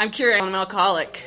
I'm 0.00 0.10
Kyra. 0.10 0.40
I'm 0.40 0.48
an 0.48 0.54
alcoholic. 0.54 1.20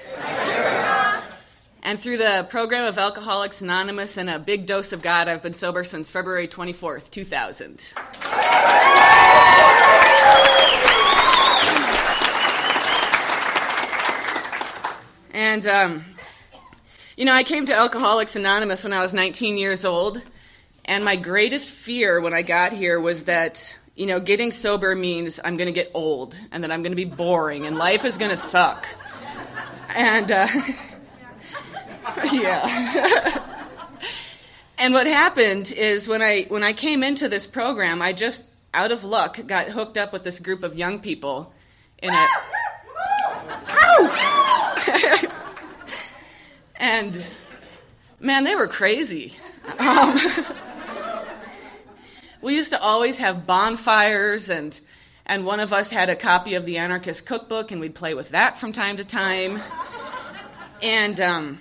And 1.83 1.99
through 1.99 2.17
the 2.17 2.47
program 2.49 2.85
of 2.85 2.97
Alcoholics 2.97 3.61
Anonymous 3.61 4.17
and 4.17 4.31
a 4.31 4.39
big 4.39 4.65
dose 4.65 4.91
of 4.93 5.03
God, 5.03 5.27
I've 5.27 5.43
been 5.43 5.53
sober 5.53 5.83
since 5.83 6.09
February 6.09 6.47
24th, 6.47 7.11
2000. 7.11 7.93
And, 15.35 15.67
um, 15.67 16.03
you 17.15 17.25
know, 17.25 17.33
I 17.35 17.43
came 17.43 17.67
to 17.67 17.75
Alcoholics 17.75 18.35
Anonymous 18.35 18.83
when 18.83 18.93
I 18.93 19.03
was 19.03 19.13
19 19.13 19.59
years 19.59 19.85
old. 19.85 20.19
And 20.83 21.05
my 21.05 21.15
greatest 21.15 21.69
fear 21.69 22.19
when 22.19 22.33
I 22.33 22.41
got 22.41 22.73
here 22.73 22.99
was 22.99 23.25
that, 23.25 23.77
you 23.95 24.05
know, 24.05 24.19
getting 24.19 24.51
sober 24.51 24.95
means 24.95 25.39
I'm 25.43 25.55
going 25.57 25.67
to 25.67 25.73
get 25.73 25.91
old 25.93 26.39
and 26.51 26.63
that 26.63 26.71
I'm 26.71 26.81
going 26.81 26.91
to 26.91 26.95
be 26.97 27.05
boring 27.05 27.65
and 27.65 27.75
life 27.75 28.05
is 28.05 28.17
going 28.17 28.31
to 28.31 28.37
suck. 28.37 28.87
And, 29.95 30.31
uh, 30.31 30.47
yeah. 32.31 33.43
and 34.77 34.93
what 34.93 35.07
happened 35.07 35.71
is 35.71 36.07
when 36.07 36.21
I 36.21 36.43
when 36.43 36.63
I 36.63 36.73
came 36.73 37.03
into 37.03 37.29
this 37.29 37.45
program, 37.45 38.01
I 38.01 38.13
just 38.13 38.43
out 38.73 38.91
of 38.91 39.03
luck 39.03 39.39
got 39.45 39.67
hooked 39.67 39.97
up 39.97 40.11
with 40.11 40.23
this 40.23 40.39
group 40.39 40.63
of 40.63 40.75
young 40.75 40.99
people 40.99 41.53
in 42.01 42.13
a 42.13 42.27
and 46.75 47.25
man, 48.19 48.43
they 48.43 48.55
were 48.55 48.67
crazy. 48.67 49.33
Um, 49.79 50.19
we 52.43 52.55
used 52.55 52.71
to 52.71 52.81
always 52.81 53.17
have 53.17 53.47
bonfires 53.47 54.49
and 54.49 54.79
and 55.25 55.45
one 55.45 55.61
of 55.61 55.71
us 55.71 55.89
had 55.89 56.09
a 56.09 56.15
copy 56.15 56.55
of 56.55 56.65
the 56.65 56.77
anarchist 56.77 57.25
cookbook 57.25 57.71
and 57.71 57.79
we'd 57.79 57.95
play 57.95 58.13
with 58.13 58.29
that 58.29 58.59
from 58.59 58.73
time 58.73 58.97
to 58.97 59.03
time 59.03 59.61
and 60.83 61.19
um, 61.21 61.57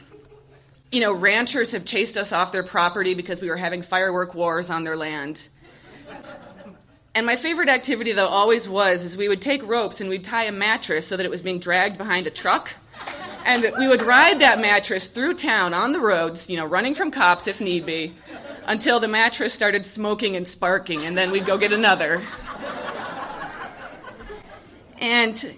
you 0.93 1.01
know, 1.01 1.13
ranchers 1.15 1.73
have 1.73 1.87
chased 1.87 2.19
us 2.19 2.33
off 2.33 2.52
their 2.52 2.63
property 2.63 3.15
because 3.15 3.41
we 3.41 3.49
were 3.49 3.57
having 3.57 3.80
firework 3.80 4.35
wars 4.35 4.69
on 4.69 4.85
their 4.85 4.97
land. 4.97 5.49
And 7.15 7.27
my 7.27 7.37
favorite 7.37 7.71
activity, 7.71 8.13
though, 8.13 8.29
always 8.29 8.69
was 8.69 9.05
is 9.05 9.17
we 9.17 9.29
would 9.29 9.41
take 9.41 9.67
ropes 9.67 10.01
and 10.01 10.11
we'd 10.11 10.24
tie 10.24 10.45
a 10.45 10.52
mattress 10.52 11.07
so 11.07 11.17
that 11.17 11.24
it 11.24 11.30
was 11.30 11.41
being 11.41 11.59
dragged 11.59 11.96
behind 11.96 12.27
a 12.27 12.30
truck. 12.30 12.73
And 13.45 13.73
we 13.79 13.89
would 13.89 14.02
ride 14.02 14.41
that 14.41 14.61
mattress 14.61 15.09
through 15.09 15.35
town 15.35 15.74
on 15.74 15.93
the 15.93 16.01
roads, 16.01 16.49
you 16.49 16.57
know, 16.57 16.67
running 16.67 16.95
from 16.95 17.11
cops 17.11 17.46
if 17.49 17.61
need 17.61 17.87
be, 17.87 18.15
until 18.66 19.01
the 19.01 19.09
mattress 19.09 19.52
started 19.52 19.85
smoking 19.85 20.37
and 20.37 20.46
sparking, 20.46 21.05
and 21.05 21.16
then 21.16 21.30
we'd 21.30 21.46
go 21.46 21.59
get 21.59 21.73
another. 21.73 22.23
And 24.99 25.57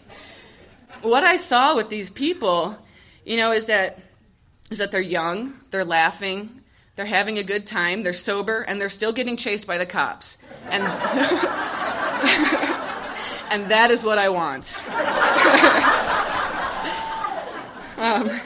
what 1.02 1.22
I 1.22 1.36
saw 1.36 1.76
with 1.76 1.90
these 1.90 2.08
people, 2.08 2.78
you 3.24 3.36
know, 3.36 3.52
is 3.52 3.66
that 3.66 3.98
is 4.70 4.78
that 4.78 4.90
they're 4.90 5.00
young, 5.00 5.54
they're 5.70 5.84
laughing, 5.84 6.62
they're 6.96 7.06
having 7.06 7.38
a 7.38 7.42
good 7.42 7.66
time, 7.66 8.02
they're 8.02 8.12
sober, 8.12 8.62
and 8.62 8.80
they're 8.80 8.88
still 8.88 9.12
getting 9.12 9.36
chased 9.36 9.66
by 9.66 9.78
the 9.78 9.86
cops. 9.86 10.38
And, 10.70 10.82
and 13.50 13.70
that 13.70 13.90
is 13.90 14.02
what 14.02 14.18
I 14.18 14.30
want. 14.30 14.80
um, 17.98 18.40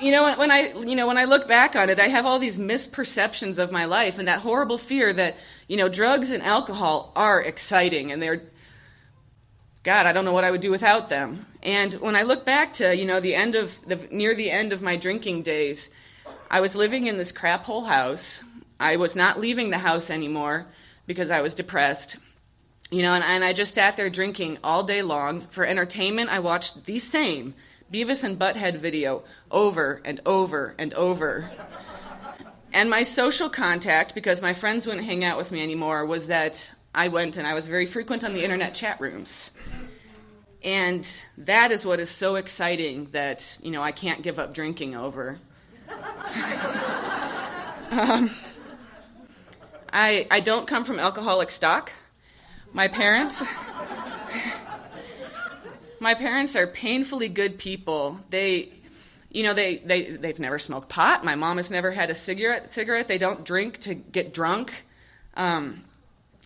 you 0.00 0.10
know 0.10 0.34
when, 0.36 0.50
i 0.50 0.72
you 0.86 0.94
know 0.94 1.06
when 1.06 1.18
i 1.18 1.24
look 1.24 1.46
back 1.46 1.76
on 1.76 1.88
it 1.88 2.00
i 2.00 2.08
have 2.08 2.26
all 2.26 2.38
these 2.38 2.58
misperceptions 2.58 3.58
of 3.58 3.70
my 3.70 3.84
life 3.84 4.18
and 4.18 4.28
that 4.28 4.40
horrible 4.40 4.78
fear 4.78 5.12
that 5.12 5.36
you 5.68 5.76
know 5.76 5.88
drugs 5.88 6.30
and 6.30 6.42
alcohol 6.42 7.12
are 7.14 7.40
exciting 7.40 8.10
and 8.10 8.20
they're 8.20 8.42
God, 9.84 10.06
I 10.06 10.12
don't 10.12 10.24
know 10.24 10.32
what 10.32 10.44
I 10.44 10.50
would 10.50 10.62
do 10.62 10.70
without 10.70 11.10
them. 11.10 11.44
And 11.62 11.92
when 11.94 12.16
I 12.16 12.22
look 12.22 12.46
back 12.46 12.72
to, 12.74 12.96
you 12.96 13.04
know, 13.04 13.20
the 13.20 13.34
end 13.34 13.54
of 13.54 13.78
the 13.86 13.96
near 14.10 14.34
the 14.34 14.50
end 14.50 14.72
of 14.72 14.80
my 14.80 14.96
drinking 14.96 15.42
days, 15.42 15.90
I 16.50 16.62
was 16.62 16.74
living 16.74 17.06
in 17.06 17.18
this 17.18 17.32
crap 17.32 17.66
hole 17.66 17.84
house. 17.84 18.42
I 18.80 18.96
was 18.96 19.14
not 19.14 19.38
leaving 19.38 19.68
the 19.68 19.78
house 19.78 20.08
anymore 20.08 20.66
because 21.06 21.30
I 21.30 21.42
was 21.42 21.54
depressed. 21.54 22.16
You 22.90 23.02
know, 23.02 23.12
and, 23.12 23.22
and 23.22 23.44
I 23.44 23.52
just 23.52 23.74
sat 23.74 23.98
there 23.98 24.08
drinking 24.08 24.56
all 24.64 24.84
day 24.84 25.02
long. 25.02 25.42
For 25.48 25.66
entertainment, 25.66 26.30
I 26.30 26.38
watched 26.38 26.86
the 26.86 26.98
same 26.98 27.52
Beavis 27.92 28.24
and 28.24 28.38
Butthead 28.38 28.76
video 28.76 29.24
over 29.50 30.00
and 30.04 30.20
over 30.26 30.74
and 30.78 30.92
over. 30.94 31.50
And 32.72 32.90
my 32.90 33.04
social 33.04 33.48
contact, 33.48 34.14
because 34.14 34.42
my 34.42 34.52
friends 34.52 34.86
wouldn't 34.86 35.06
hang 35.06 35.24
out 35.24 35.38
with 35.38 35.52
me 35.52 35.62
anymore, 35.62 36.04
was 36.04 36.26
that 36.26 36.74
I 36.94 37.08
went 37.08 37.36
and 37.36 37.46
I 37.46 37.54
was 37.54 37.66
very 37.66 37.86
frequent 37.86 38.24
on 38.24 38.32
the 38.32 38.42
internet 38.42 38.74
chat 38.74 39.00
rooms. 39.00 39.52
And 40.64 41.06
that 41.38 41.70
is 41.72 41.84
what 41.84 42.00
is 42.00 42.10
so 42.10 42.36
exciting 42.36 43.04
that, 43.12 43.58
you 43.62 43.70
know, 43.70 43.82
I 43.82 43.92
can't 43.92 44.22
give 44.22 44.38
up 44.38 44.54
drinking 44.54 44.96
over. 44.96 45.38
um, 47.90 48.30
I, 49.92 50.26
I 50.30 50.40
don't 50.40 50.66
come 50.66 50.84
from 50.84 50.98
alcoholic 50.98 51.50
stock. 51.50 51.92
My 52.72 52.88
parents. 52.88 53.42
My 56.00 56.14
parents 56.14 56.56
are 56.56 56.66
painfully 56.66 57.28
good 57.28 57.58
people. 57.58 58.18
They, 58.30 58.70
you 59.30 59.42
know, 59.42 59.54
they, 59.54 59.76
they, 59.76 60.16
they've 60.16 60.38
never 60.38 60.58
smoked 60.58 60.88
pot. 60.88 61.24
My 61.24 61.34
mom 61.34 61.56
has 61.56 61.70
never 61.70 61.90
had 61.90 62.10
a 62.10 62.14
cigarette. 62.14 62.72
cigarette. 62.72 63.08
They 63.08 63.18
don't 63.18 63.44
drink 63.44 63.78
to 63.80 63.94
get 63.94 64.32
drunk. 64.32 64.84
Um, 65.34 65.84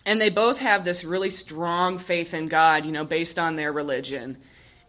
and 0.05 0.19
they 0.19 0.29
both 0.29 0.59
have 0.59 0.85
this 0.85 1.03
really 1.03 1.29
strong 1.29 1.97
faith 1.97 2.33
in 2.33 2.47
God, 2.47 2.85
you 2.85 2.91
know, 2.91 3.05
based 3.05 3.37
on 3.37 3.55
their 3.55 3.71
religion. 3.71 4.37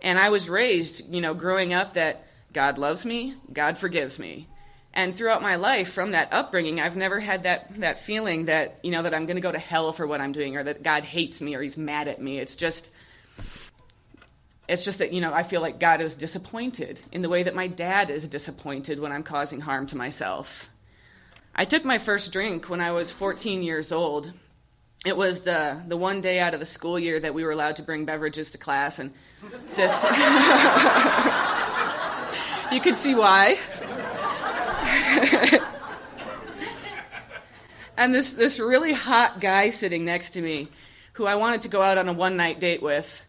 And 0.02 0.18
I 0.18 0.30
was 0.30 0.48
raised, 0.48 1.12
you 1.12 1.20
know, 1.20 1.34
growing 1.34 1.74
up 1.74 1.94
that 1.94 2.24
God 2.52 2.78
loves 2.78 3.04
me, 3.04 3.34
God 3.52 3.76
forgives 3.76 4.18
me. 4.18 4.46
And 4.92 5.14
throughout 5.14 5.42
my 5.42 5.54
life, 5.54 5.92
from 5.92 6.12
that 6.12 6.32
upbringing, 6.32 6.80
I've 6.80 6.96
never 6.96 7.20
had 7.20 7.44
that, 7.44 7.76
that 7.80 8.00
feeling 8.00 8.46
that, 8.46 8.80
you 8.82 8.90
know, 8.90 9.02
that 9.02 9.14
I'm 9.14 9.26
going 9.26 9.36
to 9.36 9.42
go 9.42 9.52
to 9.52 9.58
hell 9.58 9.92
for 9.92 10.06
what 10.06 10.20
I'm 10.20 10.32
doing 10.32 10.56
or 10.56 10.64
that 10.64 10.82
God 10.82 11.04
hates 11.04 11.40
me 11.40 11.54
or 11.54 11.62
he's 11.62 11.76
mad 11.76 12.08
at 12.08 12.20
me. 12.20 12.38
It's 12.38 12.56
just, 12.56 12.90
it's 14.70 14.84
just 14.84 15.00
that, 15.00 15.12
you 15.12 15.20
know, 15.20 15.34
I 15.34 15.42
feel 15.42 15.60
like 15.60 15.78
God 15.78 16.00
is 16.00 16.14
disappointed 16.14 17.00
in 17.12 17.22
the 17.22 17.28
way 17.28 17.42
that 17.42 17.54
my 17.54 17.66
dad 17.66 18.08
is 18.08 18.26
disappointed 18.28 19.00
when 19.00 19.12
I'm 19.12 19.22
causing 19.22 19.60
harm 19.60 19.86
to 19.88 19.96
myself. 19.96 20.70
I 21.54 21.64
took 21.64 21.84
my 21.84 21.98
first 21.98 22.32
drink 22.32 22.70
when 22.70 22.80
I 22.80 22.92
was 22.92 23.10
14 23.10 23.62
years 23.62 23.92
old 23.92 24.32
it 25.04 25.16
was 25.16 25.42
the 25.42 25.80
the 25.88 25.96
one 25.96 26.20
day 26.20 26.40
out 26.40 26.52
of 26.52 26.60
the 26.60 26.66
school 26.66 26.98
year 26.98 27.18
that 27.18 27.32
we 27.32 27.42
were 27.42 27.52
allowed 27.52 27.76
to 27.76 27.82
bring 27.82 28.04
beverages 28.04 28.50
to 28.50 28.58
class, 28.58 28.98
and 28.98 29.14
this 29.74 30.02
you 32.72 32.80
could 32.80 32.96
see 32.96 33.14
why. 33.14 33.58
and 37.96 38.14
this 38.14 38.34
this 38.34 38.58
really 38.58 38.92
hot 38.92 39.40
guy 39.40 39.70
sitting 39.70 40.04
next 40.04 40.32
to 40.32 40.42
me, 40.42 40.68
who 41.14 41.26
I 41.26 41.36
wanted 41.36 41.62
to 41.62 41.68
go 41.68 41.80
out 41.80 41.96
on 41.96 42.06
a 42.06 42.12
one 42.12 42.36
night 42.36 42.60
date 42.60 42.82
with, 42.82 43.24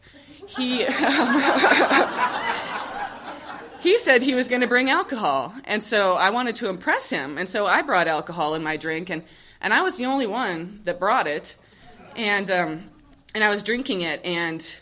he. 0.57 0.85
he 3.79 3.97
said 3.97 4.21
he 4.21 4.35
was 4.35 4.47
going 4.47 4.61
to 4.61 4.67
bring 4.67 4.89
alcohol, 4.89 5.53
and 5.65 5.81
so 5.81 6.15
I 6.15 6.29
wanted 6.29 6.55
to 6.57 6.69
impress 6.69 7.09
him, 7.09 7.37
and 7.37 7.49
so 7.49 7.65
I 7.65 7.81
brought 7.81 8.07
alcohol 8.07 8.55
in 8.55 8.63
my 8.63 8.77
drink, 8.77 9.09
and 9.09 9.23
and 9.59 9.73
I 9.73 9.81
was 9.81 9.97
the 9.97 10.05
only 10.05 10.27
one 10.27 10.79
that 10.85 10.99
brought 10.99 11.27
it 11.27 11.57
and 12.15 12.49
um, 12.49 12.83
and 13.33 13.43
I 13.43 13.49
was 13.49 13.63
drinking 13.63 14.01
it, 14.01 14.23
and 14.25 14.79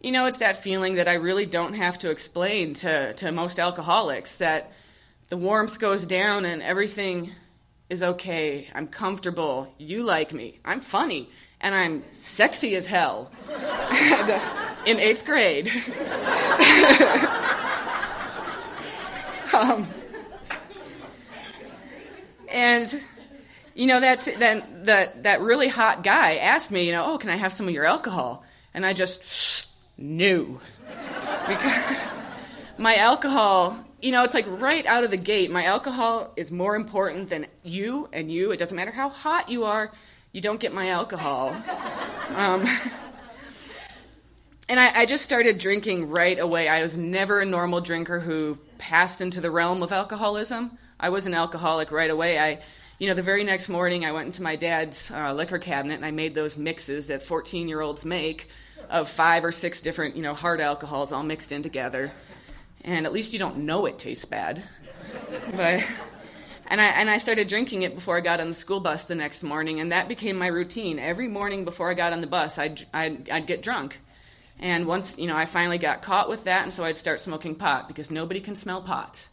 you 0.00 0.12
know, 0.12 0.26
it's 0.26 0.38
that 0.38 0.56
feeling 0.56 0.96
that 0.96 1.08
I 1.08 1.14
really 1.14 1.46
don't 1.46 1.74
have 1.74 1.98
to 2.00 2.10
explain 2.10 2.74
to 2.74 3.12
to 3.14 3.32
most 3.32 3.58
alcoholics 3.58 4.38
that 4.38 4.72
the 5.28 5.36
warmth 5.36 5.78
goes 5.78 6.06
down 6.06 6.44
and 6.44 6.62
everything 6.62 7.30
is 7.88 8.02
okay. 8.02 8.68
I'm 8.74 8.86
comfortable. 8.86 9.72
You 9.78 10.02
like 10.02 10.32
me. 10.32 10.60
I'm 10.64 10.80
funny, 10.80 11.30
and 11.62 11.74
I'm 11.74 12.04
sexy 12.12 12.74
as 12.74 12.86
hell. 12.86 13.30
uh, 13.48 14.40
in 14.86 14.98
eighth 14.98 15.24
grade. 15.24 15.68
um, 19.54 19.86
and 22.50 23.02
you 23.74 23.86
know, 23.86 24.00
that's 24.00 24.24
then 24.36 24.62
that 24.84 25.22
that 25.22 25.40
really 25.40 25.68
hot 25.68 26.04
guy 26.04 26.36
asked 26.36 26.70
me, 26.70 26.86
you 26.86 26.92
know, 26.92 27.04
oh, 27.06 27.18
can 27.18 27.30
I 27.30 27.36
have 27.36 27.52
some 27.52 27.68
of 27.68 27.74
your 27.74 27.86
alcohol? 27.86 28.44
And 28.74 28.84
I 28.84 28.92
just 28.92 29.68
knew 29.96 30.60
because 31.48 31.98
my 32.78 32.96
alcohol, 32.96 33.78
you 34.00 34.12
know, 34.12 34.24
it's 34.24 34.34
like 34.34 34.46
right 34.48 34.84
out 34.86 35.04
of 35.04 35.10
the 35.10 35.16
gate. 35.16 35.50
My 35.50 35.64
alcohol 35.64 36.32
is 36.36 36.50
more 36.50 36.74
important 36.76 37.30
than 37.30 37.46
you 37.62 38.08
and 38.12 38.30
you. 38.30 38.50
It 38.50 38.58
doesn't 38.58 38.76
matter 38.76 38.90
how 38.90 39.08
hot 39.08 39.48
you 39.48 39.64
are, 39.64 39.92
you 40.32 40.40
don't 40.40 40.60
get 40.60 40.72
my 40.72 40.88
alcohol. 40.88 41.50
Um, 42.34 42.66
and 44.68 44.80
I, 44.80 45.00
I 45.00 45.06
just 45.06 45.24
started 45.24 45.58
drinking 45.58 46.10
right 46.10 46.38
away. 46.38 46.68
I 46.68 46.82
was 46.82 46.96
never 46.96 47.40
a 47.40 47.44
normal 47.44 47.80
drinker 47.80 48.20
who 48.20 48.58
passed 48.78 49.20
into 49.20 49.40
the 49.40 49.50
realm 49.50 49.82
of 49.82 49.92
alcoholism. 49.92 50.78
I 50.98 51.10
was 51.10 51.26
an 51.26 51.34
alcoholic 51.34 51.92
right 51.92 52.10
away. 52.10 52.38
I 52.38 52.62
you 53.02 53.08
know, 53.08 53.14
the 53.14 53.22
very 53.22 53.42
next 53.42 53.68
morning 53.68 54.04
I 54.04 54.12
went 54.12 54.26
into 54.26 54.44
my 54.44 54.54
dad's 54.54 55.10
uh, 55.10 55.34
liquor 55.34 55.58
cabinet 55.58 55.94
and 55.94 56.04
I 56.04 56.12
made 56.12 56.36
those 56.36 56.56
mixes 56.56 57.08
that 57.08 57.24
14 57.24 57.66
year 57.66 57.80
olds 57.80 58.04
make 58.04 58.46
of 58.88 59.08
five 59.08 59.44
or 59.44 59.50
six 59.50 59.80
different, 59.80 60.14
you 60.14 60.22
know, 60.22 60.34
hard 60.34 60.60
alcohols 60.60 61.10
all 61.10 61.24
mixed 61.24 61.50
in 61.50 61.64
together. 61.64 62.12
And 62.82 63.04
at 63.04 63.12
least 63.12 63.32
you 63.32 63.40
don't 63.40 63.58
know 63.58 63.86
it 63.86 63.98
tastes 63.98 64.24
bad. 64.24 64.62
but 65.56 65.84
and 66.72 66.80
I 66.80 66.86
and 66.86 67.10
I 67.10 67.18
started 67.18 67.48
drinking 67.48 67.82
it 67.82 67.94
before 67.94 68.16
I 68.16 68.22
got 68.22 68.40
on 68.40 68.48
the 68.48 68.54
school 68.54 68.80
bus 68.80 69.04
the 69.04 69.14
next 69.14 69.42
morning, 69.42 69.78
and 69.78 69.92
that 69.92 70.08
became 70.08 70.38
my 70.38 70.46
routine. 70.46 70.98
Every 70.98 71.28
morning 71.28 71.66
before 71.66 71.90
I 71.90 71.94
got 71.94 72.14
on 72.14 72.22
the 72.22 72.26
bus, 72.26 72.58
I'd 72.58 72.86
I'd, 72.94 73.28
I'd 73.28 73.46
get 73.46 73.62
drunk. 73.62 74.00
And 74.58 74.86
once, 74.86 75.18
you 75.18 75.26
know, 75.26 75.36
I 75.36 75.44
finally 75.44 75.76
got 75.76 76.00
caught 76.00 76.30
with 76.30 76.44
that, 76.44 76.62
and 76.62 76.72
so 76.72 76.82
I'd 76.82 76.96
start 76.96 77.20
smoking 77.20 77.56
pot 77.56 77.88
because 77.88 78.10
nobody 78.10 78.40
can 78.40 78.54
smell 78.54 78.80
pot. 78.80 79.28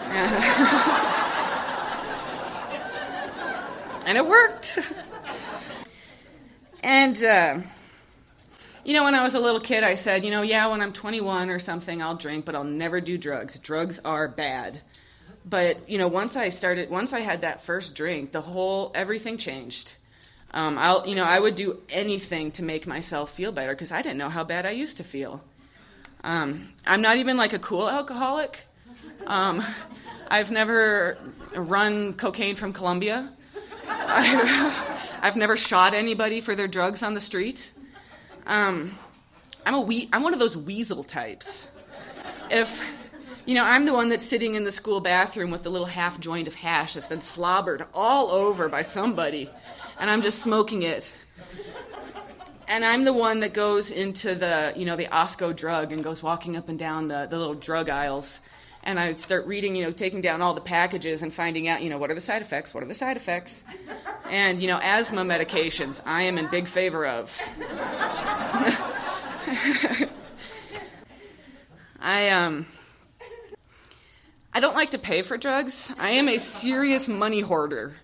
And, 0.00 0.44
and 4.06 4.16
it 4.16 4.26
worked. 4.26 4.78
and, 6.84 7.24
uh, 7.24 7.58
you 8.84 8.94
know, 8.94 9.02
when 9.04 9.16
I 9.16 9.24
was 9.24 9.34
a 9.34 9.40
little 9.40 9.60
kid, 9.60 9.82
I 9.82 9.96
said, 9.96 10.24
you 10.24 10.30
know, 10.30 10.42
yeah, 10.42 10.68
when 10.68 10.82
I'm 10.82 10.92
21 10.92 11.50
or 11.50 11.58
something, 11.58 12.00
I'll 12.00 12.16
drink, 12.16 12.44
but 12.44 12.54
I'll 12.54 12.62
never 12.62 13.00
do 13.00 13.18
drugs. 13.18 13.58
Drugs 13.58 13.98
are 14.00 14.28
bad. 14.28 14.80
But, 15.44 15.88
you 15.88 15.98
know, 15.98 16.08
once 16.08 16.36
I 16.36 16.50
started, 16.50 16.90
once 16.90 17.12
I 17.12 17.20
had 17.20 17.40
that 17.42 17.62
first 17.62 17.94
drink, 17.94 18.32
the 18.32 18.42
whole, 18.42 18.92
everything 18.94 19.38
changed. 19.38 19.94
Um, 20.52 20.78
I'll, 20.78 21.06
you 21.06 21.14
know, 21.14 21.24
I 21.24 21.38
would 21.38 21.54
do 21.54 21.80
anything 21.88 22.50
to 22.52 22.62
make 22.62 22.86
myself 22.86 23.30
feel 23.30 23.52
better 23.52 23.72
because 23.72 23.92
I 23.92 24.02
didn't 24.02 24.18
know 24.18 24.28
how 24.28 24.44
bad 24.44 24.66
I 24.66 24.70
used 24.70 24.96
to 24.98 25.04
feel. 25.04 25.42
Um, 26.22 26.68
I'm 26.86 27.00
not 27.00 27.16
even 27.16 27.36
like 27.36 27.52
a 27.52 27.58
cool 27.58 27.88
alcoholic. 27.88 28.66
Um, 29.26 29.62
I've 30.28 30.50
never 30.50 31.18
run 31.54 32.14
cocaine 32.14 32.56
from 32.56 32.72
Colombia. 32.72 33.32
I've 33.88 35.36
never 35.36 35.56
shot 35.56 35.94
anybody 35.94 36.40
for 36.40 36.54
their 36.54 36.68
drugs 36.68 37.02
on 37.02 37.14
the 37.14 37.20
street. 37.20 37.70
Um, 38.46 38.96
I'm 39.66 39.74
a 39.74 39.80
we- 39.80 40.08
I'm 40.12 40.22
one 40.22 40.32
of 40.32 40.38
those 40.38 40.56
weasel 40.56 41.02
types. 41.02 41.68
If 42.50 42.80
you 43.50 43.56
know, 43.56 43.64
I'm 43.64 43.84
the 43.84 43.92
one 43.92 44.10
that's 44.10 44.24
sitting 44.24 44.54
in 44.54 44.62
the 44.62 44.70
school 44.70 45.00
bathroom 45.00 45.50
with 45.50 45.64
the 45.64 45.70
little 45.70 45.88
half 45.88 46.20
joint 46.20 46.46
of 46.46 46.54
hash 46.54 46.94
that's 46.94 47.08
been 47.08 47.20
slobbered 47.20 47.84
all 47.92 48.30
over 48.30 48.68
by 48.68 48.82
somebody 48.82 49.50
and 49.98 50.08
I'm 50.08 50.22
just 50.22 50.38
smoking 50.38 50.84
it. 50.84 51.12
And 52.68 52.84
I'm 52.84 53.02
the 53.02 53.12
one 53.12 53.40
that 53.40 53.52
goes 53.52 53.90
into 53.90 54.36
the, 54.36 54.72
you 54.76 54.84
know, 54.84 54.94
the 54.94 55.06
Osco 55.06 55.56
drug 55.56 55.90
and 55.90 56.04
goes 56.04 56.22
walking 56.22 56.56
up 56.56 56.68
and 56.68 56.78
down 56.78 57.08
the, 57.08 57.26
the 57.28 57.36
little 57.36 57.56
drug 57.56 57.90
aisles. 57.90 58.38
And 58.84 59.00
I 59.00 59.08
would 59.08 59.18
start 59.18 59.48
reading, 59.48 59.74
you 59.74 59.82
know, 59.82 59.90
taking 59.90 60.20
down 60.20 60.42
all 60.42 60.54
the 60.54 60.60
packages 60.60 61.20
and 61.20 61.34
finding 61.34 61.66
out, 61.66 61.82
you 61.82 61.90
know, 61.90 61.98
what 61.98 62.08
are 62.08 62.14
the 62.14 62.20
side 62.20 62.42
effects? 62.42 62.72
What 62.72 62.84
are 62.84 62.86
the 62.86 62.94
side 62.94 63.16
effects? 63.16 63.64
And, 64.30 64.60
you 64.60 64.68
know, 64.68 64.78
asthma 64.80 65.22
medications, 65.22 66.00
I 66.06 66.22
am 66.22 66.38
in 66.38 66.46
big 66.46 66.68
favor 66.68 67.04
of. 67.04 67.36
I, 72.00 72.30
um, 72.30 72.66
I 74.52 74.58
don't 74.58 74.74
like 74.74 74.90
to 74.90 74.98
pay 74.98 75.22
for 75.22 75.36
drugs. 75.36 75.92
I 75.96 76.10
am 76.10 76.28
a 76.28 76.38
serious 76.38 77.06
money 77.06 77.40
hoarder. 77.40 77.94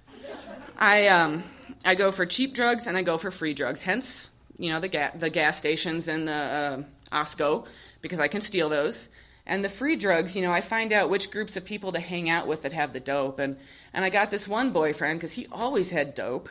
I, 0.79 1.09
um, 1.09 1.43
I 1.85 1.97
go 1.97 2.13
for 2.13 2.25
cheap 2.25 2.55
drugs 2.55 2.87
and 2.87 2.97
I 2.97 3.03
go 3.03 3.19
for 3.19 3.33
free 3.33 3.53
drugs. 3.53 3.83
Hence, 3.83 4.31
you 4.57 4.71
know, 4.71 4.79
the, 4.79 4.89
ga- 4.89 5.11
the 5.17 5.29
gas 5.29 5.59
stations 5.59 6.07
and 6.07 6.29
the 6.29 6.33
uh, 6.33 6.83
Osco, 7.13 7.67
because 8.01 8.21
I 8.21 8.29
can 8.29 8.41
steal 8.41 8.69
those. 8.69 9.09
And 9.45 9.65
the 9.65 9.69
free 9.69 9.97
drugs, 9.97 10.37
you 10.37 10.43
know, 10.43 10.53
I 10.53 10.61
find 10.61 10.93
out 10.93 11.11
which 11.11 11.33
groups 11.33 11.57
of 11.57 11.65
people 11.65 11.93
to 11.93 12.01
hang 12.01 12.31
out 12.31 12.47
with 12.47 12.63
that 12.63 12.73
have 12.73 12.93
the 12.93 13.01
dope. 13.01 13.41
And, 13.41 13.57
and 13.93 14.05
I 14.05 14.11
got 14.11 14.31
this 14.31 14.47
one 14.47 14.71
boyfriend 14.71 15.19
because 15.19 15.33
he 15.33 15.49
always 15.51 15.91
had 15.91 16.15
dope. 16.15 16.49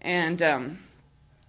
And 0.00 0.42
um, 0.42 0.78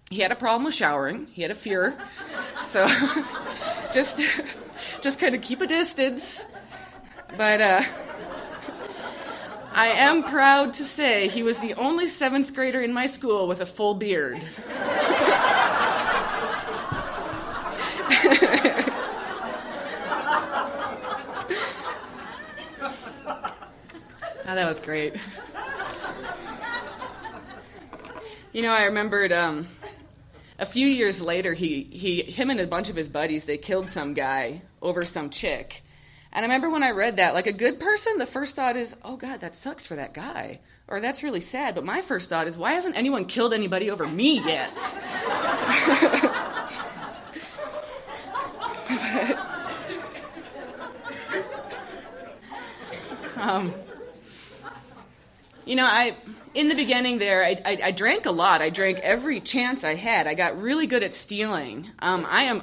he 0.08 0.20
had 0.20 0.30
a 0.30 0.36
problem 0.36 0.64
with 0.64 0.74
showering, 0.74 1.26
he 1.32 1.42
had 1.42 1.50
a 1.50 1.56
fear. 1.56 1.98
so 2.62 2.86
just, 3.92 4.20
just 5.00 5.18
kind 5.18 5.34
of 5.34 5.42
keep 5.42 5.60
a 5.60 5.66
distance. 5.66 6.44
But, 7.36 7.60
uh, 7.60 7.82
I 9.72 9.88
am 9.88 10.24
proud 10.24 10.74
to 10.74 10.84
say 10.84 11.28
he 11.28 11.44
was 11.44 11.60
the 11.60 11.74
only 11.74 12.08
seventh 12.08 12.52
grader 12.54 12.80
in 12.80 12.92
my 12.92 13.06
school 13.06 13.46
with 13.46 13.60
a 13.60 13.66
full 13.66 13.94
beard. 13.94 14.44
Oh, 24.50 24.54
that 24.54 24.66
was 24.66 24.80
great. 24.80 25.14
You 28.52 28.62
know, 28.62 28.72
I 28.72 28.84
remembered 28.84 29.30
um, 29.30 29.68
a 30.58 30.64
few 30.64 30.86
years 30.86 31.20
later, 31.20 31.52
he, 31.52 31.82
he, 31.82 32.22
him 32.22 32.48
and 32.48 32.58
a 32.58 32.66
bunch 32.66 32.88
of 32.88 32.96
his 32.96 33.08
buddies, 33.08 33.44
they 33.44 33.58
killed 33.58 33.90
some 33.90 34.14
guy 34.14 34.62
over 34.80 35.04
some 35.04 35.28
chick. 35.28 35.82
And 36.32 36.44
I 36.44 36.48
remember 36.48 36.68
when 36.70 36.82
I 36.82 36.90
read 36.90 37.16
that, 37.16 37.34
like 37.34 37.46
a 37.46 37.52
good 37.52 37.80
person, 37.80 38.18
the 38.18 38.26
first 38.26 38.54
thought 38.54 38.76
is, 38.76 38.94
oh 39.02 39.16
God, 39.16 39.40
that 39.40 39.54
sucks 39.54 39.86
for 39.86 39.96
that 39.96 40.14
guy. 40.14 40.60
Or 40.86 41.00
that's 41.00 41.22
really 41.22 41.40
sad. 41.40 41.74
But 41.74 41.84
my 41.84 42.02
first 42.02 42.28
thought 42.28 42.46
is, 42.46 42.56
why 42.56 42.72
hasn't 42.72 42.96
anyone 42.96 43.24
killed 43.24 43.52
anybody 43.52 43.90
over 43.90 44.06
me 44.06 44.40
yet? 44.40 44.78
um, 53.40 53.72
you 55.66 55.76
know, 55.76 55.84
I 55.84 56.16
in 56.54 56.68
the 56.68 56.74
beginning 56.74 57.18
there, 57.18 57.44
I, 57.44 57.56
I, 57.64 57.78
I, 57.84 57.90
drank 57.92 58.26
a 58.26 58.30
lot. 58.30 58.62
I 58.62 58.70
drank 58.70 58.98
every 58.98 59.40
chance 59.40 59.84
I 59.84 59.94
had. 59.94 60.26
I 60.26 60.34
got 60.34 60.60
really 60.60 60.86
good 60.86 61.02
at 61.02 61.14
stealing. 61.14 61.88
Um, 62.00 62.26
I 62.28 62.44
am, 62.44 62.62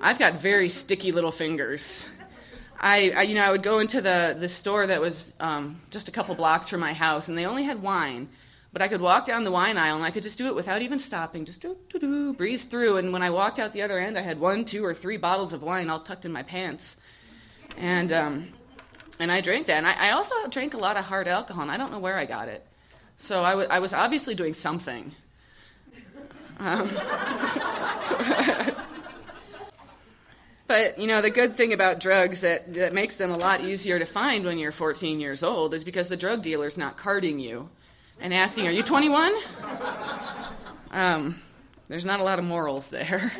I've 0.00 0.18
got 0.18 0.34
very 0.34 0.68
sticky 0.68 1.12
little 1.12 1.32
fingers. 1.32 2.08
I, 2.84 3.12
I, 3.16 3.22
you 3.22 3.34
know, 3.34 3.42
I 3.42 3.50
would 3.50 3.62
go 3.62 3.78
into 3.78 4.02
the, 4.02 4.36
the 4.38 4.48
store 4.48 4.86
that 4.86 5.00
was 5.00 5.32
um, 5.40 5.80
just 5.90 6.08
a 6.08 6.12
couple 6.12 6.34
blocks 6.34 6.68
from 6.68 6.80
my 6.80 6.92
house, 6.92 7.30
and 7.30 7.38
they 7.38 7.46
only 7.46 7.64
had 7.64 7.80
wine. 7.80 8.28
But 8.74 8.82
I 8.82 8.88
could 8.88 9.00
walk 9.00 9.24
down 9.24 9.44
the 9.44 9.50
wine 9.50 9.78
aisle, 9.78 9.96
and 9.96 10.04
I 10.04 10.10
could 10.10 10.22
just 10.22 10.36
do 10.36 10.48
it 10.48 10.54
without 10.54 10.82
even 10.82 10.98
stopping, 10.98 11.46
just 11.46 11.62
do, 11.62 11.78
do, 11.88 11.98
do, 11.98 12.34
breeze 12.34 12.66
through. 12.66 12.98
And 12.98 13.10
when 13.10 13.22
I 13.22 13.30
walked 13.30 13.58
out 13.58 13.72
the 13.72 13.80
other 13.80 13.98
end, 13.98 14.18
I 14.18 14.20
had 14.20 14.38
one, 14.38 14.66
two, 14.66 14.84
or 14.84 14.92
three 14.92 15.16
bottles 15.16 15.54
of 15.54 15.62
wine 15.62 15.88
all 15.88 16.00
tucked 16.00 16.26
in 16.26 16.32
my 16.32 16.42
pants. 16.42 16.98
And, 17.78 18.12
um, 18.12 18.48
and 19.18 19.32
I 19.32 19.40
drank 19.40 19.66
that. 19.68 19.78
And 19.78 19.86
I, 19.86 20.08
I 20.08 20.10
also 20.10 20.34
drank 20.50 20.74
a 20.74 20.78
lot 20.78 20.98
of 20.98 21.06
hard 21.06 21.26
alcohol, 21.26 21.62
and 21.62 21.70
I 21.70 21.78
don't 21.78 21.90
know 21.90 22.00
where 22.00 22.18
I 22.18 22.26
got 22.26 22.48
it. 22.48 22.66
So 23.16 23.42
I, 23.42 23.52
w- 23.52 23.68
I 23.70 23.78
was 23.78 23.94
obviously 23.94 24.34
doing 24.34 24.52
something. 24.52 25.10
Um, 26.58 26.90
But 30.66 30.98
you 30.98 31.06
know 31.06 31.20
the 31.20 31.30
good 31.30 31.56
thing 31.56 31.72
about 31.72 32.00
drugs 32.00 32.40
that, 32.40 32.74
that 32.74 32.94
makes 32.94 33.16
them 33.16 33.30
a 33.30 33.36
lot 33.36 33.60
easier 33.60 33.98
to 33.98 34.06
find 34.06 34.44
when 34.44 34.58
you're 34.58 34.72
14 34.72 35.20
years 35.20 35.42
old 35.42 35.74
is 35.74 35.84
because 35.84 36.08
the 36.08 36.16
drug 36.16 36.42
dealer's 36.42 36.78
not 36.78 36.96
carding 36.96 37.38
you 37.38 37.68
and 38.20 38.32
asking, 38.32 38.66
"Are 38.66 38.70
you 38.70 38.82
21?" 38.82 39.34
Um, 40.90 41.42
there's 41.88 42.04
not 42.04 42.20
a 42.20 42.22
lot 42.22 42.38
of 42.38 42.44
morals 42.44 42.90
there. 42.90 43.32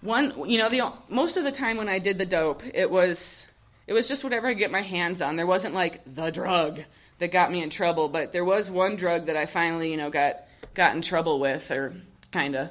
One, 0.00 0.48
you 0.48 0.58
know, 0.58 0.68
the 0.68 0.92
most 1.08 1.36
of 1.36 1.44
the 1.44 1.50
time 1.50 1.78
when 1.78 1.88
I 1.88 1.98
did 1.98 2.18
the 2.18 2.26
dope, 2.26 2.62
it 2.74 2.90
was 2.90 3.46
it 3.86 3.92
was 3.92 4.06
just 4.06 4.22
whatever 4.22 4.48
I 4.48 4.54
get 4.54 4.70
my 4.70 4.82
hands 4.82 5.20
on. 5.20 5.36
There 5.36 5.46
wasn't 5.46 5.74
like 5.74 6.02
the 6.04 6.30
drug 6.30 6.80
that 7.18 7.32
got 7.32 7.50
me 7.50 7.62
in 7.62 7.70
trouble, 7.70 8.08
but 8.08 8.32
there 8.32 8.44
was 8.44 8.70
one 8.70 8.96
drug 8.96 9.26
that 9.26 9.36
I 9.36 9.46
finally, 9.46 9.90
you 9.90 9.96
know, 9.96 10.10
got 10.10 10.36
got 10.74 10.94
in 10.94 11.02
trouble 11.02 11.40
with, 11.40 11.70
or 11.70 11.94
kind 12.32 12.54
of, 12.54 12.70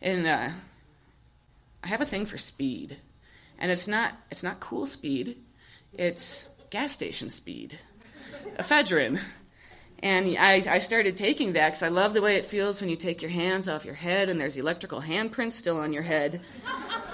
and 0.00 0.26
uh, 0.26 0.50
I 1.86 1.90
have 1.90 2.00
a 2.00 2.04
thing 2.04 2.26
for 2.26 2.36
speed, 2.36 2.96
and 3.60 3.70
it's 3.70 3.86
not 3.86 4.12
it's 4.28 4.42
not 4.42 4.58
cool 4.58 4.86
speed, 4.86 5.36
it's 5.92 6.44
gas 6.68 6.90
station 6.90 7.30
speed, 7.30 7.78
ephedrine. 8.58 9.20
And 10.00 10.36
I, 10.36 10.64
I 10.68 10.78
started 10.80 11.16
taking 11.16 11.52
that 11.52 11.68
because 11.68 11.84
I 11.84 11.88
love 11.88 12.12
the 12.12 12.20
way 12.20 12.34
it 12.34 12.44
feels 12.44 12.80
when 12.80 12.90
you 12.90 12.96
take 12.96 13.22
your 13.22 13.30
hands 13.30 13.68
off 13.68 13.84
your 13.84 13.94
head 13.94 14.28
and 14.28 14.40
there's 14.40 14.56
electrical 14.56 15.00
handprints 15.00 15.52
still 15.52 15.78
on 15.78 15.92
your 15.92 16.02
head. 16.02 16.40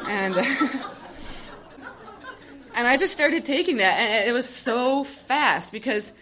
And, 0.06 0.36
and 2.74 2.74
I 2.74 2.96
just 2.96 3.12
started 3.12 3.44
taking 3.44 3.76
that, 3.76 3.98
and 3.98 4.26
it 4.26 4.32
was 4.32 4.48
so 4.48 5.04
fast 5.04 5.70
because 5.70 6.14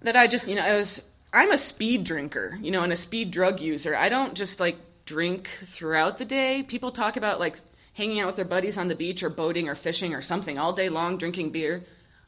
that 0.00 0.16
I 0.16 0.26
just, 0.26 0.48
you 0.48 0.54
know, 0.54 0.64
I 0.64 0.72
was, 0.72 1.04
I'm 1.34 1.50
a 1.50 1.58
speed 1.58 2.04
drinker, 2.04 2.56
you 2.62 2.70
know, 2.70 2.82
and 2.82 2.94
a 2.94 2.96
speed 2.96 3.30
drug 3.30 3.60
user. 3.60 3.94
I 3.94 4.08
don't 4.08 4.34
just 4.34 4.58
like 4.58 4.78
drink 5.04 5.48
throughout 5.64 6.18
the 6.18 6.24
day. 6.24 6.62
People 6.62 6.90
talk 6.90 7.16
about 7.16 7.40
like 7.40 7.58
hanging 7.94 8.20
out 8.20 8.26
with 8.26 8.36
their 8.36 8.44
buddies 8.44 8.78
on 8.78 8.88
the 8.88 8.94
beach 8.94 9.22
or 9.22 9.30
boating 9.30 9.68
or 9.68 9.74
fishing 9.74 10.14
or 10.14 10.22
something 10.22 10.58
all 10.58 10.72
day 10.72 10.88
long 10.88 11.16
drinking 11.16 11.50
beer. 11.50 11.84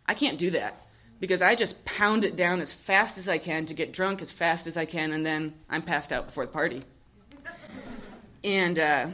I 0.06 0.14
can't 0.14 0.38
do 0.38 0.50
that 0.50 0.86
because 1.20 1.42
I 1.42 1.54
just 1.54 1.84
pound 1.84 2.24
it 2.24 2.36
down 2.36 2.60
as 2.60 2.72
fast 2.72 3.18
as 3.18 3.28
I 3.28 3.38
can 3.38 3.66
to 3.66 3.74
get 3.74 3.92
drunk 3.92 4.22
as 4.22 4.30
fast 4.30 4.66
as 4.66 4.76
I 4.76 4.84
can, 4.84 5.12
and 5.12 5.24
then 5.24 5.54
I'm 5.68 5.82
passed 5.82 6.12
out 6.12 6.26
before 6.26 6.46
the 6.46 6.52
party. 6.52 6.82
And 8.44 8.78
uh, 8.78 9.08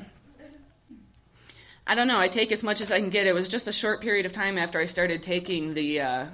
I 1.87 1.95
don't 1.95 2.09
know. 2.09 2.19
I 2.19 2.29
take 2.29 2.53
as 2.53 2.63
much 2.63 2.81
as 2.81 2.91
I 2.91 2.99
can 2.99 3.09
get. 3.09 3.27
It 3.27 3.33
was 3.33 3.49
just 3.49 3.69
a 3.69 3.73
short 3.73 4.01
period 4.01 4.27
of 4.27 4.33
time 4.33 4.59
after 4.59 4.79
I 4.79 4.85
started 4.85 5.23
taking 5.23 5.75
the 5.75 6.01
uh, 6.01 6.27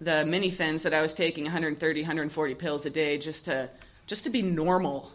the 0.00 0.24
mini 0.24 0.50
thins 0.50 0.82
that 0.82 0.92
I 0.92 1.02
was 1.02 1.14
taking 1.14 1.44
130, 1.44 2.02
140 2.02 2.54
pills 2.54 2.84
a 2.84 2.90
day 2.90 3.18
just 3.18 3.44
to 3.44 3.70
just 4.06 4.24
to 4.24 4.30
be 4.30 4.42
normal 4.42 5.10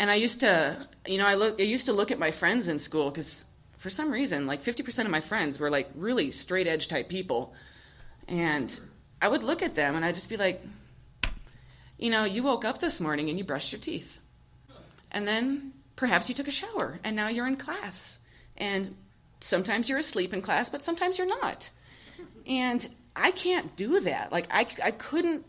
And 0.00 0.10
I 0.10 0.14
used 0.14 0.40
to, 0.40 0.88
you 1.06 1.18
know, 1.18 1.26
I 1.26 1.34
look, 1.34 1.60
I 1.60 1.64
used 1.64 1.84
to 1.84 1.92
look 1.92 2.10
at 2.10 2.18
my 2.18 2.30
friends 2.30 2.68
in 2.68 2.78
school 2.78 3.10
because 3.10 3.44
for 3.76 3.90
some 3.90 4.10
reason, 4.10 4.46
like 4.46 4.64
50% 4.64 5.04
of 5.04 5.10
my 5.10 5.20
friends 5.20 5.60
were 5.60 5.68
like 5.68 5.90
really 5.94 6.30
straight 6.30 6.66
edge 6.66 6.88
type 6.88 7.10
people. 7.10 7.52
And 8.26 8.80
I 9.20 9.28
would 9.28 9.42
look 9.42 9.60
at 9.62 9.74
them 9.74 9.96
and 9.96 10.04
I'd 10.04 10.14
just 10.14 10.30
be 10.30 10.38
like, 10.38 10.64
you 11.98 12.08
know, 12.08 12.24
you 12.24 12.42
woke 12.42 12.64
up 12.64 12.80
this 12.80 12.98
morning 12.98 13.28
and 13.28 13.36
you 13.36 13.44
brushed 13.44 13.72
your 13.72 13.80
teeth. 13.80 14.22
And 15.12 15.28
then 15.28 15.74
perhaps 15.96 16.30
you 16.30 16.34
took 16.34 16.48
a 16.48 16.50
shower 16.50 16.98
and 17.04 17.14
now 17.14 17.28
you're 17.28 17.46
in 17.46 17.56
class. 17.56 18.16
And 18.56 18.90
sometimes 19.42 19.90
you're 19.90 19.98
asleep 19.98 20.32
in 20.32 20.40
class, 20.40 20.70
but 20.70 20.80
sometimes 20.80 21.18
you're 21.18 21.26
not. 21.26 21.68
And 22.46 22.88
I 23.14 23.32
can't 23.32 23.76
do 23.76 24.00
that. 24.00 24.32
Like, 24.32 24.46
I, 24.50 24.66
I 24.82 24.92
couldn't 24.92 25.44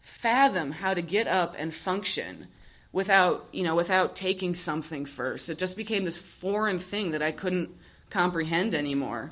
fathom 0.00 0.72
how 0.72 0.92
to 0.92 1.02
get 1.02 1.28
up 1.28 1.54
and 1.56 1.72
function 1.72 2.48
without, 2.96 3.46
you 3.52 3.62
know, 3.62 3.74
without 3.74 4.16
taking 4.16 4.54
something 4.54 5.04
first. 5.04 5.50
It 5.50 5.58
just 5.58 5.76
became 5.76 6.06
this 6.06 6.16
foreign 6.16 6.78
thing 6.78 7.10
that 7.10 7.20
I 7.20 7.30
couldn't 7.30 7.68
comprehend 8.08 8.74
anymore. 8.74 9.28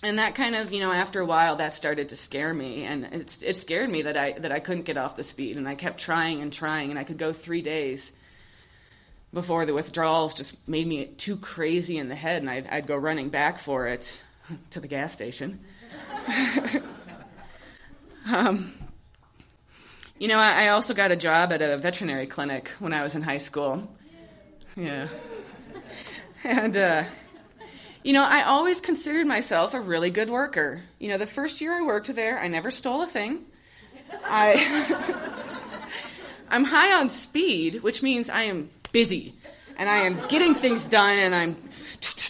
And 0.00 0.20
that 0.20 0.36
kind 0.36 0.54
of, 0.54 0.72
you 0.72 0.78
know, 0.78 0.92
after 0.92 1.20
a 1.20 1.26
while, 1.26 1.56
that 1.56 1.74
started 1.74 2.08
to 2.10 2.14
scare 2.14 2.54
me, 2.54 2.84
and 2.84 3.06
it, 3.06 3.42
it 3.42 3.56
scared 3.56 3.90
me 3.90 4.02
that 4.02 4.16
I 4.16 4.38
that 4.38 4.52
I 4.52 4.60
couldn't 4.60 4.84
get 4.84 4.96
off 4.96 5.16
the 5.16 5.24
speed, 5.24 5.56
and 5.56 5.66
I 5.66 5.74
kept 5.74 5.98
trying 5.98 6.40
and 6.40 6.52
trying, 6.52 6.90
and 6.90 7.00
I 7.00 7.02
could 7.02 7.18
go 7.18 7.32
three 7.32 7.62
days 7.62 8.12
before 9.34 9.66
the 9.66 9.74
withdrawals 9.74 10.32
just 10.32 10.54
made 10.68 10.86
me 10.86 11.06
too 11.06 11.38
crazy 11.38 11.98
in 11.98 12.08
the 12.08 12.14
head, 12.14 12.42
and 12.42 12.50
I'd, 12.50 12.68
I'd 12.68 12.86
go 12.86 12.94
running 12.94 13.28
back 13.28 13.58
for 13.58 13.88
it 13.88 14.22
to 14.70 14.78
the 14.78 14.86
gas 14.86 15.12
station. 15.12 15.58
um, 18.30 18.72
you 20.18 20.28
know, 20.28 20.38
I, 20.38 20.68
also 20.68 20.94
got 20.94 21.12
a 21.12 21.16
job 21.16 21.52
at 21.52 21.60
a 21.60 21.76
veterinary 21.76 22.26
clinic 22.26 22.68
when 22.78 22.92
I 22.92 23.02
was 23.02 23.14
in 23.14 23.22
high 23.22 23.38
school. 23.38 23.88
Yeah. 24.76 25.08
And, 26.44 26.76
uh, 26.76 27.02
you 28.04 28.12
know, 28.12 28.22
I 28.22 28.42
always 28.42 28.80
considered 28.80 29.26
myself 29.26 29.74
a 29.74 29.80
really 29.80 30.10
good 30.10 30.30
worker. 30.30 30.80
You 31.00 31.08
know, 31.08 31.18
the 31.18 31.26
first 31.26 31.60
year 31.60 31.76
I 31.76 31.82
worked 31.82 32.14
there, 32.14 32.38
I 32.38 32.46
never 32.46 32.70
stole 32.70 33.02
a 33.02 33.06
thing. 33.06 33.46
I, 34.24 35.10
I'm 36.50 36.62
high 36.62 37.00
on 37.00 37.08
speed, 37.08 37.82
which 37.82 38.00
means 38.00 38.30
I 38.30 38.42
am 38.42 38.70
busy 38.92 39.34
and 39.76 39.88
I 39.88 39.98
am 40.02 40.20
getting 40.28 40.54
things 40.54 40.86
done 40.86 41.18
and 41.18 41.34
I'm 41.34 41.56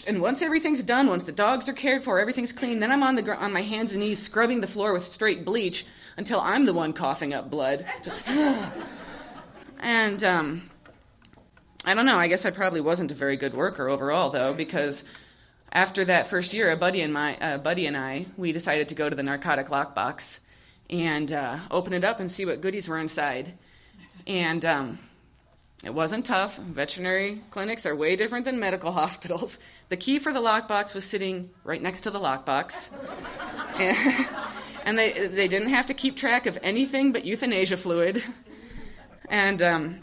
and 0.07 0.21
once 0.21 0.41
everything's 0.41 0.81
done, 0.81 1.07
once 1.07 1.23
the 1.23 1.31
dogs 1.31 1.67
are 1.67 1.73
cared 1.73 2.03
for, 2.03 2.19
everything's 2.19 2.53
clean, 2.53 2.79
then 2.79 2.91
I'm 2.91 3.03
on 3.03 3.15
the 3.15 3.35
on 3.35 3.53
my 3.53 3.61
hands 3.61 3.91
and 3.91 4.01
knees 4.01 4.19
scrubbing 4.19 4.61
the 4.61 4.67
floor 4.67 4.93
with 4.93 5.05
straight 5.05 5.45
bleach 5.45 5.85
until 6.17 6.41
I'm 6.41 6.65
the 6.65 6.73
one 6.73 6.93
coughing 6.93 7.33
up 7.33 7.49
blood. 7.49 7.85
Just, 8.03 8.21
and 9.79 10.23
um, 10.23 10.69
I 11.85 11.93
don't 11.93 12.05
know. 12.05 12.17
I 12.17 12.27
guess 12.27 12.45
I 12.45 12.49
probably 12.49 12.81
wasn't 12.81 13.11
a 13.11 13.15
very 13.15 13.37
good 13.37 13.53
worker 13.53 13.87
overall, 13.87 14.29
though, 14.29 14.53
because 14.53 15.05
after 15.71 16.03
that 16.05 16.27
first 16.27 16.53
year, 16.53 16.71
a 16.71 16.77
buddy 16.77 17.01
and 17.01 17.13
my 17.13 17.37
uh, 17.37 17.57
buddy 17.57 17.85
and 17.85 17.95
I 17.95 18.25
we 18.35 18.51
decided 18.51 18.89
to 18.89 18.95
go 18.95 19.09
to 19.09 19.15
the 19.15 19.23
narcotic 19.23 19.67
lockbox 19.67 20.39
and 20.89 21.31
uh, 21.31 21.59
open 21.69 21.93
it 21.93 22.03
up 22.03 22.19
and 22.19 22.31
see 22.31 22.45
what 22.45 22.61
goodies 22.61 22.87
were 22.87 22.97
inside. 22.97 23.53
And 24.25 24.65
um, 24.65 24.99
it 25.83 25.93
wasn't 25.93 26.25
tough. 26.25 26.57
Veterinary 26.57 27.41
clinics 27.51 27.85
are 27.85 27.95
way 27.95 28.15
different 28.15 28.45
than 28.45 28.59
medical 28.59 28.91
hospitals. 29.03 29.59
The 29.89 29.97
key 29.97 30.19
for 30.19 30.33
the 30.33 30.41
lockbox 30.41 30.93
was 30.93 31.05
sitting 31.05 31.51
right 31.63 31.81
next 31.81 32.01
to 32.01 32.11
the 32.11 32.19
lockbox. 32.19 32.91
and, 34.87 34.97
they, 34.97 35.27
they 35.27 35.47
didn't 35.47 35.69
have 35.69 35.85
to 35.87 35.93
keep 35.93 36.17
track 36.17 36.45
of 36.45 36.57
anything 36.63 37.11
but 37.11 37.25
euthanasia 37.25 37.77
fluid. 37.77 38.23
And, 39.29 39.61
um, 39.61 39.99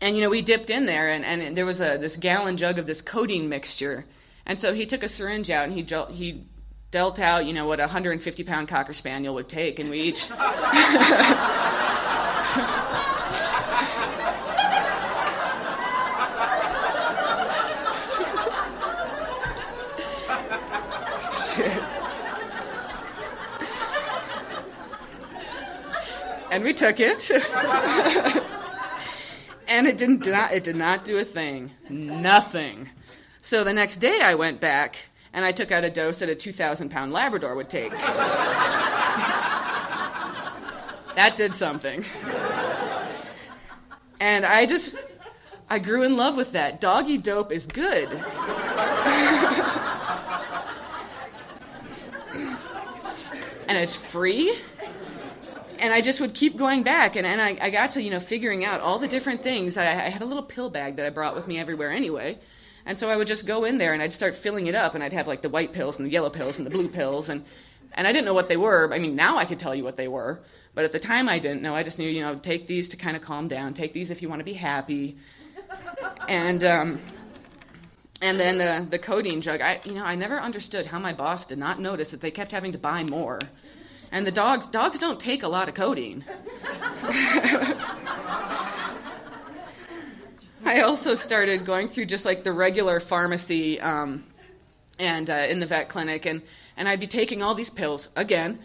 and 0.00 0.14
you 0.14 0.22
know, 0.22 0.30
we 0.30 0.42
dipped 0.42 0.70
in 0.70 0.86
there, 0.86 1.08
and, 1.08 1.24
and 1.24 1.56
there 1.56 1.66
was 1.66 1.80
a, 1.80 1.98
this 1.98 2.16
gallon 2.16 2.56
jug 2.56 2.78
of 2.78 2.86
this 2.86 3.00
codeine 3.00 3.48
mixture. 3.48 4.04
And 4.46 4.58
so 4.58 4.74
he 4.74 4.86
took 4.86 5.02
a 5.02 5.08
syringe 5.08 5.50
out 5.50 5.64
and 5.64 5.72
he, 5.72 5.82
he 6.14 6.44
dealt 6.90 7.18
out, 7.18 7.46
you 7.46 7.52
know, 7.52 7.66
what 7.66 7.80
a 7.80 7.84
150 7.84 8.44
pound 8.44 8.68
Cocker 8.68 8.92
Spaniel 8.92 9.34
would 9.34 9.48
take, 9.48 9.78
and 9.78 9.90
we 9.90 10.00
each. 10.00 10.30
and 26.50 26.64
we 26.64 26.72
took 26.72 26.98
it. 27.00 27.30
and 29.68 29.86
it 29.86 29.96
didn't 29.96 30.26
it 30.26 30.64
did 30.64 30.76
not 30.76 31.04
do 31.04 31.18
a 31.18 31.24
thing. 31.24 31.70
Nothing. 31.88 32.90
So 33.40 33.62
the 33.64 33.72
next 33.72 33.98
day 33.98 34.20
I 34.22 34.34
went 34.34 34.60
back 34.60 34.98
and 35.32 35.44
I 35.44 35.52
took 35.52 35.70
out 35.70 35.84
a 35.84 35.90
dose 35.90 36.18
that 36.18 36.28
a 36.28 36.34
2,000 36.34 36.90
pound 36.90 37.12
Labrador 37.12 37.54
would 37.54 37.70
take. 37.70 37.92
that 41.14 41.34
did 41.36 41.54
something. 41.54 42.04
And 44.18 44.44
I 44.44 44.66
just, 44.66 44.96
I 45.70 45.78
grew 45.78 46.02
in 46.02 46.16
love 46.16 46.36
with 46.36 46.50
that. 46.52 46.80
Doggy 46.80 47.18
dope 47.18 47.52
is 47.52 47.66
good. 47.66 48.08
and 53.68 53.78
it's 53.78 53.96
free 53.96 54.56
and 55.80 55.92
I 55.92 56.00
just 56.00 56.20
would 56.20 56.34
keep 56.34 56.56
going 56.56 56.82
back, 56.82 57.16
and, 57.16 57.26
and 57.26 57.40
I, 57.40 57.58
I 57.60 57.70
got 57.70 57.92
to 57.92 58.02
you 58.02 58.10
know 58.10 58.20
figuring 58.20 58.64
out 58.64 58.80
all 58.80 58.98
the 58.98 59.08
different 59.08 59.42
things. 59.42 59.76
I, 59.76 59.84
I 59.84 60.08
had 60.08 60.22
a 60.22 60.26
little 60.26 60.42
pill 60.42 60.70
bag 60.70 60.96
that 60.96 61.06
I 61.06 61.10
brought 61.10 61.34
with 61.34 61.48
me 61.48 61.58
everywhere 61.58 61.90
anyway, 61.90 62.38
and 62.86 62.98
so 62.98 63.08
I 63.08 63.16
would 63.16 63.26
just 63.26 63.46
go 63.46 63.64
in 63.64 63.78
there 63.78 63.92
and 63.92 64.02
I'd 64.02 64.12
start 64.12 64.36
filling 64.36 64.66
it 64.66 64.74
up, 64.74 64.94
and 64.94 65.02
I'd 65.02 65.12
have 65.12 65.26
like 65.26 65.42
the 65.42 65.48
white 65.48 65.72
pills 65.72 65.98
and 65.98 66.06
the 66.06 66.12
yellow 66.12 66.30
pills 66.30 66.58
and 66.58 66.66
the 66.66 66.70
blue 66.70 66.88
pills, 66.88 67.28
and 67.28 67.44
and 67.92 68.06
I 68.06 68.12
didn't 68.12 68.26
know 68.26 68.34
what 68.34 68.48
they 68.48 68.56
were. 68.56 68.92
I 68.92 68.98
mean, 68.98 69.16
now 69.16 69.38
I 69.38 69.44
could 69.44 69.58
tell 69.58 69.74
you 69.74 69.82
what 69.82 69.96
they 69.96 70.08
were, 70.08 70.40
but 70.74 70.84
at 70.84 70.92
the 70.92 71.00
time 71.00 71.28
I 71.28 71.38
didn't 71.38 71.62
know. 71.62 71.74
I 71.74 71.82
just 71.82 71.98
knew 71.98 72.08
you 72.08 72.20
know 72.20 72.36
take 72.36 72.66
these 72.66 72.90
to 72.90 72.96
kind 72.96 73.16
of 73.16 73.22
calm 73.22 73.48
down, 73.48 73.74
take 73.74 73.92
these 73.92 74.10
if 74.10 74.22
you 74.22 74.28
want 74.28 74.40
to 74.40 74.44
be 74.44 74.54
happy, 74.54 75.16
and. 76.28 76.62
Um, 76.64 77.00
and 78.22 78.38
then 78.38 78.58
the, 78.58 78.86
the 78.90 78.98
codeine 78.98 79.40
jug. 79.40 79.62
I, 79.62 79.80
you 79.82 79.92
know, 79.92 80.04
I 80.04 80.14
never 80.14 80.38
understood 80.38 80.84
how 80.84 80.98
my 80.98 81.14
boss 81.14 81.46
did 81.46 81.56
not 81.56 81.80
notice 81.80 82.10
that 82.10 82.20
they 82.20 82.30
kept 82.30 82.52
having 82.52 82.72
to 82.72 82.78
buy 82.78 83.02
more. 83.02 83.38
And 84.12 84.26
the 84.26 84.32
dogs, 84.32 84.66
dogs 84.66 84.98
don't 84.98 85.20
take 85.20 85.42
a 85.42 85.48
lot 85.48 85.68
of 85.68 85.74
codeine. 85.74 86.24
I 90.64 90.82
also 90.82 91.14
started 91.14 91.64
going 91.64 91.88
through 91.88 92.06
just 92.06 92.24
like 92.24 92.44
the 92.44 92.52
regular 92.52 93.00
pharmacy 93.00 93.80
um, 93.80 94.24
and 94.98 95.30
uh, 95.30 95.46
in 95.48 95.60
the 95.60 95.66
vet 95.66 95.88
clinic, 95.88 96.26
and, 96.26 96.42
and 96.76 96.88
I'd 96.88 97.00
be 97.00 97.06
taking 97.06 97.42
all 97.42 97.54
these 97.54 97.70
pills 97.70 98.10
again, 98.14 98.58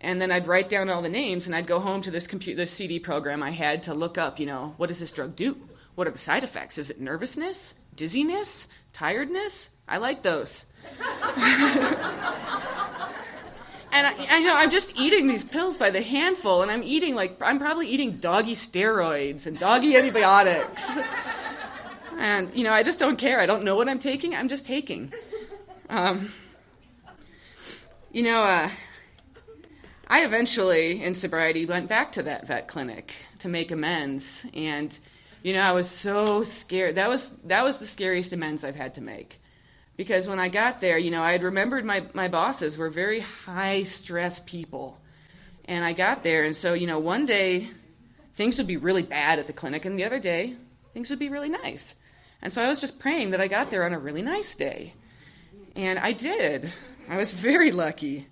and 0.00 0.20
then 0.20 0.32
I'd 0.32 0.46
write 0.46 0.68
down 0.68 0.90
all 0.90 1.02
the 1.02 1.08
names, 1.08 1.46
and 1.46 1.54
I'd 1.54 1.66
go 1.66 1.78
home 1.78 2.00
to 2.02 2.10
this 2.10 2.26
computer, 2.26 2.56
this 2.56 2.72
CD 2.72 2.98
program 2.98 3.42
I 3.42 3.50
had 3.50 3.84
to 3.84 3.94
look 3.94 4.18
up, 4.18 4.40
you 4.40 4.46
know, 4.46 4.74
what 4.76 4.88
does 4.88 4.98
this 4.98 5.12
drug 5.12 5.36
do? 5.36 5.56
What 5.94 6.06
are 6.06 6.10
the 6.10 6.18
side 6.18 6.44
effects? 6.44 6.78
Is 6.78 6.90
it 6.90 7.00
nervousness, 7.00 7.74
dizziness, 7.94 8.66
tiredness? 8.92 9.70
I 9.88 9.98
like 9.98 10.22
those. 10.22 10.66
and 13.92 14.06
I, 14.06 14.36
I, 14.36 14.38
know 14.40 14.54
I'm 14.56 14.70
just 14.70 14.98
eating 14.98 15.26
these 15.26 15.44
pills 15.44 15.78
by 15.78 15.90
the 15.90 16.02
handful, 16.02 16.62
and 16.62 16.70
I'm 16.70 16.82
eating 16.82 17.14
like 17.14 17.36
I'm 17.42 17.58
probably 17.58 17.88
eating 17.88 18.18
doggy 18.18 18.54
steroids 18.54 19.46
and 19.46 19.58
doggy 19.58 19.96
antibiotics, 19.96 20.90
and 22.18 22.54
you 22.54 22.64
know 22.64 22.72
I 22.72 22.82
just 22.82 22.98
don't 22.98 23.16
care. 23.16 23.40
I 23.40 23.46
don't 23.46 23.64
know 23.64 23.76
what 23.76 23.88
I'm 23.88 23.98
taking. 23.98 24.34
I'm 24.34 24.48
just 24.48 24.66
taking. 24.66 25.12
Um, 25.88 26.32
you 28.12 28.22
know, 28.22 28.42
uh, 28.42 28.70
I 30.08 30.24
eventually 30.24 31.02
in 31.02 31.14
sobriety 31.14 31.66
went 31.66 31.88
back 31.88 32.12
to 32.12 32.22
that 32.24 32.46
vet 32.46 32.68
clinic 32.68 33.14
to 33.40 33.48
make 33.48 33.70
amends, 33.70 34.46
and 34.54 34.98
you 35.42 35.52
know 35.52 35.62
I 35.62 35.72
was 35.72 35.88
so 35.88 36.42
scared. 36.42 36.96
That 36.96 37.08
was 37.08 37.30
that 37.44 37.62
was 37.62 37.78
the 37.78 37.86
scariest 37.86 38.32
amends 38.32 38.64
I've 38.64 38.76
had 38.76 38.94
to 38.94 39.00
make 39.00 39.40
because 39.96 40.28
when 40.28 40.38
I 40.38 40.48
got 40.48 40.80
there, 40.80 40.98
you 40.98 41.10
know, 41.10 41.22
I 41.22 41.32
had 41.32 41.42
remembered 41.42 41.84
my, 41.84 42.04
my 42.12 42.28
bosses 42.28 42.76
were 42.76 42.90
very 42.90 43.20
high 43.20 43.82
stress 43.82 44.40
people. 44.40 44.98
And 45.64 45.84
I 45.84 45.94
got 45.94 46.22
there, 46.22 46.44
and 46.44 46.54
so, 46.54 46.74
you 46.74 46.86
know, 46.86 46.98
one 46.98 47.26
day 47.26 47.68
things 48.34 48.56
would 48.58 48.68
be 48.68 48.76
really 48.76 49.02
bad 49.02 49.38
at 49.38 49.46
the 49.46 49.52
clinic, 49.52 49.84
and 49.84 49.98
the 49.98 50.04
other 50.04 50.20
day 50.20 50.54
things 50.92 51.10
would 51.10 51.18
be 51.18 51.28
really 51.28 51.48
nice. 51.48 51.96
And 52.40 52.52
so 52.52 52.62
I 52.62 52.68
was 52.68 52.80
just 52.80 53.00
praying 53.00 53.30
that 53.30 53.40
I 53.40 53.48
got 53.48 53.70
there 53.70 53.84
on 53.84 53.92
a 53.92 53.98
really 53.98 54.22
nice 54.22 54.54
day. 54.54 54.94
And 55.74 55.98
I 55.98 56.12
did. 56.12 56.72
I 57.08 57.16
was 57.16 57.32
very 57.48 57.72
lucky. 57.72 58.28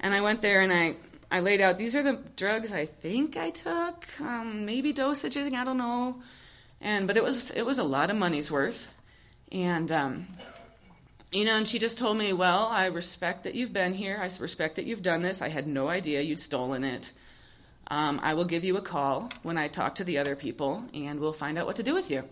And 0.00 0.12
I 0.12 0.20
went 0.20 0.42
there 0.42 0.60
and 0.60 0.72
I, 0.72 0.96
I 1.30 1.40
laid 1.40 1.60
out 1.60 1.78
these 1.78 1.96
are 1.96 2.02
the 2.02 2.22
drugs 2.36 2.72
I 2.72 2.86
think 2.86 3.36
I 3.36 3.50
took, 3.50 4.06
um, 4.20 4.64
maybe 4.66 4.92
dosages, 4.92 5.52
I 5.52 5.64
don't 5.64 5.78
know. 5.78 6.22
And 6.80 7.06
but 7.06 7.16
it 7.16 7.24
was 7.24 7.50
it 7.50 7.62
was 7.62 7.78
a 7.78 7.84
lot 7.84 8.10
of 8.10 8.16
money's 8.16 8.50
worth. 8.50 8.88
And 9.50 9.90
um, 9.90 10.26
you 11.32 11.44
know, 11.44 11.56
and 11.56 11.68
she 11.68 11.78
just 11.78 11.98
told 11.98 12.16
me, 12.16 12.32
Well, 12.32 12.66
I 12.66 12.86
respect 12.86 13.44
that 13.44 13.54
you've 13.54 13.72
been 13.72 13.94
here. 13.94 14.18
I 14.20 14.30
respect 14.40 14.76
that 14.76 14.86
you've 14.86 15.02
done 15.02 15.22
this. 15.22 15.42
I 15.42 15.48
had 15.48 15.66
no 15.66 15.88
idea 15.88 16.22
you'd 16.22 16.40
stolen 16.40 16.84
it. 16.84 17.12
um, 17.90 18.20
I 18.22 18.34
will 18.34 18.44
give 18.44 18.64
you 18.64 18.76
a 18.76 18.82
call 18.82 19.30
when 19.42 19.58
I 19.58 19.68
talk 19.68 19.96
to 19.96 20.04
the 20.04 20.18
other 20.18 20.36
people, 20.36 20.84
and 20.94 21.20
we'll 21.20 21.32
find 21.32 21.58
out 21.58 21.66
what 21.66 21.76
to 21.76 21.82
do 21.82 21.94
with 21.94 22.10
you. 22.10 22.24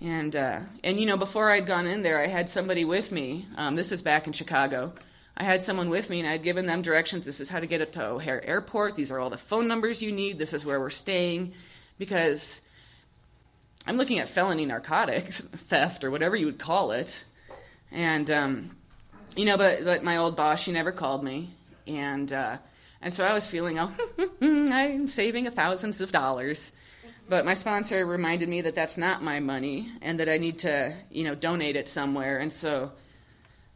And 0.00 0.34
uh, 0.34 0.60
and 0.82 0.98
you 0.98 1.06
know, 1.06 1.16
before 1.16 1.50
I'd 1.50 1.66
gone 1.66 1.86
in 1.86 2.02
there, 2.02 2.20
I 2.20 2.26
had 2.26 2.48
somebody 2.48 2.84
with 2.84 3.12
me. 3.12 3.46
Um, 3.56 3.76
this 3.76 3.92
is 3.92 4.02
back 4.02 4.26
in 4.26 4.32
Chicago. 4.32 4.92
I 5.36 5.44
had 5.44 5.62
someone 5.62 5.88
with 5.88 6.10
me, 6.10 6.20
and 6.20 6.28
I'd 6.28 6.42
given 6.42 6.66
them 6.66 6.82
directions. 6.82 7.24
This 7.24 7.40
is 7.40 7.48
how 7.48 7.60
to 7.60 7.66
get 7.66 7.80
up 7.80 7.92
to 7.92 8.04
O'Hare 8.04 8.44
Airport. 8.44 8.96
These 8.96 9.10
are 9.10 9.18
all 9.18 9.30
the 9.30 9.38
phone 9.38 9.68
numbers 9.68 10.02
you 10.02 10.12
need. 10.12 10.38
This 10.38 10.52
is 10.52 10.64
where 10.64 10.80
we're 10.80 10.90
staying, 10.90 11.52
because 11.98 12.60
I'm 13.86 13.96
looking 13.96 14.18
at 14.18 14.28
felony 14.28 14.66
narcotics 14.66 15.40
theft 15.56 16.04
or 16.04 16.10
whatever 16.10 16.36
you 16.36 16.46
would 16.46 16.58
call 16.58 16.92
it. 16.92 17.24
And 17.92 18.30
um, 18.30 18.76
you 19.36 19.44
know, 19.44 19.56
but 19.56 19.84
but 19.84 20.02
my 20.02 20.16
old 20.16 20.36
boss, 20.36 20.62
she 20.62 20.72
never 20.72 20.92
called 20.92 21.22
me, 21.22 21.54
and 21.86 22.32
uh, 22.32 22.56
and 23.02 23.12
so 23.12 23.24
I 23.24 23.32
was 23.32 23.46
feeling, 23.46 23.78
oh, 23.78 23.90
I'm 24.40 25.08
saving 25.08 25.50
thousands 25.50 26.00
of 26.00 26.12
dollars. 26.12 26.72
But 27.28 27.44
my 27.44 27.54
sponsor 27.54 28.04
reminded 28.04 28.48
me 28.48 28.60
that 28.62 28.74
that's 28.74 28.98
not 28.98 29.22
my 29.22 29.40
money 29.40 29.88
and 30.02 30.20
that 30.20 30.28
I 30.28 30.38
need 30.38 30.60
to, 30.60 30.94
you 31.10 31.24
know, 31.24 31.34
donate 31.34 31.76
it 31.76 31.88
somewhere. 31.88 32.38
And 32.38 32.52
so 32.52 32.92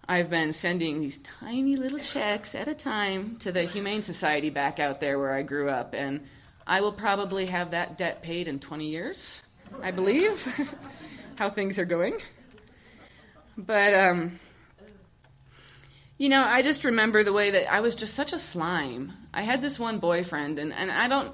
I've 0.08 0.30
been 0.30 0.52
sending 0.52 1.00
these 1.00 1.18
tiny 1.18 1.76
little 1.76 1.98
checks 1.98 2.54
at 2.54 2.68
a 2.68 2.74
time 2.74 3.36
to 3.38 3.52
the 3.52 3.62
Humane 3.64 4.02
Society 4.02 4.50
back 4.50 4.78
out 4.78 5.00
there 5.00 5.18
where 5.18 5.32
I 5.32 5.42
grew 5.42 5.70
up. 5.70 5.94
And 5.94 6.22
I 6.66 6.80
will 6.80 6.92
probably 6.92 7.46
have 7.46 7.70
that 7.70 7.96
debt 7.96 8.22
paid 8.22 8.46
in 8.46 8.58
20 8.58 8.86
years, 8.86 9.42
I 9.82 9.90
believe, 9.90 10.46
how 11.38 11.48
things 11.48 11.78
are 11.78 11.84
going. 11.84 12.18
But, 13.56 13.94
um, 13.94 14.38
you 16.18 16.28
know, 16.28 16.42
I 16.42 16.62
just 16.62 16.84
remember 16.84 17.24
the 17.24 17.32
way 17.32 17.50
that 17.50 17.72
I 17.72 17.80
was 17.80 17.96
just 17.96 18.14
such 18.14 18.32
a 18.32 18.38
slime. 18.38 19.12
I 19.32 19.42
had 19.42 19.62
this 19.62 19.78
one 19.78 19.98
boyfriend, 19.98 20.58
and, 20.58 20.72
and 20.72 20.90
I 20.90 21.08
don't. 21.08 21.32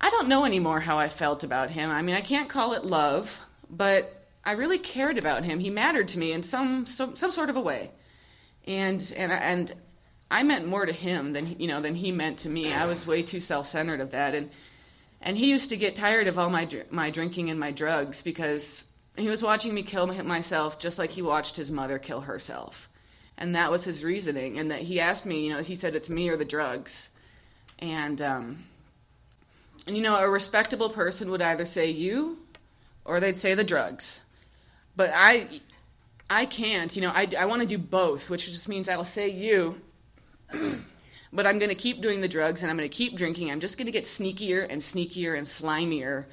I 0.00 0.10
don't 0.10 0.28
know 0.28 0.44
anymore 0.44 0.78
how 0.78 0.96
I 0.96 1.08
felt 1.08 1.42
about 1.42 1.70
him. 1.70 1.90
I 1.90 2.02
mean, 2.02 2.14
I 2.14 2.20
can't 2.20 2.48
call 2.48 2.72
it 2.74 2.84
love, 2.84 3.40
but 3.68 4.26
I 4.44 4.52
really 4.52 4.78
cared 4.78 5.18
about 5.18 5.44
him. 5.44 5.58
He 5.58 5.70
mattered 5.70 6.08
to 6.08 6.18
me 6.18 6.32
in 6.32 6.42
some 6.42 6.86
some, 6.86 7.16
some 7.16 7.32
sort 7.32 7.50
of 7.50 7.56
a 7.56 7.60
way, 7.60 7.90
and 8.64 9.12
and 9.16 9.32
and 9.32 9.72
I 10.30 10.42
meant 10.44 10.66
more 10.66 10.86
to 10.86 10.92
him 10.92 11.32
than 11.32 11.58
you 11.58 11.66
know 11.66 11.80
than 11.80 11.96
he 11.96 12.12
meant 12.12 12.38
to 12.40 12.48
me. 12.48 12.72
I 12.72 12.86
was 12.86 13.06
way 13.06 13.22
too 13.22 13.40
self-centered 13.40 14.00
of 14.00 14.12
that, 14.12 14.34
and 14.34 14.50
and 15.20 15.36
he 15.36 15.50
used 15.50 15.70
to 15.70 15.76
get 15.76 15.96
tired 15.96 16.28
of 16.28 16.38
all 16.38 16.48
my 16.48 16.68
my 16.90 17.10
drinking 17.10 17.50
and 17.50 17.58
my 17.58 17.72
drugs 17.72 18.22
because 18.22 18.84
he 19.18 19.28
was 19.28 19.42
watching 19.42 19.74
me 19.74 19.82
kill 19.82 20.06
myself 20.06 20.78
just 20.78 20.98
like 20.98 21.10
he 21.10 21.22
watched 21.22 21.56
his 21.56 21.70
mother 21.70 21.98
kill 21.98 22.22
herself, 22.22 22.88
and 23.36 23.54
that 23.54 23.70
was 23.70 23.84
his 23.84 24.04
reasoning. 24.04 24.58
And 24.58 24.70
that 24.70 24.80
he 24.80 25.00
asked 25.00 25.26
me, 25.26 25.46
you 25.46 25.52
know, 25.52 25.60
he 25.60 25.74
said 25.74 25.94
it's 25.94 26.08
me 26.08 26.28
or 26.28 26.36
the 26.36 26.44
drugs, 26.44 27.10
and 27.78 28.20
um, 28.20 28.58
and 29.86 29.96
you 29.96 30.02
know, 30.02 30.16
a 30.16 30.28
respectable 30.28 30.90
person 30.90 31.30
would 31.30 31.42
either 31.42 31.64
say 31.64 31.90
you 31.90 32.38
or 33.04 33.20
they'd 33.20 33.36
say 33.36 33.54
the 33.54 33.64
drugs. 33.64 34.20
But 34.96 35.10
I 35.14 35.60
I 36.30 36.44
can't, 36.44 36.94
you 36.94 37.02
know, 37.02 37.12
I, 37.14 37.26
I 37.38 37.46
want 37.46 37.62
to 37.62 37.68
do 37.68 37.78
both, 37.78 38.28
which 38.28 38.46
just 38.46 38.68
means 38.68 38.88
I'll 38.88 39.04
say 39.04 39.28
you, 39.28 39.80
but 41.32 41.46
I'm 41.46 41.58
going 41.58 41.70
to 41.70 41.74
keep 41.74 42.02
doing 42.02 42.20
the 42.20 42.28
drugs 42.28 42.62
and 42.62 42.70
I'm 42.70 42.76
going 42.76 42.88
to 42.88 42.94
keep 42.94 43.16
drinking. 43.16 43.50
I'm 43.50 43.60
just 43.60 43.78
going 43.78 43.86
to 43.86 43.92
get 43.92 44.04
sneakier 44.04 44.66
and 44.68 44.80
sneakier 44.80 45.36
and 45.36 45.46
slimier 45.46 46.26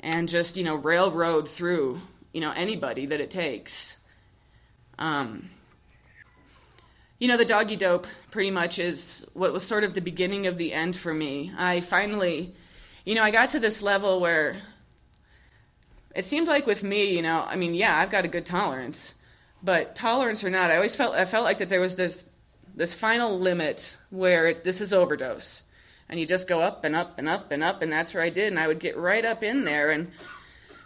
and 0.00 0.28
just, 0.28 0.56
you 0.56 0.64
know, 0.64 0.76
railroad 0.76 1.48
through, 1.48 2.00
you 2.34 2.42
know, 2.42 2.52
anybody 2.52 3.06
that 3.06 3.20
it 3.20 3.30
takes. 3.30 3.96
Um, 4.98 5.48
you 7.18 7.28
know, 7.28 7.38
the 7.38 7.46
doggy 7.46 7.76
dope 7.76 8.06
pretty 8.30 8.50
much 8.50 8.78
is 8.78 9.24
what 9.32 9.54
was 9.54 9.62
sort 9.66 9.84
of 9.84 9.94
the 9.94 10.02
beginning 10.02 10.46
of 10.46 10.58
the 10.58 10.74
end 10.74 10.94
for 10.94 11.14
me. 11.14 11.50
I 11.56 11.80
finally 11.80 12.54
you 13.04 13.14
know, 13.14 13.22
I 13.22 13.30
got 13.30 13.50
to 13.50 13.60
this 13.60 13.82
level 13.82 14.18
where 14.18 14.56
it 16.14 16.24
seemed 16.24 16.48
like 16.48 16.66
with 16.66 16.82
me, 16.82 17.14
you 17.14 17.22
know, 17.22 17.44
I 17.46 17.56
mean, 17.56 17.74
yeah, 17.74 17.96
I've 17.96 18.10
got 18.10 18.24
a 18.24 18.28
good 18.28 18.46
tolerance, 18.46 19.14
but 19.62 19.94
tolerance 19.94 20.42
or 20.42 20.50
not, 20.50 20.70
I 20.70 20.76
always 20.76 20.96
felt 20.96 21.14
I 21.14 21.24
felt 21.26 21.44
like 21.44 21.58
that 21.58 21.68
there 21.68 21.80
was 21.80 21.96
this 21.96 22.26
this 22.74 22.94
final 22.94 23.38
limit 23.38 23.96
where 24.10 24.48
it, 24.48 24.64
this 24.64 24.80
is 24.80 24.92
overdose, 24.92 25.62
and 26.08 26.18
you 26.18 26.26
just 26.26 26.48
go 26.48 26.60
up 26.60 26.84
and 26.84 26.96
up 26.96 27.18
and 27.18 27.28
up 27.28 27.52
and 27.52 27.62
up, 27.62 27.82
and 27.82 27.92
that's 27.92 28.14
where 28.14 28.22
I 28.22 28.30
did, 28.30 28.48
and 28.48 28.58
I 28.58 28.66
would 28.66 28.80
get 28.80 28.96
right 28.96 29.24
up 29.24 29.42
in 29.42 29.64
there, 29.64 29.90
and 29.90 30.10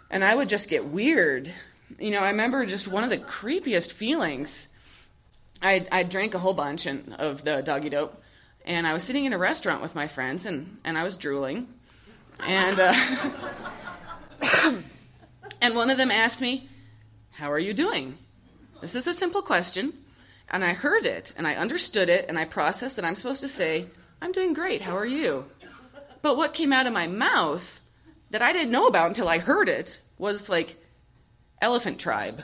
and 0.09 0.23
I 0.23 0.35
would 0.35 0.49
just 0.49 0.69
get 0.69 0.85
weird. 0.85 1.51
You 1.99 2.11
know, 2.11 2.21
I 2.21 2.29
remember 2.29 2.65
just 2.65 2.87
one 2.87 3.03
of 3.03 3.09
the 3.09 3.17
creepiest 3.17 3.91
feelings. 3.91 4.67
I 5.61 5.87
I 5.91 6.03
drank 6.03 6.33
a 6.33 6.39
whole 6.39 6.53
bunch 6.53 6.85
and, 6.85 7.13
of 7.15 7.43
the 7.43 7.61
doggy 7.61 7.89
dope, 7.89 8.21
and 8.65 8.87
I 8.87 8.93
was 8.93 9.03
sitting 9.03 9.25
in 9.25 9.33
a 9.33 9.37
restaurant 9.37 9.81
with 9.81 9.95
my 9.95 10.07
friends, 10.07 10.45
and 10.45 10.77
and 10.83 10.97
I 10.97 11.03
was 11.03 11.15
drooling 11.15 11.67
and, 12.45 12.79
uh, 12.79 12.93
and 15.61 15.75
one 15.75 15.89
of 15.89 15.97
them 15.97 16.11
asked 16.11 16.41
me, 16.41 16.69
How 17.31 17.51
are 17.51 17.59
you 17.59 17.73
doing? 17.73 18.17
This 18.81 18.95
is 18.95 19.07
a 19.07 19.13
simple 19.13 19.41
question. 19.41 19.93
And 20.51 20.63
I 20.63 20.73
heard 20.73 21.05
it, 21.05 21.31
and 21.37 21.45
I 21.45 21.55
understood 21.55 22.09
it, 22.09 22.25
and 22.27 22.39
I 22.39 22.45
processed 22.45 22.95
that 22.95 23.05
I'm 23.05 23.13
supposed 23.13 23.41
to 23.41 23.47
say, 23.47 23.85
I'm 24.19 24.31
doing 24.31 24.53
great. 24.53 24.81
How 24.81 24.97
are 24.97 25.05
you? 25.05 25.45
But 26.21 26.37
what 26.37 26.55
came 26.55 26.73
out 26.73 26.87
of 26.87 26.93
my 26.93 27.07
mouth 27.07 27.78
that 28.31 28.41
I 28.41 28.53
didn't 28.53 28.71
know 28.71 28.87
about 28.87 29.07
until 29.07 29.27
I 29.27 29.39
heard 29.39 29.69
it 29.69 30.01
was 30.17 30.49
like, 30.49 30.75
elephant 31.61 31.99
tribe. 31.99 32.43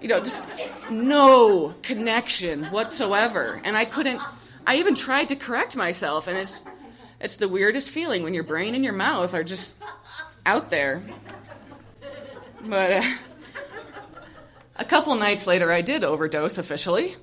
You 0.00 0.08
know, 0.08 0.18
just 0.20 0.42
no 0.90 1.74
connection 1.82 2.64
whatsoever. 2.66 3.60
And 3.64 3.76
I 3.76 3.84
couldn't, 3.84 4.20
I 4.66 4.76
even 4.76 4.94
tried 4.94 5.28
to 5.30 5.36
correct 5.36 5.76
myself, 5.76 6.26
and 6.26 6.36
it's, 6.36 6.62
it's 7.20 7.36
the 7.36 7.48
weirdest 7.48 7.90
feeling 7.90 8.22
when 8.22 8.34
your 8.34 8.44
brain 8.44 8.74
and 8.74 8.84
your 8.84 8.92
mouth 8.92 9.34
are 9.34 9.44
just 9.44 9.76
out 10.46 10.70
there. 10.70 11.02
But 12.62 12.92
uh, 12.92 13.02
a 14.76 14.84
couple 14.84 15.14
nights 15.14 15.46
later, 15.46 15.72
I 15.72 15.82
did 15.82 16.04
overdose 16.04 16.58
officially. 16.58 17.16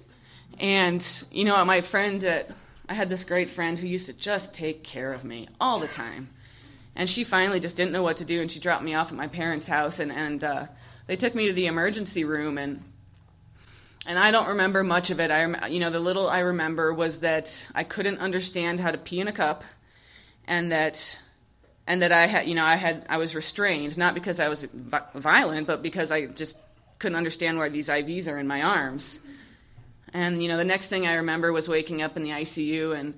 And, 0.60 1.06
you 1.32 1.46
know, 1.46 1.64
my 1.66 1.82
friend, 1.82 2.46
I 2.90 2.94
had 2.94 3.10
this 3.10 3.24
great 3.24 3.50
friend 3.50 3.78
who 3.78 3.88
used 3.88 4.08
to 4.08 4.14
just 4.14 4.54
take 4.54 4.84
care 4.84 5.14
of 5.14 5.24
me 5.24 5.48
all 5.60 5.80
the 5.80 5.88
time. 5.88 6.30
And 6.98 7.08
she 7.08 7.24
finally 7.24 7.60
just 7.60 7.78
didn't 7.78 7.92
know 7.92 8.02
what 8.02 8.18
to 8.18 8.26
do, 8.26 8.42
and 8.42 8.50
she 8.50 8.60
dropped 8.60 8.84
me 8.84 8.96
off 8.96 9.12
at 9.12 9.18
my 9.18 9.28
parents' 9.28 9.68
house, 9.68 10.00
and, 10.00 10.12
and 10.12 10.44
uh, 10.44 10.66
they 11.06 11.16
took 11.16 11.36
me 11.36 11.46
to 11.46 11.54
the 11.54 11.68
emergency 11.68 12.26
room, 12.26 12.58
and 12.58 12.84
and 14.08 14.18
I 14.18 14.32
don't 14.32 14.48
remember 14.48 14.84
much 14.84 15.12
of 15.12 15.20
it. 15.20 15.30
I, 15.30 15.68
you 15.68 15.80
know, 15.80 15.92
the 15.92 16.00
little 16.00 16.28
I 16.28 16.40
remember 16.40 16.94
was 16.94 17.20
that 17.20 17.68
I 17.76 17.84
couldn't 17.84 18.18
understand 18.18 18.80
how 18.80 18.90
to 18.90 18.98
pee 18.98 19.20
in 19.20 19.28
a 19.28 19.32
cup, 19.32 19.64
and 20.48 20.72
that 20.72 21.20
and 21.86 22.02
that 22.02 22.12
I 22.12 22.26
had, 22.26 22.48
you 22.48 22.56
know, 22.56 22.66
I 22.66 22.76
had 22.76 23.06
I 23.10 23.18
was 23.18 23.36
restrained 23.36 23.96
not 23.96 24.16
because 24.16 24.40
I 24.40 24.50
was 24.50 24.64
violent, 24.64 25.68
but 25.68 25.84
because 25.84 26.10
I 26.10 26.26
just 26.26 26.58
couldn't 26.98 27.18
understand 27.18 27.60
why 27.60 27.70
these 27.70 27.90
IVs 27.90 28.28
are 28.28 28.40
in 28.40 28.48
my 28.48 28.64
arms. 28.64 29.20
And 30.14 30.42
you 30.42 30.48
know, 30.48 30.58
the 30.58 30.66
next 30.66 30.88
thing 30.90 31.06
I 31.06 31.14
remember 31.16 31.54
was 31.54 31.70
waking 31.70 32.02
up 32.02 32.18
in 32.18 32.24
the 32.24 32.32
ICU, 32.32 32.98
and 32.98 33.14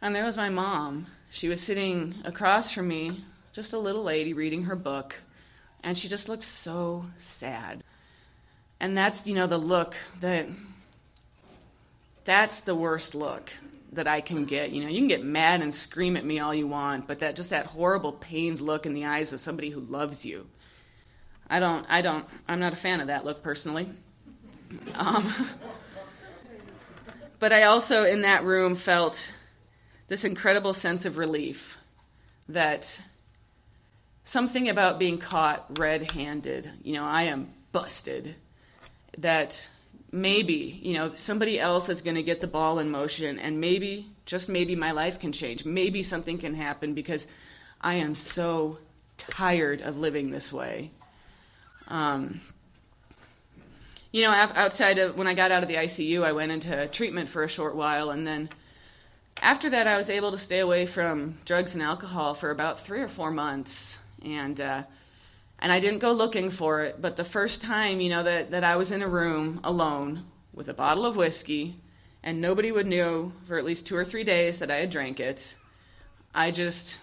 and 0.00 0.14
there 0.14 0.24
was 0.24 0.36
my 0.36 0.50
mom. 0.50 1.06
She 1.32 1.48
was 1.48 1.62
sitting 1.62 2.14
across 2.26 2.72
from 2.72 2.88
me, 2.88 3.24
just 3.54 3.72
a 3.72 3.78
little 3.78 4.02
lady 4.02 4.34
reading 4.34 4.64
her 4.64 4.76
book, 4.76 5.14
and 5.82 5.96
she 5.96 6.06
just 6.06 6.28
looked 6.28 6.44
so 6.44 7.06
sad. 7.16 7.82
And 8.78 8.94
that's 8.94 9.26
you 9.26 9.34
know 9.34 9.46
the 9.46 9.56
look 9.56 9.94
that 10.20 10.46
that's 12.26 12.60
the 12.60 12.74
worst 12.74 13.14
look 13.14 13.50
that 13.92 14.06
I 14.06 14.20
can 14.20 14.44
get. 14.44 14.72
You 14.72 14.82
know, 14.82 14.90
you 14.90 14.98
can 14.98 15.08
get 15.08 15.24
mad 15.24 15.62
and 15.62 15.74
scream 15.74 16.18
at 16.18 16.24
me 16.24 16.38
all 16.38 16.54
you 16.54 16.66
want, 16.66 17.08
but 17.08 17.20
that 17.20 17.34
just 17.34 17.48
that 17.48 17.64
horrible 17.64 18.12
pained 18.12 18.60
look 18.60 18.84
in 18.84 18.92
the 18.92 19.06
eyes 19.06 19.32
of 19.32 19.40
somebody 19.40 19.70
who 19.70 19.80
loves 19.80 20.26
you. 20.26 20.46
I 21.48 21.60
don't 21.60 21.86
I 21.88 22.02
don't 22.02 22.26
I'm 22.46 22.60
not 22.60 22.74
a 22.74 22.76
fan 22.76 23.00
of 23.00 23.06
that 23.06 23.24
look 23.24 23.42
personally. 23.42 23.88
Um, 24.94 25.32
but 27.38 27.54
I 27.54 27.62
also 27.62 28.04
in 28.04 28.20
that 28.20 28.44
room 28.44 28.74
felt 28.74 29.32
this 30.12 30.24
incredible 30.24 30.74
sense 30.74 31.06
of 31.06 31.16
relief 31.16 31.78
that 32.46 33.00
something 34.24 34.68
about 34.68 34.98
being 34.98 35.16
caught 35.16 35.64
red-handed, 35.78 36.70
you 36.84 36.92
know, 36.92 37.04
I 37.06 37.22
am 37.22 37.48
busted. 37.72 38.34
That 39.16 39.70
maybe, 40.10 40.78
you 40.82 40.92
know, 40.92 41.12
somebody 41.14 41.58
else 41.58 41.88
is 41.88 42.02
going 42.02 42.16
to 42.16 42.22
get 42.22 42.42
the 42.42 42.46
ball 42.46 42.78
in 42.78 42.90
motion 42.90 43.38
and 43.38 43.58
maybe, 43.58 44.06
just 44.26 44.50
maybe, 44.50 44.76
my 44.76 44.90
life 44.90 45.18
can 45.18 45.32
change. 45.32 45.64
Maybe 45.64 46.02
something 46.02 46.36
can 46.36 46.52
happen 46.52 46.92
because 46.92 47.26
I 47.80 47.94
am 47.94 48.14
so 48.14 48.76
tired 49.16 49.80
of 49.80 49.96
living 49.96 50.30
this 50.30 50.52
way. 50.52 50.90
Um, 51.88 52.42
you 54.12 54.20
know, 54.20 54.30
outside 54.30 54.98
of 54.98 55.16
when 55.16 55.26
I 55.26 55.32
got 55.32 55.52
out 55.52 55.62
of 55.62 55.70
the 55.70 55.76
ICU, 55.76 56.22
I 56.22 56.32
went 56.32 56.52
into 56.52 56.86
treatment 56.88 57.30
for 57.30 57.44
a 57.44 57.48
short 57.48 57.74
while, 57.74 58.10
and 58.10 58.26
then 58.26 58.50
after 59.40 59.70
that, 59.70 59.86
I 59.86 59.96
was 59.96 60.10
able 60.10 60.32
to 60.32 60.38
stay 60.38 60.58
away 60.58 60.86
from 60.86 61.38
drugs 61.44 61.74
and 61.74 61.82
alcohol 61.82 62.34
for 62.34 62.50
about 62.50 62.80
three 62.80 63.00
or 63.00 63.08
four 63.08 63.30
months. 63.30 63.98
And 64.24 64.60
uh, 64.60 64.82
and 65.62 65.70
I 65.70 65.78
didn't 65.78 66.00
go 66.00 66.10
looking 66.10 66.50
for 66.50 66.82
it, 66.82 67.00
but 67.00 67.14
the 67.14 67.22
first 67.22 67.62
time, 67.62 68.00
you 68.00 68.10
know, 68.10 68.24
that, 68.24 68.50
that 68.50 68.64
I 68.64 68.74
was 68.74 68.90
in 68.90 69.00
a 69.00 69.08
room 69.08 69.60
alone 69.62 70.24
with 70.52 70.68
a 70.68 70.74
bottle 70.74 71.06
of 71.06 71.16
whiskey 71.16 71.76
and 72.20 72.40
nobody 72.40 72.72
would 72.72 72.88
know 72.88 73.30
for 73.44 73.58
at 73.58 73.64
least 73.64 73.86
two 73.86 73.94
or 73.94 74.04
three 74.04 74.24
days 74.24 74.58
that 74.58 74.72
I 74.72 74.78
had 74.78 74.90
drank 74.90 75.20
it, 75.20 75.54
I 76.34 76.50
just, 76.50 76.98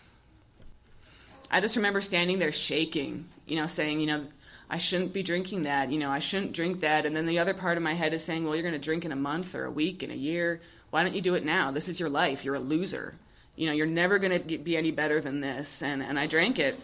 I 1.49 1.61
just 1.61 1.77
remember 1.77 2.01
standing 2.01 2.37
there 2.37 2.51
shaking, 2.51 3.29
you 3.47 3.55
know, 3.55 3.65
saying, 3.65 4.01
you 4.01 4.07
know, 4.07 4.25
I 4.69 4.77
shouldn't 4.77 5.13
be 5.13 5.23
drinking 5.23 5.61
that, 5.61 5.89
you 5.89 5.97
know, 5.97 6.11
I 6.11 6.19
shouldn't 6.19 6.51
drink 6.51 6.81
that. 6.81 7.05
And 7.05 7.15
then 7.15 7.27
the 7.27 7.39
other 7.39 7.53
part 7.53 7.77
of 7.77 7.83
my 7.83 7.93
head 7.93 8.13
is 8.13 8.25
saying, 8.25 8.43
well, 8.43 8.55
you're 8.55 8.63
going 8.63 8.73
to 8.73 8.79
drink 8.79 9.05
in 9.05 9.13
a 9.13 9.15
month 9.15 9.55
or 9.55 9.63
a 9.63 9.71
week, 9.71 10.03
in 10.03 10.11
a 10.11 10.15
year. 10.15 10.59
Why 10.89 11.03
don't 11.03 11.15
you 11.15 11.21
do 11.21 11.35
it 11.35 11.45
now? 11.45 11.71
This 11.71 11.87
is 11.87 11.99
your 11.99 12.09
life. 12.09 12.43
You're 12.43 12.55
a 12.55 12.59
loser. 12.59 13.15
You 13.55 13.67
know, 13.67 13.73
you're 13.73 13.85
never 13.85 14.19
going 14.19 14.41
to 14.41 14.57
be 14.57 14.77
any 14.77 14.91
better 14.91 15.19
than 15.19 15.41
this. 15.41 15.81
And, 15.81 16.01
and 16.01 16.19
I 16.19 16.27
drank 16.27 16.59
it. 16.59 16.79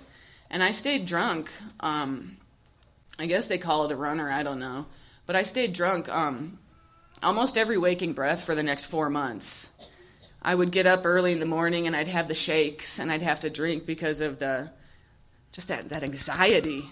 And 0.49 0.61
I 0.61 0.71
stayed 0.71 1.05
drunk. 1.05 1.49
Um, 1.79 2.37
I 3.17 3.25
guess 3.25 3.47
they 3.47 3.57
call 3.57 3.85
it 3.85 3.91
a 3.91 3.95
runner. 3.95 4.31
I 4.31 4.43
don't 4.43 4.59
know. 4.59 4.85
But 5.25 5.35
I 5.35 5.43
stayed 5.43 5.73
drunk 5.73 6.07
um, 6.09 6.59
almost 7.23 7.57
every 7.57 7.77
waking 7.77 8.13
breath 8.13 8.43
for 8.43 8.53
the 8.53 8.63
next 8.63 8.85
four 8.85 9.09
months. 9.09 9.69
I 10.41 10.53
would 10.53 10.71
get 10.71 10.85
up 10.85 11.05
early 11.05 11.31
in 11.31 11.39
the 11.39 11.45
morning 11.47 11.87
and 11.87 11.95
I'd 11.95 12.07
have 12.07 12.27
the 12.27 12.35
shakes 12.35 12.99
and 12.99 13.11
I'd 13.11 13.23
have 13.23 13.39
to 13.39 13.49
drink 13.49 13.87
because 13.87 14.21
of 14.21 14.37
the 14.37 14.69
just 15.51 15.69
that, 15.69 15.89
that 15.89 16.03
anxiety. 16.03 16.87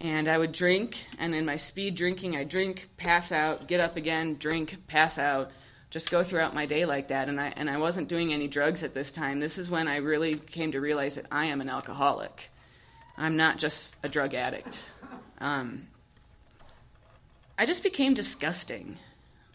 And 0.00 0.26
I 0.26 0.38
would 0.38 0.52
drink, 0.52 1.06
and 1.18 1.34
in 1.34 1.44
my 1.44 1.56
speed 1.56 1.94
drinking, 1.94 2.34
I'd 2.34 2.48
drink, 2.48 2.88
pass 2.96 3.30
out, 3.30 3.68
get 3.68 3.78
up 3.78 3.96
again, 3.96 4.36
drink, 4.38 4.88
pass 4.88 5.18
out, 5.18 5.52
just 5.94 6.10
go 6.10 6.24
throughout 6.24 6.52
my 6.52 6.66
day 6.66 6.86
like 6.86 7.06
that. 7.06 7.28
And 7.28 7.40
I, 7.40 7.52
and 7.56 7.70
I 7.70 7.76
wasn't 7.78 8.08
doing 8.08 8.32
any 8.32 8.48
drugs 8.48 8.82
at 8.82 8.94
this 8.94 9.12
time. 9.12 9.38
This 9.38 9.58
is 9.58 9.70
when 9.70 9.86
I 9.86 9.98
really 9.98 10.34
came 10.34 10.72
to 10.72 10.80
realize 10.80 11.14
that 11.14 11.26
I 11.30 11.44
am 11.44 11.60
an 11.60 11.68
alcoholic. 11.68 12.50
I'm 13.16 13.36
not 13.36 13.58
just 13.58 13.94
a 14.02 14.08
drug 14.08 14.34
addict. 14.34 14.82
Um, 15.38 15.86
I 17.56 17.64
just 17.64 17.84
became 17.84 18.12
disgusting. 18.12 18.96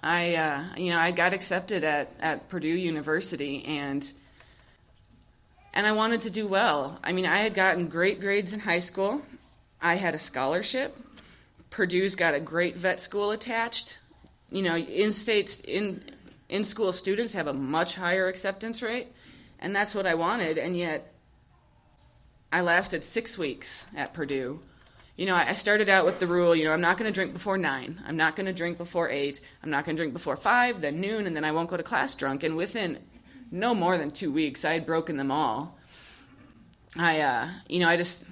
I, 0.02 0.36
uh, 0.36 0.64
you 0.78 0.92
know, 0.92 0.98
I 0.98 1.12
got 1.12 1.34
accepted 1.34 1.84
at, 1.84 2.14
at 2.22 2.48
Purdue 2.48 2.70
University, 2.70 3.66
and 3.66 4.10
and 5.74 5.86
I 5.86 5.92
wanted 5.92 6.22
to 6.22 6.30
do 6.30 6.48
well. 6.48 7.00
I 7.04 7.12
mean, 7.12 7.26
I 7.26 7.40
had 7.40 7.54
gotten 7.54 7.90
great 7.90 8.22
grades 8.22 8.54
in 8.54 8.62
high 8.62 8.80
school. 8.80 9.22
I 9.82 9.96
had 9.96 10.16
a 10.16 10.20
scholarship. 10.20 10.98
Purdue's 11.70 12.16
got 12.16 12.34
a 12.34 12.40
great 12.40 12.78
vet 12.78 13.02
school 13.02 13.32
attached. 13.32 14.00
You 14.50 14.62
know, 14.62 14.78
in 14.78 15.12
states 15.12 15.60
in 15.60 16.02
in 16.50 16.64
school 16.64 16.92
students 16.92 17.34
have 17.34 17.48
a 17.48 17.54
much 17.54 17.96
higher 17.96 18.28
acceptance 18.28 18.82
rate, 18.82 19.08
and 19.60 19.76
that's 19.76 19.96
what 19.96 20.06
I 20.06 20.16
wanted. 20.16 20.58
And 20.58 20.76
yet, 20.76 21.14
I 22.52 22.62
lasted 22.62 23.04
six 23.04 23.38
weeks 23.38 23.86
at 23.96 24.14
Purdue 24.14 24.60
you 25.20 25.26
know, 25.26 25.36
I 25.36 25.54
started 25.54 25.90
out 25.90 26.06
with 26.06 26.20
the 26.20 26.28
rule, 26.28 26.56
you 26.56 26.64
know, 26.64 26.72
I'm 26.72 26.80
not 26.80 26.98
going 26.98 27.12
to 27.12 27.14
drink 27.14 27.34
before 27.34 27.58
nine. 27.58 28.02
I'm 28.08 28.16
not 28.16 28.38
going 28.38 28.46
to 28.46 28.54
drink 28.54 28.78
before 28.78 29.10
eight. 29.10 29.42
I'm 29.62 29.70
not 29.70 29.84
going 29.84 29.98
to 29.98 30.00
drink 30.00 30.14
before 30.14 30.38
five, 30.38 30.80
then 30.80 31.02
noon, 31.02 31.28
and 31.28 31.36
then 31.36 31.44
I 31.44 31.52
won't 31.52 31.70
go 31.70 31.76
to 31.76 31.84
class 31.84 32.16
drunk. 32.16 32.42
And 32.42 32.56
within 32.56 33.00
no 33.52 33.76
more 33.76 33.98
than 33.98 34.12
two 34.12 34.32
weeks, 34.32 34.64
I 34.64 34.72
had 34.72 34.86
broken 34.86 35.18
them 35.18 35.30
all. 35.30 35.78
I, 36.96 37.20
uh, 37.20 37.50
you 37.68 37.82
know, 37.82 37.90
I 37.90 37.98
just, 37.98 38.24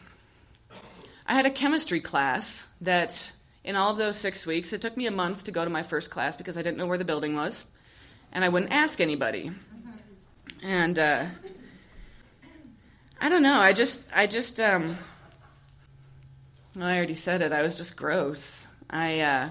I 1.25 1.33
had 1.33 1.45
a 1.45 1.49
chemistry 1.49 1.99
class 1.99 2.65
that 2.79 3.33
in 3.65 3.75
all 3.75 3.91
of 3.91 3.97
those 3.97 4.15
six 4.15 4.45
weeks, 4.45 4.71
it 4.71 4.79
took 4.79 4.95
me 4.95 5.07
a 5.07 5.11
month 5.11 5.43
to 5.43 5.51
go 5.51 5.65
to 5.65 5.69
my 5.69 5.83
first 5.83 6.09
class 6.09 6.37
because 6.37 6.57
I 6.57 6.61
didn't 6.61 6.77
know 6.77 6.87
where 6.87 6.97
the 6.97 7.03
building 7.03 7.35
was, 7.35 7.65
and 8.31 8.43
I 8.43 8.49
wouldn't 8.49 8.71
ask 8.71 8.99
anybody. 9.01 9.51
And 10.63 10.97
uh, 10.97 11.25
I 13.21 13.29
don't 13.29 13.43
know. 13.43 13.59
I 13.59 13.73
just, 13.73 14.07
I 14.15 14.27
just, 14.27 14.59
um, 14.59 14.97
I 16.79 16.97
already 16.97 17.15
said 17.15 17.41
it. 17.41 17.51
I 17.51 17.61
was 17.61 17.75
just 17.75 17.97
gross. 17.97 18.67
I 18.89 19.21
uh, 19.21 19.49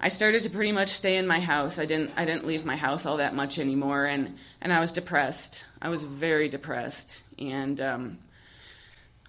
I 0.00 0.08
started 0.08 0.42
to 0.42 0.50
pretty 0.50 0.72
much 0.72 0.88
stay 0.88 1.16
in 1.16 1.26
my 1.26 1.38
house. 1.38 1.78
I 1.78 1.84
didn't 1.84 2.10
I 2.16 2.24
didn't 2.24 2.46
leave 2.46 2.64
my 2.64 2.74
house 2.74 3.06
all 3.06 3.18
that 3.18 3.34
much 3.34 3.60
anymore, 3.60 4.04
and 4.06 4.36
and 4.60 4.72
I 4.72 4.80
was 4.80 4.92
depressed. 4.92 5.64
I 5.80 5.88
was 5.88 6.02
very 6.02 6.48
depressed, 6.48 7.22
and 7.38 7.80
um, 7.80 8.18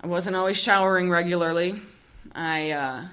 I 0.02 0.08
wasn't 0.08 0.36
always 0.36 0.58
showering 0.58 1.12
regularly. 1.12 1.76
I 2.34 2.72
uh, 2.72 3.06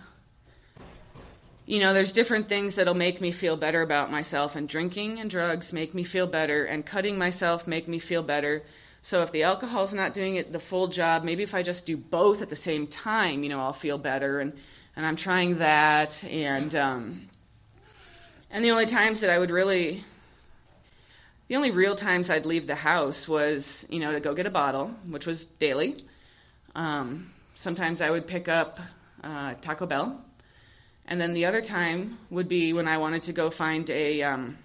you 1.67 1.81
know, 1.81 1.93
there's 1.93 2.13
different 2.13 2.49
things 2.49 2.75
that'll 2.75 2.95
make 2.95 3.21
me 3.21 3.31
feel 3.31 3.57
better 3.57 3.83
about 3.83 4.11
myself, 4.11 4.57
and 4.57 4.69
drinking 4.69 5.21
and 5.21 5.31
drugs 5.31 5.73
make 5.73 5.95
me 5.95 6.03
feel 6.03 6.27
better, 6.27 6.65
and 6.65 6.85
cutting 6.85 7.17
myself 7.19 7.67
make 7.67 7.87
me 7.89 7.99
feel 7.99 8.23
better. 8.23 8.63
So 9.03 9.23
if 9.23 9.33
the 9.33 9.45
alcohol's 9.45 9.95
not 9.95 10.13
doing 10.13 10.35
it 10.35 10.53
the 10.53 10.61
full 10.61 10.89
job, 10.89 11.25
maybe 11.25 11.43
if 11.43 11.55
I 11.55 11.63
just 11.63 11.87
do 11.87 11.97
both 11.97 12.43
at 12.43 12.51
the 12.51 12.57
same 12.57 12.87
time, 12.87 13.43
you 13.43 13.49
know, 13.49 13.61
I'll 13.61 13.73
feel 13.73 13.99
better. 13.99 14.41
And 14.41 14.53
and 14.97 15.07
I'm 15.07 15.17
trying 15.17 15.59
that. 15.59 16.23
And 16.25 16.75
um, 16.75 17.29
and 18.51 18.65
the 18.65 18.71
only 18.71 18.87
times 18.87 19.21
that 19.21 19.31
I 19.31 19.39
would 19.39 19.51
really, 19.51 20.05
the 21.49 21.57
only 21.57 21.71
real 21.71 21.95
times 21.95 22.29
I'd 22.29 22.45
leave 22.45 22.67
the 22.67 22.75
house 22.75 23.29
was, 23.29 23.87
you 23.89 24.01
know, 24.01 24.11
to 24.11 24.21
go 24.21 24.35
get 24.35 24.47
a 24.47 24.51
bottle, 24.51 24.89
which 25.09 25.27
was 25.27 25.47
daily. 25.47 25.97
Um, 26.75 27.33
sometimes 27.55 28.01
I 28.01 28.11
would 28.11 28.27
pick 28.27 28.49
up 28.49 28.79
uh, 29.23 29.55
Taco 29.61 29.87
Bell. 29.87 30.23
And 31.11 31.21
then 31.21 31.35
the 31.35 31.45
other 31.45 31.61
time 31.61 32.19
would 32.31 32.49
be 32.49 32.73
when 32.73 32.89
I 32.89 32.97
wanted 32.97 33.25
to 33.25 33.33
go 33.33 33.51
find 33.51 33.91
a, 33.91 34.23
um, 34.23 34.57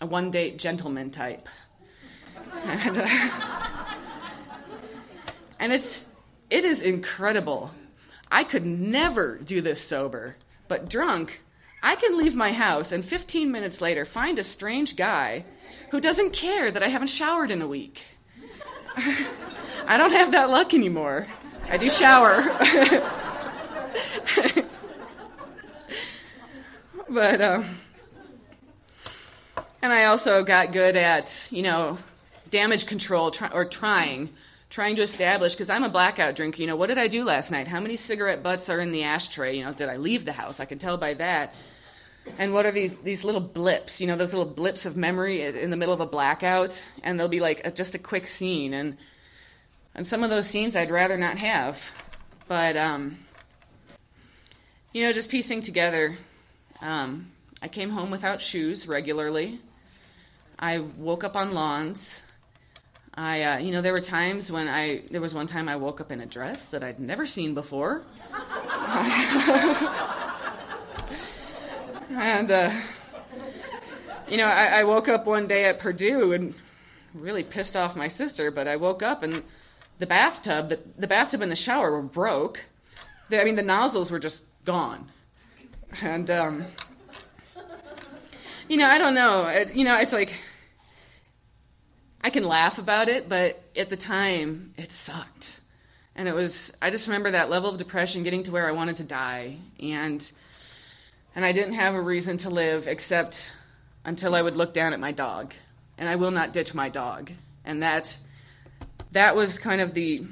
a 0.00 0.06
one 0.06 0.32
date 0.32 0.58
gentleman 0.58 1.10
type 1.10 1.48
and, 2.64 2.98
uh, 3.02 3.30
and 5.58 5.72
it's 5.72 6.06
it 6.48 6.64
is 6.64 6.82
incredible. 6.82 7.70
I 8.30 8.44
could 8.44 8.66
never 8.66 9.38
do 9.38 9.60
this 9.60 9.80
sober, 9.80 10.36
but 10.68 10.88
drunk, 10.88 11.42
I 11.82 11.96
can 11.96 12.16
leave 12.16 12.34
my 12.34 12.52
house 12.52 12.92
and 12.92 13.04
15 13.04 13.50
minutes 13.50 13.80
later 13.80 14.04
find 14.04 14.38
a 14.38 14.44
strange 14.44 14.96
guy 14.96 15.44
who 15.90 16.00
doesn't 16.00 16.32
care 16.32 16.70
that 16.70 16.82
I 16.82 16.88
haven't 16.88 17.08
showered 17.08 17.50
in 17.50 17.62
a 17.62 17.66
week. 17.66 18.02
I 19.86 19.96
don't 19.96 20.12
have 20.12 20.32
that 20.32 20.50
luck 20.50 20.74
anymore. 20.74 21.26
I 21.68 21.76
do 21.76 21.88
shower. 21.88 22.42
but 27.10 27.40
um 27.40 27.64
and 29.82 29.92
I 29.92 30.04
also 30.04 30.44
got 30.44 30.72
good 30.72 30.94
at, 30.96 31.46
you 31.50 31.62
know, 31.62 31.96
damage 32.50 32.86
control 32.86 33.30
try, 33.30 33.48
or 33.48 33.64
trying 33.64 34.30
trying 34.68 34.94
to 34.94 35.02
establish 35.02 35.54
because 35.54 35.68
i'm 35.68 35.82
a 35.82 35.88
blackout 35.88 36.36
drinker 36.36 36.60
you 36.60 36.66
know 36.66 36.76
what 36.76 36.86
did 36.86 36.98
i 36.98 37.08
do 37.08 37.24
last 37.24 37.50
night? 37.50 37.66
How 37.66 37.80
many 37.80 37.96
cigarette 37.96 38.42
butts 38.42 38.68
are 38.68 38.80
in 38.80 38.92
the 38.92 39.04
ashtray? 39.04 39.56
You 39.56 39.64
know 39.64 39.72
did 39.72 39.88
i 39.88 39.96
leave 39.96 40.24
the 40.24 40.32
house? 40.32 40.60
I 40.60 40.64
can 40.64 40.78
tell 40.78 40.96
by 40.96 41.14
that. 41.14 41.54
And 42.38 42.52
what 42.52 42.66
are 42.66 42.70
these 42.70 42.96
these 42.96 43.24
little 43.24 43.40
blips 43.40 44.00
you 44.00 44.06
know 44.06 44.16
those 44.16 44.34
little 44.34 44.52
blips 44.52 44.86
of 44.86 44.96
memory 44.96 45.42
in 45.42 45.70
the 45.70 45.76
middle 45.76 45.94
of 45.94 46.00
a 46.00 46.06
blackout? 46.06 46.84
And 47.02 47.18
there'll 47.18 47.28
be 47.28 47.40
like 47.40 47.66
a, 47.66 47.70
just 47.70 47.94
a 47.94 47.98
quick 47.98 48.26
scene. 48.26 48.74
And 48.74 48.96
and 49.94 50.06
some 50.06 50.22
of 50.22 50.30
those 50.30 50.46
scenes 50.46 50.76
i'd 50.76 50.90
rather 50.90 51.16
not 51.16 51.38
have. 51.38 51.92
But 52.48 52.76
um 52.76 53.18
you 54.92 55.02
know 55.02 55.12
just 55.12 55.30
piecing 55.30 55.62
together 55.62 56.16
um, 56.82 57.30
i 57.62 57.68
came 57.68 57.90
home 57.90 58.10
without 58.10 58.40
shoes 58.40 58.88
regularly 58.88 59.60
i 60.58 60.78
woke 60.78 61.24
up 61.24 61.36
on 61.36 61.54
lawns 61.54 62.22
I, 63.14 63.42
uh, 63.42 63.58
you 63.58 63.72
know, 63.72 63.80
there 63.80 63.92
were 63.92 64.00
times 64.00 64.50
when 64.52 64.68
I, 64.68 65.02
there 65.10 65.20
was 65.20 65.34
one 65.34 65.46
time 65.46 65.68
I 65.68 65.76
woke 65.76 66.00
up 66.00 66.10
in 66.12 66.20
a 66.20 66.26
dress 66.26 66.70
that 66.70 66.82
I'd 66.84 67.00
never 67.00 67.26
seen 67.26 67.54
before. 67.54 68.02
and, 72.10 72.50
uh, 72.50 72.70
you 74.28 74.36
know, 74.36 74.46
I, 74.46 74.80
I 74.80 74.84
woke 74.84 75.08
up 75.08 75.26
one 75.26 75.48
day 75.48 75.64
at 75.64 75.80
Purdue 75.80 76.32
and 76.32 76.54
really 77.12 77.42
pissed 77.42 77.76
off 77.76 77.96
my 77.96 78.08
sister, 78.08 78.50
but 78.50 78.68
I 78.68 78.76
woke 78.76 79.02
up 79.02 79.22
and 79.22 79.42
the 79.98 80.06
bathtub, 80.06 80.68
the, 80.68 80.78
the 80.96 81.08
bathtub 81.08 81.42
and 81.42 81.50
the 81.50 81.56
shower 81.56 81.90
were 81.90 82.02
broke. 82.02 82.64
The, 83.28 83.40
I 83.40 83.44
mean, 83.44 83.56
the 83.56 83.62
nozzles 83.62 84.10
were 84.10 84.20
just 84.20 84.44
gone. 84.64 85.10
And, 86.02 86.30
um, 86.30 86.64
you 88.68 88.76
know, 88.76 88.86
I 88.86 88.98
don't 88.98 89.14
know. 89.14 89.46
It, 89.48 89.74
you 89.74 89.84
know, 89.84 89.98
it's 89.98 90.12
like, 90.12 90.32
I 92.22 92.30
can 92.30 92.44
laugh 92.44 92.78
about 92.78 93.08
it, 93.08 93.28
but 93.28 93.62
at 93.76 93.90
the 93.90 93.96
time, 93.96 94.74
it 94.76 94.92
sucked. 94.92 95.60
And 96.14 96.28
it 96.28 96.34
was, 96.34 96.72
I 96.80 96.90
just 96.90 97.06
remember 97.08 97.30
that 97.32 97.50
level 97.50 97.70
of 97.70 97.78
depression 97.78 98.22
getting 98.22 98.42
to 98.44 98.50
where 98.50 98.68
I 98.68 98.72
wanted 98.72 98.96
to 98.98 99.04
die. 99.04 99.56
And, 99.82 100.30
and 101.34 101.44
I 101.44 101.52
didn't 101.52 101.74
have 101.74 101.94
a 101.94 102.00
reason 102.00 102.36
to 102.38 102.50
live 102.50 102.86
except 102.86 103.52
until 104.04 104.34
I 104.34 104.42
would 104.42 104.56
look 104.56 104.74
down 104.74 104.92
at 104.92 105.00
my 105.00 105.12
dog. 105.12 105.54
And 105.98 106.08
I 106.08 106.16
will 106.16 106.30
not 106.30 106.52
ditch 106.52 106.74
my 106.74 106.88
dog. 106.88 107.30
And 107.64 107.82
that, 107.82 108.18
that 109.12 109.36
was 109.36 109.58
kind 109.58 109.80
of 109.80 109.94
the, 109.94 110.24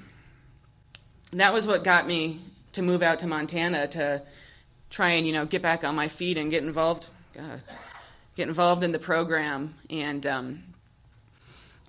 that 1.32 1.52
was 1.52 1.66
what 1.66 1.84
got 1.84 2.06
me 2.06 2.40
to 2.72 2.82
move 2.82 3.02
out 3.02 3.18
to 3.20 3.26
Montana 3.26 3.86
to 3.88 4.22
try 4.90 5.10
and, 5.10 5.26
you 5.26 5.32
know, 5.32 5.46
get 5.46 5.62
back 5.62 5.84
on 5.84 5.94
my 5.94 6.08
feet 6.08 6.38
and 6.38 6.50
get 6.50 6.62
involved, 6.62 7.08
God, 7.34 7.62
get 8.36 8.48
involved 8.48 8.84
in 8.84 8.92
the 8.92 8.98
program. 8.98 9.74
And, 9.90 10.26
um, 10.26 10.62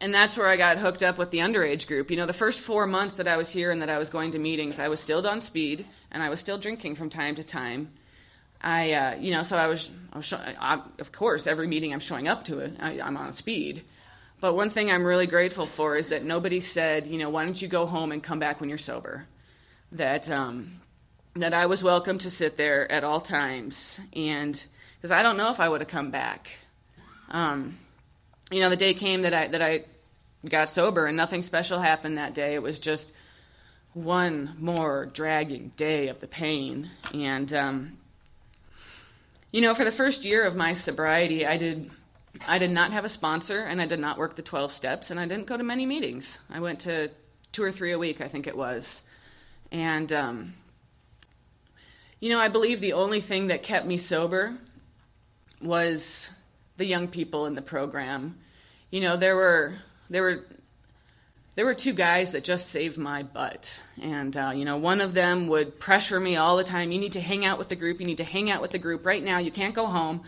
and 0.02 0.14
that's 0.14 0.38
where 0.38 0.48
I 0.48 0.56
got 0.56 0.78
hooked 0.78 1.04
up 1.04 1.18
with 1.18 1.32
the 1.32 1.40
underage 1.40 1.88
group. 1.88 2.10
You 2.10 2.18
know, 2.18 2.26
the 2.26 2.34
first 2.34 2.60
four 2.60 2.88
months 2.88 3.18
that 3.18 3.28
I 3.28 3.38
was 3.38 3.50
here 3.50 3.72
and 3.72 3.82
that 3.82 3.90
I 3.90 3.98
was 3.98 4.10
going 4.10 4.32
to 4.32 4.40
meetings, 4.40 4.80
I 4.80 4.88
was 4.88 5.00
still 5.00 5.26
on 5.28 5.42
speed 5.42 5.86
and 6.12 6.24
I 6.24 6.30
was 6.30 6.40
still 6.40 6.58
drinking 6.58 6.96
from 6.96 7.10
time 7.10 7.36
to 7.36 7.44
time. 7.44 7.92
I, 8.62 8.92
uh, 8.94 9.16
you 9.16 9.32
know, 9.32 9.44
so 9.44 9.56
I 9.58 9.68
was, 9.68 9.90
I 10.12 10.18
was 10.18 10.34
I, 10.34 10.82
of 11.00 11.12
course, 11.12 11.48
every 11.48 11.68
meeting 11.68 11.94
I'm 11.94 12.00
showing 12.00 12.28
up 12.28 12.46
to 12.46 12.60
it, 12.60 12.74
I, 12.80 13.00
I'm 13.02 13.18
on 13.18 13.34
speed. 13.34 13.84
But 14.42 14.56
one 14.56 14.70
thing 14.70 14.90
I'm 14.90 15.06
really 15.06 15.28
grateful 15.28 15.66
for 15.66 15.98
is 15.98 16.10
that 16.10 16.24
nobody 16.24 16.60
said, 16.62 17.08
you 17.08 17.18
know, 17.18 17.30
why 17.30 17.46
don't 17.46 17.62
you 17.62 17.68
go 17.68 17.86
home 17.86 18.12
and 18.12 18.24
come 18.24 18.40
back 18.40 18.60
when 18.60 18.70
you're 18.70 18.78
sober? 18.78 19.28
That 19.92 20.30
um, 20.30 20.79
that 21.40 21.54
I 21.54 21.66
was 21.66 21.84
welcome 21.84 22.18
to 22.20 22.30
sit 22.30 22.58
there 22.58 22.92
at 22.92 23.04
all 23.04 23.22
times, 23.22 24.00
and 24.14 24.64
because 24.98 25.12
I 25.12 25.24
don't 25.24 25.38
know 25.38 25.52
if 25.52 25.60
I 25.60 25.70
would 25.70 25.82
have 25.82 25.88
come 25.88 26.12
back. 26.12 26.52
Um, 27.30 27.78
you 28.52 28.60
know, 28.60 28.70
the 28.70 28.76
day 28.76 28.94
came 28.94 29.24
that 29.24 29.34
I 29.34 29.48
that 29.48 29.62
I 29.62 29.86
got 30.48 30.70
sober, 30.70 31.06
and 31.06 31.18
nothing 31.18 31.42
special 31.42 31.80
happened 31.80 32.18
that 32.18 32.34
day. 32.34 32.56
It 32.56 32.62
was 32.62 32.80
just 32.80 33.12
one 33.94 34.56
more 34.60 35.06
dragging 35.08 35.72
day 35.76 36.08
of 36.10 36.20
the 36.20 36.28
pain, 36.28 36.90
and 37.14 37.52
um, 37.54 37.98
you 39.52 39.62
know, 39.62 39.74
for 39.74 39.86
the 39.86 39.92
first 39.92 40.26
year 40.26 40.46
of 40.46 40.56
my 40.56 40.74
sobriety, 40.74 41.46
I 41.46 41.58
did 41.58 41.90
I 42.48 42.60
did 42.60 42.72
not 42.72 42.92
have 42.92 43.06
a 43.06 43.10
sponsor, 43.10 43.62
and 43.62 43.82
I 43.82 43.86
did 43.86 44.00
not 44.00 44.18
work 44.18 44.36
the 44.36 44.42
12 44.42 44.72
steps, 44.72 45.12
and 45.12 45.20
I 45.20 45.28
didn't 45.28 45.48
go 45.48 45.58
to 45.58 45.64
many 45.64 45.86
meetings. 45.86 46.40
I 46.50 46.60
went 46.60 46.80
to 46.82 47.12
two 47.52 47.64
or 47.64 47.72
three 47.72 47.92
a 47.92 48.00
week, 48.00 48.22
I 48.22 48.28
think 48.28 48.48
it 48.48 48.56
was. 48.56 49.02
And, 49.72 50.12
um, 50.14 50.54
you 52.20 52.30
know, 52.30 52.40
I 52.40 52.48
believe 52.48 52.82
the 52.82 52.94
only 52.94 53.22
thing 53.22 53.48
that 53.48 53.64
kept 53.64 53.86
me 53.86 53.98
sober 53.98 54.56
was 55.62 56.30
the 56.78 56.86
young 56.86 57.08
people 57.08 57.46
in 57.46 57.56
the 57.56 57.62
program. 57.62 58.38
You 58.92 59.02
know, 59.02 59.18
there 59.18 59.36
were 59.36 59.76
there 60.10 60.24
were 60.24 60.46
there 61.56 61.66
were 61.66 61.74
two 61.74 61.94
guys 61.94 62.32
that 62.32 62.44
just 62.44 62.70
saved 62.70 62.98
my 62.98 63.24
butt, 63.24 63.82
and 64.02 64.36
uh, 64.36 64.52
you 64.56 64.66
know, 64.66 64.78
one 64.78 65.02
of 65.02 65.14
them 65.14 65.48
would 65.48 65.80
pressure 65.80 66.20
me 66.20 66.36
all 66.36 66.58
the 66.58 66.64
time. 66.64 66.92
You 66.92 67.00
need 67.00 67.14
to 67.14 67.22
hang 67.22 67.46
out 67.46 67.58
with 67.58 67.70
the 67.70 67.76
group. 67.76 68.00
You 68.00 68.06
need 68.06 68.18
to 68.18 68.24
hang 68.24 68.50
out 68.50 68.62
with 68.62 68.72
the 68.72 68.80
group 68.80 69.06
right 69.06 69.24
now. 69.24 69.40
You 69.40 69.52
can't 69.52 69.76
go 69.76 69.86
home 69.86 70.24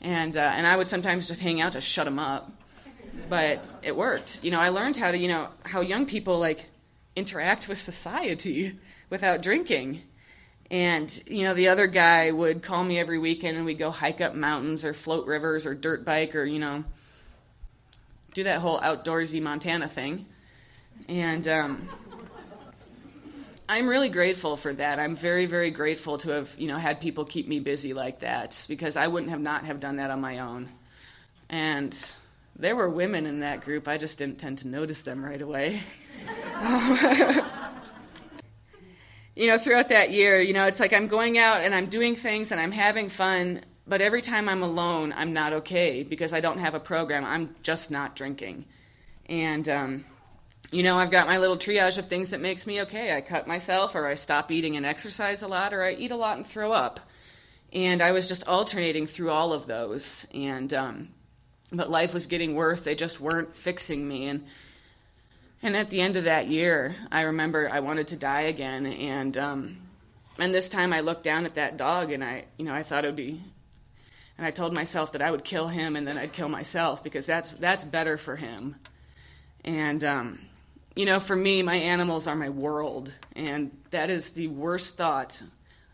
and 0.00 0.36
uh, 0.36 0.40
and 0.40 0.66
I 0.66 0.76
would 0.76 0.88
sometimes 0.88 1.26
just 1.26 1.40
hang 1.40 1.60
out 1.60 1.72
to 1.72 1.80
shut 1.80 2.04
them 2.04 2.18
up, 2.18 2.50
but 3.28 3.60
it 3.82 3.94
worked. 3.94 4.42
You 4.42 4.50
know, 4.50 4.60
I 4.60 4.70
learned 4.70 4.96
how 4.96 5.10
to 5.10 5.18
you 5.18 5.28
know 5.28 5.48
how 5.64 5.80
young 5.80 6.06
people 6.06 6.38
like 6.38 6.66
interact 7.16 7.68
with 7.68 7.78
society 7.78 8.78
without 9.10 9.42
drinking. 9.42 10.02
And 10.70 11.22
you 11.26 11.44
know, 11.44 11.54
the 11.54 11.68
other 11.68 11.86
guy 11.86 12.30
would 12.30 12.62
call 12.62 12.84
me 12.84 12.98
every 12.98 13.18
weekend, 13.18 13.56
and 13.56 13.66
we'd 13.66 13.78
go 13.78 13.90
hike 13.90 14.20
up 14.20 14.34
mountains 14.34 14.84
or 14.84 14.94
float 14.94 15.26
rivers 15.26 15.66
or 15.66 15.74
dirt 15.74 16.04
bike 16.04 16.36
or 16.36 16.44
you 16.44 16.58
know, 16.58 16.84
do 18.34 18.44
that 18.44 18.60
whole 18.60 18.80
outdoorsy 18.80 19.42
Montana 19.42 19.88
thing. 19.88 20.26
And 21.08 21.46
um, 21.48 21.88
I'm 23.68 23.88
really 23.88 24.08
grateful 24.08 24.56
for 24.56 24.72
that. 24.72 24.98
I'm 24.98 25.16
very, 25.16 25.46
very 25.46 25.70
grateful 25.70 26.18
to 26.18 26.30
have, 26.30 26.54
you 26.58 26.68
know, 26.68 26.76
had 26.76 27.00
people 27.00 27.24
keep 27.24 27.48
me 27.48 27.60
busy 27.60 27.94
like 27.94 28.20
that 28.20 28.64
because 28.68 28.96
I 28.96 29.06
wouldn't 29.06 29.30
have 29.30 29.40
not 29.40 29.64
have 29.64 29.80
done 29.80 29.96
that 29.96 30.10
on 30.10 30.20
my 30.20 30.38
own. 30.38 30.68
And 31.48 31.96
there 32.56 32.76
were 32.76 32.88
women 32.88 33.26
in 33.26 33.40
that 33.40 33.62
group. 33.62 33.88
I 33.88 33.96
just 33.96 34.18
didn't 34.18 34.38
tend 34.38 34.58
to 34.58 34.68
notice 34.68 35.02
them 35.02 35.24
right 35.24 35.40
away. 35.40 35.82
you 39.40 39.46
know, 39.46 39.56
throughout 39.56 39.88
that 39.88 40.10
year, 40.10 40.38
you 40.38 40.52
know, 40.52 40.66
it's 40.66 40.78
like 40.78 40.92
I'm 40.92 41.08
going 41.08 41.38
out 41.38 41.62
and 41.62 41.74
I'm 41.74 41.86
doing 41.86 42.14
things 42.14 42.52
and 42.52 42.60
I'm 42.60 42.72
having 42.72 43.08
fun, 43.08 43.62
but 43.86 44.02
every 44.02 44.20
time 44.20 44.50
I'm 44.50 44.62
alone, 44.62 45.14
I'm 45.16 45.32
not 45.32 45.54
okay 45.54 46.02
because 46.02 46.34
I 46.34 46.40
don't 46.40 46.58
have 46.58 46.74
a 46.74 46.78
program. 46.78 47.24
I'm 47.24 47.54
just 47.62 47.90
not 47.90 48.14
drinking. 48.14 48.66
And 49.24 49.66
um, 49.66 50.04
you 50.70 50.82
know, 50.82 50.98
I've 50.98 51.10
got 51.10 51.26
my 51.26 51.38
little 51.38 51.56
triage 51.56 51.96
of 51.96 52.04
things 52.04 52.30
that 52.30 52.42
makes 52.42 52.66
me 52.66 52.82
okay. 52.82 53.16
I 53.16 53.22
cut 53.22 53.46
myself, 53.46 53.94
or 53.94 54.06
I 54.06 54.14
stop 54.14 54.50
eating 54.50 54.76
and 54.76 54.84
exercise 54.84 55.40
a 55.40 55.48
lot, 55.48 55.72
or 55.72 55.82
I 55.82 55.94
eat 55.94 56.10
a 56.10 56.16
lot 56.16 56.36
and 56.36 56.44
throw 56.44 56.72
up. 56.72 57.00
And 57.72 58.02
I 58.02 58.12
was 58.12 58.28
just 58.28 58.46
alternating 58.46 59.06
through 59.06 59.30
all 59.30 59.54
of 59.54 59.64
those. 59.64 60.26
And 60.34 60.70
um, 60.74 61.08
but 61.72 61.88
life 61.88 62.12
was 62.12 62.26
getting 62.26 62.54
worse. 62.54 62.84
They 62.84 62.94
just 62.94 63.22
weren't 63.22 63.56
fixing 63.56 64.06
me. 64.06 64.26
And 64.26 64.44
and 65.62 65.76
at 65.76 65.90
the 65.90 66.00
end 66.00 66.16
of 66.16 66.24
that 66.24 66.48
year, 66.48 66.96
I 67.12 67.22
remember 67.22 67.68
I 67.70 67.80
wanted 67.80 68.08
to 68.08 68.16
die 68.16 68.42
again. 68.42 68.86
And 68.86 69.36
um, 69.36 69.76
and 70.38 70.54
this 70.54 70.68
time 70.68 70.92
I 70.92 71.00
looked 71.00 71.24
down 71.24 71.44
at 71.44 71.56
that 71.56 71.76
dog, 71.76 72.12
and 72.12 72.24
I, 72.24 72.44
you 72.56 72.64
know, 72.64 72.74
I 72.74 72.82
thought 72.82 73.04
it 73.04 73.08
would 73.08 73.16
be. 73.16 73.42
And 74.38 74.46
I 74.46 74.50
told 74.50 74.72
myself 74.72 75.12
that 75.12 75.20
I 75.20 75.30
would 75.30 75.44
kill 75.44 75.68
him, 75.68 75.96
and 75.96 76.08
then 76.08 76.16
I'd 76.16 76.32
kill 76.32 76.48
myself 76.48 77.04
because 77.04 77.26
that's 77.26 77.50
that's 77.52 77.84
better 77.84 78.16
for 78.16 78.36
him. 78.36 78.76
And 79.64 80.02
um, 80.02 80.38
you 80.96 81.04
know, 81.04 81.20
for 81.20 81.36
me, 81.36 81.62
my 81.62 81.76
animals 81.76 82.26
are 82.26 82.36
my 82.36 82.48
world, 82.48 83.12
and 83.36 83.70
that 83.90 84.08
is 84.08 84.32
the 84.32 84.48
worst 84.48 84.96
thought, 84.96 85.42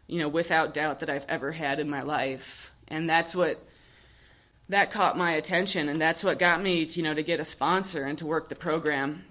you 0.07 0.21
know, 0.21 0.29
without 0.29 0.75
doubt 0.75 1.01
that 1.01 1.11
I've 1.11 1.27
ever 1.29 1.53
had 1.53 1.81
in 1.81 1.91
my 1.91 2.03
life. 2.03 2.73
And 2.89 3.11
that's 3.11 3.35
what 3.35 3.63
that 4.69 4.91
caught 4.91 5.19
my 5.19 5.33
attention, 5.33 5.89
and 5.89 6.01
that's 6.01 6.23
what 6.23 6.39
got 6.39 6.63
me, 6.63 6.87
to, 6.87 6.97
you 6.99 7.03
know, 7.03 7.15
to 7.15 7.23
get 7.23 7.41
a 7.41 7.45
sponsor 7.45 8.05
and 8.05 8.17
to 8.19 8.27
work 8.27 8.49
the 8.49 8.55
program. 8.55 9.25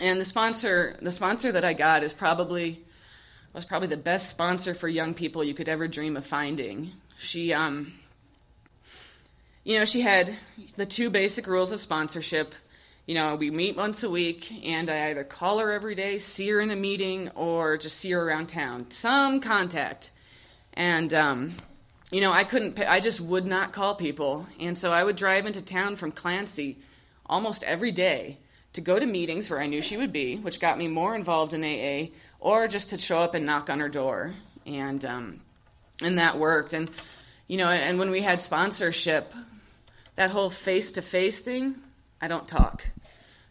And 0.00 0.20
the 0.20 0.24
sponsor, 0.24 0.96
the 1.00 1.12
sponsor 1.12 1.52
that 1.52 1.64
I 1.64 1.72
got 1.72 2.02
is 2.02 2.12
probably 2.12 2.82
was 3.52 3.64
probably 3.64 3.88
the 3.88 3.96
best 3.96 4.30
sponsor 4.30 4.74
for 4.74 4.88
young 4.88 5.14
people 5.14 5.44
you 5.44 5.54
could 5.54 5.68
ever 5.68 5.86
dream 5.86 6.16
of 6.16 6.26
finding. 6.26 6.90
She, 7.18 7.52
um, 7.52 7.92
you 9.62 9.78
know, 9.78 9.84
she 9.84 10.00
had 10.00 10.36
the 10.76 10.86
two 10.86 11.08
basic 11.08 11.46
rules 11.46 11.70
of 11.70 11.78
sponsorship 11.78 12.54
you 13.06 13.14
know, 13.14 13.34
we 13.34 13.50
meet 13.50 13.76
once 13.76 14.02
a 14.02 14.08
week, 14.08 14.64
and 14.64 14.88
I 14.88 15.10
either 15.10 15.24
call 15.24 15.58
her 15.58 15.70
every 15.70 15.94
day, 15.94 16.16
see 16.16 16.48
her 16.48 16.60
in 16.60 16.70
a 16.70 16.76
meeting, 16.76 17.28
or 17.34 17.76
just 17.76 17.98
see 17.98 18.12
her 18.12 18.26
around 18.26 18.48
town. 18.48 18.90
Some 18.90 19.40
contact. 19.40 20.10
And, 20.72 21.12
um, 21.12 21.54
you 22.10 22.22
know, 22.22 22.32
I 22.32 22.44
couldn't, 22.44 22.80
I 22.80 23.00
just 23.00 23.20
would 23.20 23.44
not 23.44 23.74
call 23.74 23.94
people. 23.94 24.46
And 24.58 24.78
so 24.78 24.90
I 24.90 25.04
would 25.04 25.16
drive 25.16 25.44
into 25.44 25.60
town 25.60 25.96
from 25.96 26.12
Clancy 26.12 26.78
almost 27.26 27.62
every 27.64 27.92
day 27.92 28.38
to 28.74 28.80
go 28.80 28.98
to 28.98 29.06
meetings 29.06 29.48
where 29.48 29.60
I 29.60 29.66
knew 29.66 29.80
she 29.80 29.96
would 29.96 30.12
be, 30.12 30.36
which 30.36 30.60
got 30.60 30.78
me 30.78 30.88
more 30.88 31.14
involved 31.14 31.54
in 31.54 31.64
AA, 31.64 32.10
or 32.40 32.68
just 32.68 32.90
to 32.90 32.98
show 32.98 33.18
up 33.20 33.34
and 33.34 33.46
knock 33.46 33.70
on 33.70 33.80
her 33.80 33.88
door. 33.88 34.32
And, 34.66 35.04
um, 35.04 35.40
and 36.02 36.18
that 36.18 36.38
worked. 36.38 36.72
And, 36.72 36.90
you 37.46 37.56
know, 37.56 37.68
and 37.68 37.98
when 37.98 38.10
we 38.10 38.20
had 38.20 38.40
sponsorship, 38.40 39.32
that 40.16 40.30
whole 40.30 40.50
face 40.50 40.92
to 40.92 41.02
face 41.02 41.40
thing, 41.40 41.76
I 42.20 42.28
don't 42.28 42.48
talk. 42.48 42.84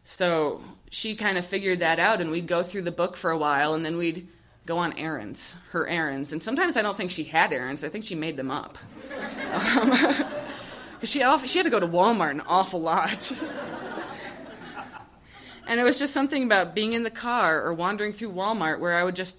So 0.04 0.62
she 0.90 1.16
kind 1.16 1.38
of 1.38 1.46
figured 1.46 1.80
that 1.80 2.00
out, 2.00 2.20
and 2.20 2.30
we'd 2.30 2.48
go 2.48 2.62
through 2.62 2.82
the 2.84 2.92
book 2.92 3.16
for 3.16 3.32
a 3.32 3.38
while, 3.38 3.74
and 3.74 3.86
then 3.86 3.98
we'd 3.98 4.28
go 4.66 4.78
on 4.78 4.98
errands, 4.98 5.56
her 5.70 5.88
errands. 5.88 6.34
And 6.34 6.44
sometimes 6.44 6.76
I 6.76 6.82
don't 6.82 6.98
think 6.98 7.12
she 7.12 7.24
had 7.24 7.54
errands, 7.54 7.84
I 7.84 7.90
think 7.90 8.04
she 8.04 8.16
made 8.16 8.38
them 8.38 8.52
up. 8.52 8.78
Um, 9.54 9.94
she, 11.04 11.20
she 11.20 11.20
had 11.60 11.64
to 11.66 11.70
go 11.70 11.80
to 11.80 11.88
Walmart 11.88 12.32
an 12.32 12.42
awful 12.48 12.82
lot. 12.82 13.32
and 15.68 15.80
it 15.80 15.84
was 15.84 16.00
just 16.00 16.14
something 16.14 16.44
about 16.44 16.76
being 16.76 16.94
in 16.94 17.04
the 17.04 17.12
car 17.12 17.62
or 17.64 17.74
wandering 17.74 18.14
through 18.14 18.32
Walmart 18.32 18.80
where 18.80 18.96
I 18.96 19.04
would 19.04 19.16
just 19.16 19.38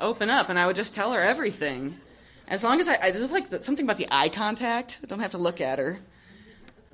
open 0.00 0.30
up 0.30 0.50
and 0.50 0.58
I 0.58 0.66
would 0.66 0.76
just 0.76 0.94
tell 0.94 1.12
her 1.12 1.20
everything. 1.20 1.98
As 2.46 2.62
long 2.62 2.78
as 2.78 2.88
I, 2.88 2.94
it 2.94 3.18
was 3.18 3.32
like 3.32 3.52
something 3.64 3.84
about 3.84 3.96
the 3.96 4.08
eye 4.10 4.28
contact. 4.28 5.00
I 5.02 5.06
don't 5.06 5.20
have 5.20 5.30
to 5.32 5.38
look 5.38 5.60
at 5.60 5.78
her. 5.78 5.98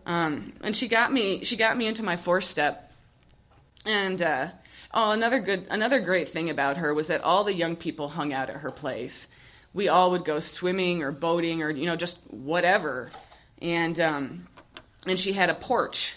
Um, 0.07 0.53
and 0.63 0.75
she 0.75 0.89
got 0.89 1.13
me 1.13 1.45
she 1.45 1.57
got 1.57 1.77
me 1.77 1.87
into 1.87 2.03
my 2.03 2.17
fourth 2.17 2.45
step. 2.45 2.93
And 3.85 4.23
uh, 4.23 4.49
oh, 4.95 5.11
another 5.11 5.41
good 5.41 5.67
another 5.71 6.01
great 6.01 6.29
thing 6.29 6.51
about 6.51 6.79
her 6.79 6.95
was 6.95 7.09
that 7.09 7.23
all 7.23 7.45
the 7.45 7.55
young 7.55 7.77
people 7.77 8.09
hung 8.09 8.33
out 8.33 8.49
at 8.49 8.57
her 8.57 8.71
place. 8.71 9.29
We 9.73 9.89
all 9.89 10.13
would 10.13 10.25
go 10.25 10.41
swimming 10.41 11.03
or 11.03 11.13
boating 11.13 11.63
or 11.63 11.71
you 11.71 11.87
know 11.87 11.97
just 11.97 12.19
whatever. 12.29 13.11
And 13.61 13.99
um, 14.01 14.47
and 15.07 15.19
she 15.19 15.33
had 15.33 15.51
a 15.51 15.55
porch 15.55 16.17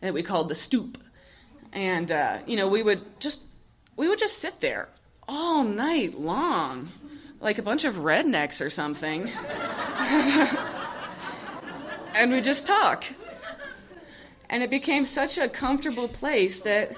that 0.00 0.14
we 0.14 0.22
called 0.22 0.48
the 0.48 0.54
stoop. 0.54 0.98
And 1.72 2.10
uh, 2.10 2.38
you 2.46 2.56
know 2.56 2.68
we 2.68 2.82
would 2.82 3.20
just 3.20 3.40
we 3.96 4.08
would 4.08 4.18
just 4.18 4.38
sit 4.38 4.60
there 4.60 4.88
all 5.28 5.64
night 5.64 6.18
long, 6.18 6.88
like 7.40 7.58
a 7.58 7.62
bunch 7.62 7.84
of 7.84 7.96
rednecks 7.96 8.64
or 8.64 8.70
something. 8.70 9.28
and 12.14 12.32
we 12.32 12.40
just 12.40 12.66
talk. 12.66 13.04
And 14.50 14.62
it 14.62 14.70
became 14.70 15.04
such 15.04 15.38
a 15.38 15.48
comfortable 15.48 16.08
place 16.08 16.60
that, 16.60 16.94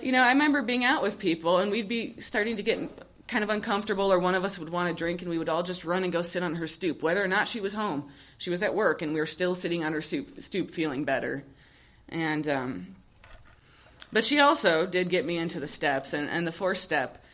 you 0.00 0.12
know, 0.12 0.22
I 0.22 0.28
remember 0.28 0.62
being 0.62 0.84
out 0.84 1.02
with 1.02 1.18
people 1.18 1.58
and 1.58 1.70
we'd 1.70 1.88
be 1.88 2.18
starting 2.20 2.56
to 2.56 2.62
get 2.62 2.78
kind 3.26 3.44
of 3.44 3.50
uncomfortable, 3.50 4.10
or 4.10 4.18
one 4.18 4.34
of 4.34 4.42
us 4.42 4.58
would 4.58 4.70
want 4.70 4.90
a 4.90 4.94
drink, 4.94 5.20
and 5.20 5.30
we 5.30 5.36
would 5.36 5.50
all 5.50 5.62
just 5.62 5.84
run 5.84 6.02
and 6.02 6.10
go 6.10 6.22
sit 6.22 6.42
on 6.42 6.54
her 6.54 6.66
stoop, 6.66 7.02
whether 7.02 7.22
or 7.22 7.28
not 7.28 7.46
she 7.46 7.60
was 7.60 7.74
home. 7.74 8.08
She 8.38 8.48
was 8.48 8.62
at 8.62 8.74
work, 8.74 9.02
and 9.02 9.12
we 9.12 9.20
were 9.20 9.26
still 9.26 9.54
sitting 9.54 9.84
on 9.84 9.92
her 9.92 10.00
stoop, 10.00 10.40
stoop 10.40 10.70
feeling 10.70 11.04
better. 11.04 11.44
And, 12.08 12.48
um, 12.48 12.96
but 14.12 14.24
she 14.24 14.40
also 14.40 14.86
did 14.86 15.08
get 15.08 15.24
me 15.24 15.36
into 15.36 15.60
the 15.60 15.68
steps, 15.68 16.12
and, 16.12 16.28
and 16.28 16.46
the 16.46 16.52
fourth 16.52 16.78
step. 16.78 17.24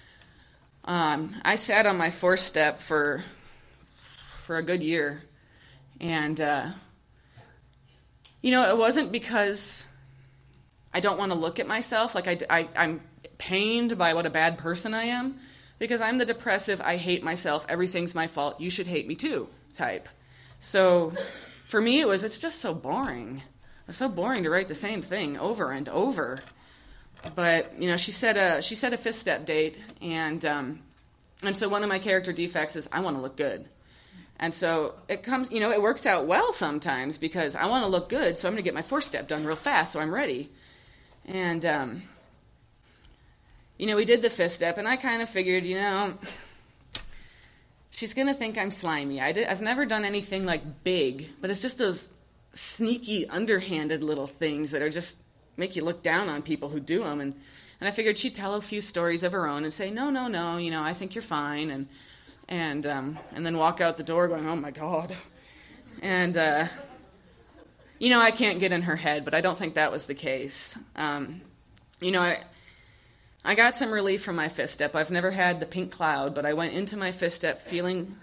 Um, 0.84 1.34
I 1.44 1.54
sat 1.54 1.87
on 1.87 1.96
my 1.96 2.10
fourth 2.10 2.40
step 2.40 2.78
for 2.78 3.24
for 4.37 4.58
a 4.58 4.62
good 4.62 4.82
year, 4.82 5.22
and 6.00 6.40
uh, 6.40 6.66
you 8.42 8.50
know, 8.50 8.68
it 8.68 8.76
wasn't 8.76 9.10
because 9.10 9.87
I 10.92 11.00
don't 11.00 11.18
want 11.18 11.32
to 11.32 11.38
look 11.38 11.58
at 11.58 11.66
myself. 11.66 12.14
Like, 12.14 12.28
I, 12.28 12.38
I, 12.50 12.68
I'm 12.76 13.00
pained 13.38 13.96
by 13.96 14.12
what 14.12 14.26
a 14.26 14.30
bad 14.30 14.58
person 14.58 14.92
I 14.92 15.04
am 15.04 15.40
because 15.78 16.02
I'm 16.02 16.18
the 16.18 16.26
depressive, 16.26 16.80
I 16.80 16.96
hate 16.96 17.24
myself, 17.24 17.64
everything's 17.70 18.14
my 18.14 18.26
fault, 18.26 18.60
you 18.60 18.68
should 18.68 18.87
hate 18.87 19.08
me 19.08 19.14
too 19.14 19.48
type. 19.72 20.08
So 20.60 21.14
for 21.68 21.80
me, 21.80 22.00
it 22.00 22.06
was, 22.06 22.22
it's 22.22 22.38
just 22.38 22.60
so 22.60 22.74
boring. 22.74 23.42
It's 23.88 23.96
so 23.96 24.08
boring 24.08 24.44
to 24.44 24.50
write 24.50 24.68
the 24.68 24.74
same 24.74 25.02
thing 25.02 25.38
over 25.38 25.72
and 25.72 25.88
over. 25.88 26.38
But 27.34 27.80
you 27.80 27.88
know, 27.88 27.96
she 27.96 28.12
set 28.12 28.37
a 28.37 28.62
she 28.62 28.74
set 28.74 28.92
a 28.92 28.96
fifth 28.96 29.18
step 29.18 29.46
date, 29.46 29.78
and 30.00 30.44
um, 30.44 30.80
and 31.42 31.56
so 31.56 31.68
one 31.68 31.82
of 31.82 31.88
my 31.88 31.98
character 31.98 32.32
defects 32.32 32.76
is 32.76 32.88
I 32.92 33.00
want 33.00 33.16
to 33.16 33.22
look 33.22 33.37
good. 33.37 33.68
And 34.38 34.52
so 34.52 34.94
it 35.08 35.22
comes, 35.22 35.50
you 35.52 35.60
know, 35.60 35.70
it 35.70 35.80
works 35.80 36.06
out 36.06 36.26
well 36.26 36.52
sometimes 36.52 37.18
because 37.18 37.54
I 37.54 37.66
want 37.66 37.84
to 37.84 37.88
look 37.88 38.08
good, 38.08 38.37
so 38.37 38.48
I'm 38.48 38.54
going 38.54 38.62
to 38.62 38.66
get 38.66 38.74
my 38.74 38.82
fourth 38.82 39.04
step 39.04 39.28
done 39.28 39.44
real 39.44 39.56
fast 39.56 39.92
so 39.92 40.00
I'm 40.00 40.12
ready. 40.12 40.50
And, 41.26 41.64
um, 41.64 42.02
you 43.78 43.87
know, 43.87 43.96
we 43.96 44.04
did 44.04 44.22
the 44.22 44.30
fifth 44.30 44.52
step, 44.52 44.76
and 44.76 44.87
I 44.88 44.96
kind 44.96 45.22
of 45.22 45.28
figured, 45.28 45.64
you 45.64 45.78
know, 45.78 46.14
she's 47.90 48.12
going 48.12 48.28
to 48.28 48.34
think 48.34 48.58
I'm 48.58 48.70
slimy. 48.70 49.20
I 49.20 49.32
did, 49.32 49.48
I've 49.48 49.62
never 49.62 49.87
done 49.87 50.04
anything 50.04 50.44
like 50.44 50.84
big, 50.84 51.28
but 51.40 51.50
it's 51.50 51.62
just 51.62 51.78
those 51.78 52.08
sneaky, 52.54 53.28
underhanded 53.28 54.02
little 54.02 54.26
things 54.26 54.72
that 54.72 54.82
are 54.82 54.90
just 54.90 55.18
make 55.56 55.76
you 55.76 55.84
look 55.84 56.02
down 56.02 56.28
on 56.28 56.42
people 56.42 56.68
who 56.68 56.80
do 56.80 57.04
them. 57.04 57.20
And, 57.20 57.34
and 57.80 57.88
I 57.88 57.90
figured 57.92 58.18
she'd 58.18 58.34
tell 58.34 58.54
a 58.54 58.60
few 58.60 58.80
stories 58.80 59.22
of 59.22 59.32
her 59.32 59.46
own 59.46 59.64
and 59.64 59.72
say, 59.72 59.90
no, 59.90 60.10
no, 60.10 60.28
no, 60.28 60.56
you 60.58 60.70
know, 60.70 60.82
I 60.82 60.92
think 60.92 61.14
you're 61.14 61.22
fine. 61.22 61.70
And, 61.70 61.88
and 62.48 62.86
um, 62.86 63.18
and 63.32 63.44
then 63.44 63.56
walk 63.56 63.80
out 63.80 63.96
the 63.96 64.02
door 64.02 64.28
going, 64.28 64.46
"Oh 64.46 64.56
my 64.56 64.70
God," 64.70 65.14
and 66.02 66.36
uh, 66.36 66.66
you 67.98 68.10
know 68.10 68.20
I 68.20 68.30
can't 68.30 68.60
get 68.60 68.72
in 68.72 68.82
her 68.82 68.96
head, 68.96 69.24
but 69.24 69.34
I 69.34 69.40
don't 69.40 69.58
think 69.58 69.74
that 69.74 69.92
was 69.92 70.06
the 70.06 70.14
case. 70.14 70.76
Um, 70.96 71.40
you 72.00 72.10
know, 72.10 72.20
I 72.20 72.42
I 73.44 73.54
got 73.54 73.74
some 73.74 73.90
relief 73.90 74.22
from 74.22 74.36
my 74.36 74.48
fifth 74.48 74.70
step. 74.70 74.94
I've 74.94 75.10
never 75.10 75.30
had 75.30 75.60
the 75.60 75.66
pink 75.66 75.90
cloud, 75.90 76.34
but 76.34 76.44
I 76.44 76.52
went 76.52 76.74
into 76.74 76.96
my 76.96 77.12
fifth 77.12 77.34
step 77.34 77.62
feeling 77.62 78.16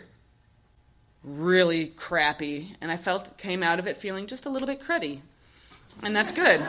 really 1.23 1.87
crappy, 1.87 2.75
and 2.81 2.91
I 2.91 2.97
felt 2.97 3.37
came 3.37 3.63
out 3.63 3.79
of 3.79 3.87
it 3.87 3.97
feeling 3.97 4.27
just 4.27 4.45
a 4.45 4.49
little 4.49 4.67
bit 4.67 4.81
cruddy, 4.81 5.21
and 6.03 6.15
that's 6.15 6.31
good. 6.31 6.59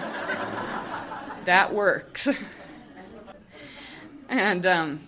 that 1.45 1.73
works. 1.73 2.29
and 4.29 4.67
um, 4.67 5.01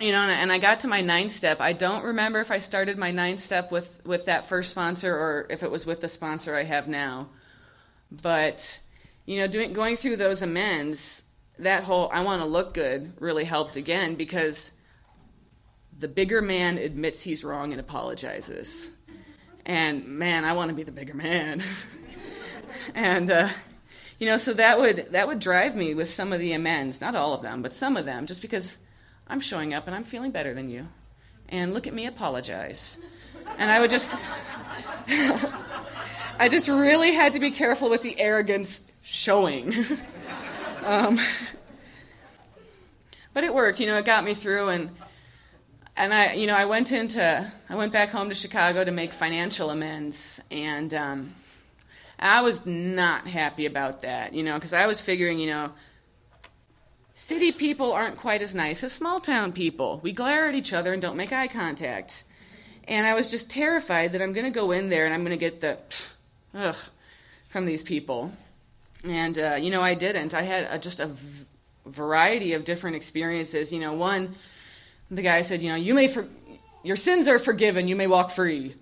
you 0.00 0.12
know, 0.12 0.20
and 0.20 0.52
I 0.52 0.58
got 0.58 0.80
to 0.80 0.88
my 0.88 1.00
ninth 1.00 1.30
step. 1.30 1.60
I 1.60 1.72
don't 1.72 2.04
remember 2.04 2.40
if 2.40 2.50
I 2.50 2.58
started 2.58 2.98
my 2.98 3.12
ninth 3.12 3.40
step 3.40 3.72
with, 3.72 4.00
with 4.04 4.26
that 4.26 4.46
first 4.46 4.70
sponsor 4.70 5.14
or 5.14 5.46
if 5.48 5.62
it 5.62 5.70
was 5.70 5.86
with 5.86 6.00
the 6.00 6.08
sponsor 6.08 6.54
I 6.54 6.64
have 6.64 6.86
now. 6.86 7.28
But, 8.10 8.78
you 9.24 9.38
know, 9.38 9.46
doing, 9.46 9.72
going 9.72 9.96
through 9.96 10.16
those 10.16 10.42
amends, 10.42 11.24
that 11.58 11.84
whole 11.84 12.10
I 12.12 12.22
want 12.22 12.42
to 12.42 12.46
look 12.46 12.74
good 12.74 13.14
really 13.20 13.44
helped 13.44 13.76
again 13.76 14.16
because 14.16 14.70
the 15.98 16.08
bigger 16.08 16.42
man 16.42 16.76
admits 16.76 17.22
he's 17.22 17.42
wrong 17.42 17.72
and 17.72 17.80
apologizes. 17.80 18.88
And 19.64 20.06
man, 20.06 20.44
I 20.44 20.52
want 20.52 20.68
to 20.68 20.74
be 20.74 20.82
the 20.82 20.92
bigger 20.92 21.14
man. 21.14 21.62
and, 22.94 23.30
uh, 23.30 23.48
you 24.18 24.26
know, 24.26 24.36
so 24.36 24.52
that 24.54 24.80
would 24.80 25.12
that 25.12 25.26
would 25.26 25.38
drive 25.38 25.76
me 25.76 25.94
with 25.94 26.10
some 26.10 26.32
of 26.32 26.40
the 26.40 26.52
amends, 26.52 27.00
not 27.00 27.14
all 27.14 27.34
of 27.34 27.42
them, 27.42 27.62
but 27.62 27.72
some 27.72 27.96
of 27.96 28.04
them, 28.04 28.26
just 28.26 28.42
because 28.42 28.78
I'm 29.28 29.40
showing 29.40 29.74
up 29.74 29.86
and 29.86 29.94
I'm 29.94 30.04
feeling 30.04 30.30
better 30.30 30.54
than 30.54 30.70
you. 30.70 30.88
And 31.48 31.74
look 31.74 31.86
at 31.86 31.94
me 31.94 32.06
apologize. 32.06 32.98
And 33.58 33.70
I 33.70 33.78
would 33.78 33.90
just, 33.90 34.10
I 36.38 36.48
just 36.48 36.68
really 36.68 37.12
had 37.12 37.34
to 37.34 37.40
be 37.40 37.50
careful 37.50 37.90
with 37.90 38.02
the 38.02 38.18
arrogance 38.18 38.82
showing. 39.02 39.74
um, 40.84 41.20
but 43.32 43.44
it 43.44 43.54
worked, 43.54 43.80
you 43.80 43.86
know, 43.86 43.98
it 43.98 44.04
got 44.04 44.24
me 44.24 44.34
through 44.34 44.70
and 44.70 44.90
and 45.98 46.12
I, 46.12 46.34
you 46.34 46.46
know, 46.46 46.54
I 46.54 46.66
went 46.66 46.92
into, 46.92 47.52
I 47.70 47.74
went 47.74 47.92
back 47.92 48.10
home 48.10 48.28
to 48.28 48.34
Chicago 48.34 48.84
to 48.84 48.92
make 48.92 49.12
financial 49.12 49.70
amends, 49.70 50.38
and 50.50 50.92
um, 50.92 51.34
I 52.18 52.40
was 52.40 52.64
not 52.64 53.26
happy 53.26 53.66
about 53.66 54.02
that, 54.02 54.32
you 54.32 54.42
know, 54.42 54.54
because 54.54 54.72
I 54.72 54.86
was 54.86 55.00
figuring, 55.00 55.38
you 55.38 55.50
know, 55.50 55.72
City 57.18 57.50
people 57.50 57.94
aren't 57.94 58.18
quite 58.18 58.42
as 58.42 58.54
nice 58.54 58.84
as 58.84 58.92
small 58.92 59.20
town 59.20 59.50
people. 59.50 60.00
We 60.02 60.12
glare 60.12 60.50
at 60.50 60.54
each 60.54 60.74
other 60.74 60.92
and 60.92 61.00
don't 61.00 61.16
make 61.16 61.32
eye 61.32 61.48
contact. 61.48 62.24
And 62.86 63.06
I 63.06 63.14
was 63.14 63.30
just 63.30 63.48
terrified 63.48 64.12
that 64.12 64.20
I'm 64.20 64.34
going 64.34 64.44
to 64.44 64.50
go 64.50 64.70
in 64.70 64.90
there 64.90 65.06
and 65.06 65.14
I'm 65.14 65.24
going 65.24 65.30
to 65.30 65.38
get 65.38 65.62
the 65.62 65.78
ugh 66.54 66.76
from 67.48 67.64
these 67.64 67.82
people. 67.82 68.32
And, 69.02 69.38
uh, 69.38 69.56
you 69.58 69.70
know, 69.70 69.80
I 69.80 69.94
didn't. 69.94 70.34
I 70.34 70.42
had 70.42 70.68
a, 70.70 70.78
just 70.78 71.00
a 71.00 71.06
v- 71.06 71.46
variety 71.86 72.52
of 72.52 72.66
different 72.66 72.96
experiences. 72.96 73.72
You 73.72 73.80
know, 73.80 73.94
one, 73.94 74.34
the 75.10 75.22
guy 75.22 75.40
said, 75.40 75.62
you 75.62 75.70
know, 75.70 75.76
you 75.76 75.94
may, 75.94 76.08
for- 76.08 76.28
your 76.82 76.96
sins 76.96 77.28
are 77.28 77.38
forgiven, 77.38 77.88
you 77.88 77.96
may 77.96 78.06
walk 78.06 78.30
free. 78.30 78.74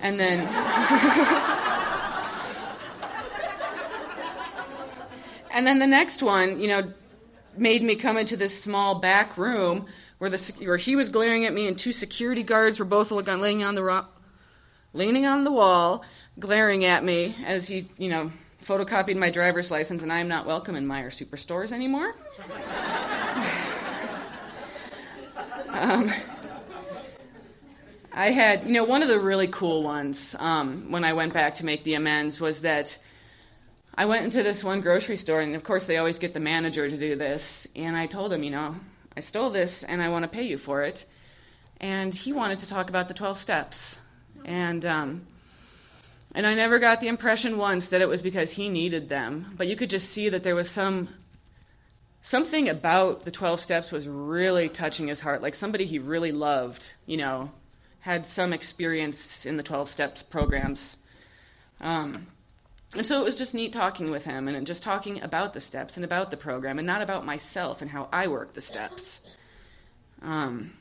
And 0.00 0.18
then. 0.18 1.54
and 5.58 5.66
then 5.66 5.80
the 5.80 5.88
next 5.88 6.22
one, 6.22 6.60
you 6.60 6.68
know, 6.68 6.92
made 7.56 7.82
me 7.82 7.96
come 7.96 8.16
into 8.16 8.36
this 8.36 8.62
small 8.62 9.00
back 9.00 9.36
room 9.36 9.86
where 10.18 10.30
the 10.30 10.54
where 10.60 10.76
he 10.76 10.94
was 10.94 11.08
glaring 11.08 11.44
at 11.46 11.52
me 11.52 11.66
and 11.66 11.76
two 11.76 11.90
security 11.90 12.44
guards 12.44 12.78
were 12.78 12.84
both 12.84 13.10
laying 13.10 13.64
on 13.64 13.74
the 13.74 13.82
ro- 13.82 14.06
leaning 14.92 15.26
on 15.26 15.42
the 15.42 15.50
wall, 15.50 16.04
glaring 16.38 16.84
at 16.84 17.02
me 17.02 17.34
as 17.44 17.66
he, 17.66 17.88
you 17.98 18.08
know, 18.08 18.30
photocopied 18.62 19.16
my 19.16 19.30
driver's 19.30 19.68
license 19.68 20.04
and 20.04 20.12
I 20.12 20.20
am 20.20 20.28
not 20.28 20.46
welcome 20.46 20.76
in 20.76 20.86
Meijer 20.86 21.08
superstores 21.08 21.72
anymore. 21.72 22.14
um, 25.70 26.08
I 28.12 28.30
had, 28.30 28.64
you 28.64 28.74
know, 28.74 28.84
one 28.84 29.02
of 29.02 29.08
the 29.08 29.18
really 29.18 29.48
cool 29.48 29.82
ones 29.82 30.36
um, 30.38 30.92
when 30.92 31.02
I 31.02 31.14
went 31.14 31.34
back 31.34 31.56
to 31.56 31.64
make 31.64 31.82
the 31.82 31.94
amends 31.94 32.38
was 32.38 32.62
that 32.62 32.96
I 33.98 34.04
went 34.04 34.24
into 34.24 34.44
this 34.44 34.62
one 34.62 34.80
grocery 34.80 35.16
store, 35.16 35.40
and 35.40 35.56
of 35.56 35.64
course, 35.64 35.88
they 35.88 35.96
always 35.96 36.20
get 36.20 36.32
the 36.32 36.38
manager 36.38 36.88
to 36.88 36.96
do 36.96 37.16
this. 37.16 37.66
And 37.74 37.96
I 37.96 38.06
told 38.06 38.32
him, 38.32 38.44
you 38.44 38.50
know, 38.52 38.76
I 39.16 39.18
stole 39.18 39.50
this 39.50 39.82
and 39.82 40.00
I 40.00 40.08
want 40.08 40.22
to 40.22 40.28
pay 40.28 40.44
you 40.44 40.56
for 40.56 40.84
it. 40.84 41.04
And 41.80 42.14
he 42.14 42.32
wanted 42.32 42.60
to 42.60 42.68
talk 42.68 42.90
about 42.90 43.08
the 43.08 43.14
12 43.14 43.36
steps. 43.38 43.98
And, 44.44 44.86
um, 44.86 45.26
and 46.32 46.46
I 46.46 46.54
never 46.54 46.78
got 46.78 47.00
the 47.00 47.08
impression 47.08 47.58
once 47.58 47.88
that 47.88 48.00
it 48.00 48.08
was 48.08 48.22
because 48.22 48.52
he 48.52 48.68
needed 48.68 49.08
them. 49.08 49.52
But 49.56 49.66
you 49.66 49.74
could 49.74 49.90
just 49.90 50.10
see 50.10 50.28
that 50.28 50.44
there 50.44 50.54
was 50.54 50.70
some 50.70 51.08
something 52.20 52.68
about 52.68 53.24
the 53.24 53.32
12 53.32 53.58
steps 53.58 53.90
was 53.90 54.06
really 54.06 54.68
touching 54.68 55.08
his 55.08 55.20
heart 55.20 55.40
like 55.40 55.54
somebody 55.54 55.86
he 55.86 56.00
really 56.00 56.32
loved 56.32 56.90
you 57.06 57.16
know 57.16 57.48
had 58.00 58.26
some 58.26 58.52
experience 58.52 59.46
in 59.46 59.56
the 59.56 59.62
12 59.62 59.88
steps 59.88 60.20
programs 60.24 60.96
um, 61.80 62.26
and 62.96 63.06
so 63.06 63.20
it 63.20 63.24
was 63.24 63.36
just 63.36 63.54
neat 63.54 63.72
talking 63.72 64.10
with 64.10 64.24
him 64.24 64.48
and 64.48 64.66
just 64.66 64.82
talking 64.82 65.20
about 65.22 65.52
the 65.52 65.60
steps 65.60 65.96
and 65.96 66.04
about 66.04 66.30
the 66.30 66.36
program 66.36 66.78
and 66.78 66.86
not 66.86 67.02
about 67.02 67.26
myself 67.26 67.82
and 67.82 67.90
how 67.90 68.08
I 68.12 68.28
work 68.28 68.54
the 68.54 68.62
steps. 68.62 69.20
Um, 70.22 70.72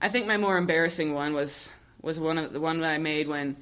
I 0.00 0.08
think 0.08 0.26
my 0.26 0.36
more 0.36 0.58
embarrassing 0.58 1.14
one 1.14 1.34
was 1.34 1.72
was 2.02 2.18
one 2.20 2.38
of 2.38 2.52
the 2.52 2.60
one 2.60 2.80
that 2.80 2.92
I 2.92 2.98
made 2.98 3.28
when 3.28 3.56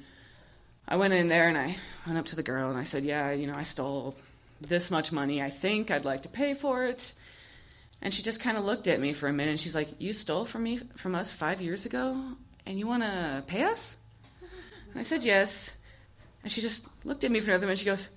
I 0.87 0.95
went 0.95 1.13
in 1.13 1.27
there 1.27 1.47
and 1.47 1.57
I 1.57 1.75
went 2.05 2.19
up 2.19 2.25
to 2.27 2.35
the 2.35 2.43
girl 2.43 2.69
and 2.69 2.77
I 2.79 2.83
said, 2.83 3.05
"Yeah, 3.05 3.31
you 3.31 3.47
know, 3.47 3.55
I 3.55 3.63
stole 3.63 4.15
this 4.59 4.89
much 4.89 5.11
money. 5.11 5.41
I 5.41 5.49
think 5.49 5.91
I'd 5.91 6.05
like 6.05 6.23
to 6.23 6.29
pay 6.29 6.53
for 6.53 6.85
it." 6.85 7.13
And 8.01 8.13
she 8.13 8.21
just 8.21 8.39
kind 8.39 8.57
of 8.57 8.65
looked 8.65 8.87
at 8.87 8.99
me 8.99 9.13
for 9.13 9.27
a 9.27 9.33
minute 9.33 9.51
and 9.51 9.59
she's 9.59 9.75
like, 9.75 9.89
"You 9.99 10.13
stole 10.13 10.45
from 10.45 10.63
me 10.63 10.77
from 10.95 11.15
us 11.15 11.31
5 11.31 11.61
years 11.61 11.85
ago 11.85 12.33
and 12.65 12.79
you 12.79 12.87
want 12.87 13.03
to 13.03 13.43
pay 13.47 13.63
us?" 13.63 13.95
And 14.91 14.99
I 14.99 15.03
said, 15.03 15.23
"Yes." 15.23 15.73
And 16.43 16.51
she 16.51 16.61
just 16.61 16.87
looked 17.05 17.23
at 17.23 17.31
me 17.31 17.39
for 17.39 17.51
another 17.51 17.65
minute. 17.65 17.79
She 17.79 17.85
goes, 17.85 18.09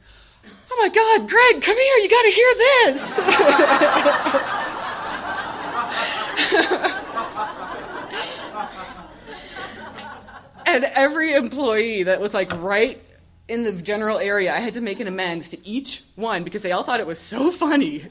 Oh 0.71 0.77
my 0.79 0.89
God, 0.89 1.29
Greg, 1.29 1.63
come 1.63 1.77
here. 1.77 1.97
You 1.97 2.09
got 2.09 2.23
to 2.23 2.31
hear 2.31 2.55
this. 2.55 3.19
and 10.67 10.85
every 10.85 11.35
employee 11.35 12.05
that 12.05 12.21
was 12.21 12.33
like 12.33 12.53
right 12.63 13.03
in 13.49 13.65
the 13.65 13.73
general 13.73 14.19
area, 14.19 14.55
I 14.55 14.59
had 14.59 14.75
to 14.75 14.81
make 14.81 15.01
an 15.01 15.09
amends 15.09 15.49
to 15.51 15.67
each 15.67 16.05
one 16.15 16.45
because 16.45 16.63
they 16.63 16.71
all 16.71 16.85
thought 16.85 17.01
it 17.01 17.07
was 17.07 17.19
so 17.19 17.51
funny. 17.51 18.07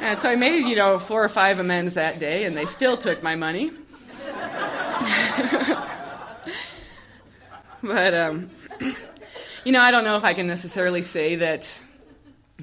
And 0.00 0.18
so 0.18 0.28
I 0.28 0.36
made, 0.36 0.66
you 0.66 0.76
know, 0.76 0.98
four 0.98 1.24
or 1.24 1.30
five 1.30 1.58
amends 1.58 1.94
that 1.94 2.18
day, 2.18 2.44
and 2.44 2.54
they 2.54 2.66
still 2.66 2.98
took 2.98 3.22
my 3.22 3.36
money. 3.36 3.70
but 7.82 8.14
um, 8.14 8.50
you 9.64 9.72
know, 9.72 9.80
I 9.80 9.90
don't 9.90 10.04
know 10.04 10.16
if 10.16 10.24
I 10.24 10.34
can 10.34 10.46
necessarily 10.46 11.02
say 11.02 11.36
that 11.36 11.78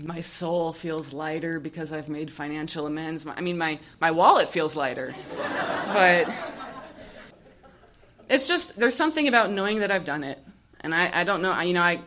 my 0.04 0.22
soul 0.22 0.74
feels 0.74 1.14
lighter 1.14 1.60
because 1.60 1.92
I've 1.92 2.10
made 2.10 2.32
financial 2.32 2.88
amends. 2.88 3.26
I 3.28 3.42
mean, 3.42 3.58
my, 3.58 3.80
my 4.00 4.12
wallet 4.12 4.50
feels 4.50 4.76
lighter. 4.76 5.14
but 5.38 6.28
it's 8.30 8.48
just, 8.48 8.78
there's 8.78 8.96
something 8.96 9.28
about 9.28 9.52
knowing 9.52 9.80
that 9.80 9.92
I've 9.92 10.06
done 10.06 10.24
it. 10.24 10.40
And 10.82 10.94
I, 10.94 11.22
I 11.22 11.24
don't 11.24 11.42
know, 11.42 11.60
you 11.62 11.74
know, 11.74 11.82
I, 11.82 12.02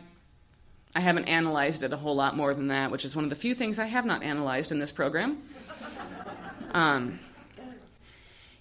I 0.94 1.00
haven't 1.00 1.24
analyzed 1.24 1.84
it 1.84 1.92
a 1.92 1.96
whole 1.96 2.16
lot 2.16 2.36
more 2.36 2.52
than 2.52 2.68
that, 2.68 2.90
which 2.90 3.04
is 3.04 3.14
one 3.14 3.24
of 3.24 3.30
the 3.30 3.36
few 3.36 3.54
things 3.54 3.78
I 3.78 3.86
have 3.86 4.04
not 4.04 4.22
analyzed 4.22 4.72
in 4.72 4.78
this 4.78 4.92
program. 4.92 5.38
Um, 6.72 7.18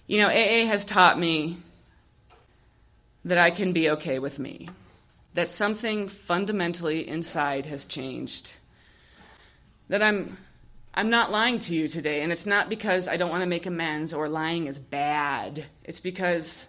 you 0.06 0.18
know, 0.18 0.28
AA 0.28 0.66
has 0.66 0.84
taught 0.84 1.18
me 1.18 1.56
that 3.24 3.38
I 3.38 3.50
can 3.50 3.72
be 3.72 3.90
okay 3.90 4.18
with 4.18 4.38
me 4.38 4.68
that 5.34 5.50
something 5.50 6.06
fundamentally 6.06 7.06
inside 7.06 7.66
has 7.66 7.86
changed. 7.86 8.56
That 9.88 10.02
I'm 10.02 10.36
I'm 10.92 11.10
not 11.10 11.30
lying 11.30 11.58
to 11.60 11.74
you 11.74 11.86
today, 11.86 12.22
and 12.22 12.32
it's 12.32 12.46
not 12.46 12.68
because 12.68 13.06
I 13.06 13.16
don't 13.16 13.30
want 13.30 13.42
to 13.42 13.48
make 13.48 13.66
amends 13.66 14.12
or 14.12 14.28
lying 14.28 14.66
is 14.66 14.78
bad. 14.78 15.64
It's 15.84 16.00
because 16.00 16.66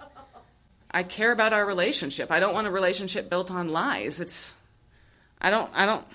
I 0.92 1.04
care 1.04 1.32
about 1.32 1.54
our 1.54 1.66
relationship. 1.66 2.32
I 2.32 2.40
don't 2.40 2.54
want 2.54 2.68
a 2.68 2.72
relationship 2.72 3.30
built 3.30 3.50
on 3.50 3.72
lies. 3.72 4.20
It's 4.20 4.54
I 5.42 5.50
don't 5.50 5.70
I 5.74 5.86
don't 5.86 6.06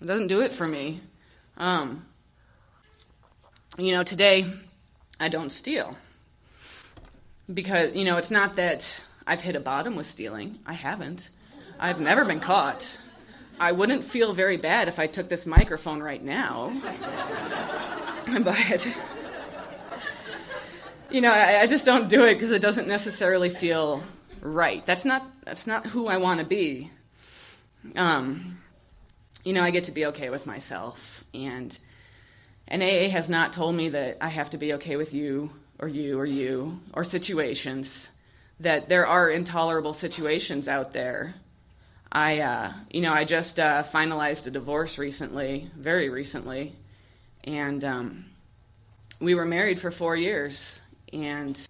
it 0.00 0.06
doesn't 0.06 0.28
do 0.28 0.40
it 0.42 0.52
for 0.52 0.66
me. 0.66 1.00
Um, 1.56 2.06
you 3.78 3.92
know, 3.92 4.02
today 4.02 4.46
I 5.18 5.28
don't 5.28 5.50
steal. 5.50 5.96
Because, 7.52 7.94
you 7.94 8.04
know, 8.04 8.16
it's 8.16 8.30
not 8.30 8.56
that 8.56 9.02
I've 9.26 9.40
hit 9.40 9.56
a 9.56 9.60
bottom 9.60 9.96
with 9.96 10.06
stealing. 10.06 10.58
I 10.66 10.72
haven't. 10.72 11.30
I've 11.78 12.00
never 12.00 12.24
been 12.24 12.40
caught. 12.40 12.98
I 13.60 13.72
wouldn't 13.72 14.04
feel 14.04 14.32
very 14.32 14.56
bad 14.56 14.88
if 14.88 14.98
I 14.98 15.06
took 15.06 15.28
this 15.28 15.44
microphone 15.44 16.02
right 16.02 16.22
now. 16.22 16.72
but, 18.42 18.88
you 21.10 21.20
know, 21.20 21.30
I, 21.30 21.60
I, 21.60 21.66
just 21.66 21.84
don't 21.84 22.08
do 22.08 22.24
it 22.24 22.34
because 22.34 22.50
it 22.50 22.62
doesn't 22.62 22.88
necessarily 22.88 23.50
feel 23.50 24.02
right. 24.40 24.84
That's 24.86 25.04
not, 25.04 25.26
that's 25.44 25.66
not 25.66 25.86
who 25.86 26.06
I 26.06 26.16
want 26.16 26.40
to 26.40 26.46
be. 26.46 26.90
Um, 27.94 28.58
you 29.44 29.52
know, 29.52 29.62
I 29.62 29.70
get 29.70 29.84
to 29.84 29.92
be 29.92 30.06
okay 30.06 30.30
with 30.30 30.46
myself. 30.46 31.24
And, 31.34 31.78
and 32.68 32.82
AA 32.82 33.08
has 33.10 33.28
not 33.28 33.52
told 33.52 33.74
me 33.74 33.90
that 33.90 34.16
I 34.20 34.28
have 34.28 34.50
to 34.50 34.58
be 34.58 34.74
okay 34.74 34.96
with 34.96 35.12
you 35.12 35.50
or 35.78 35.88
you 35.88 36.18
or 36.18 36.26
you 36.26 36.80
or 36.94 37.04
situations, 37.04 38.10
that 38.60 38.88
there 38.88 39.06
are 39.06 39.28
intolerable 39.28 39.92
situations 39.92 40.68
out 40.68 40.94
there 40.94 41.34
I, 42.16 42.40
uh, 42.40 42.72
you 42.90 43.02
know, 43.02 43.12
I 43.12 43.24
just 43.24 43.60
uh, 43.60 43.82
finalized 43.82 44.46
a 44.46 44.50
divorce 44.50 44.96
recently, 44.96 45.68
very 45.76 46.08
recently, 46.08 46.72
and 47.44 47.84
um, 47.84 48.24
we 49.20 49.34
were 49.34 49.44
married 49.44 49.78
for 49.78 49.90
four 49.90 50.16
years, 50.16 50.80
and 51.12 51.60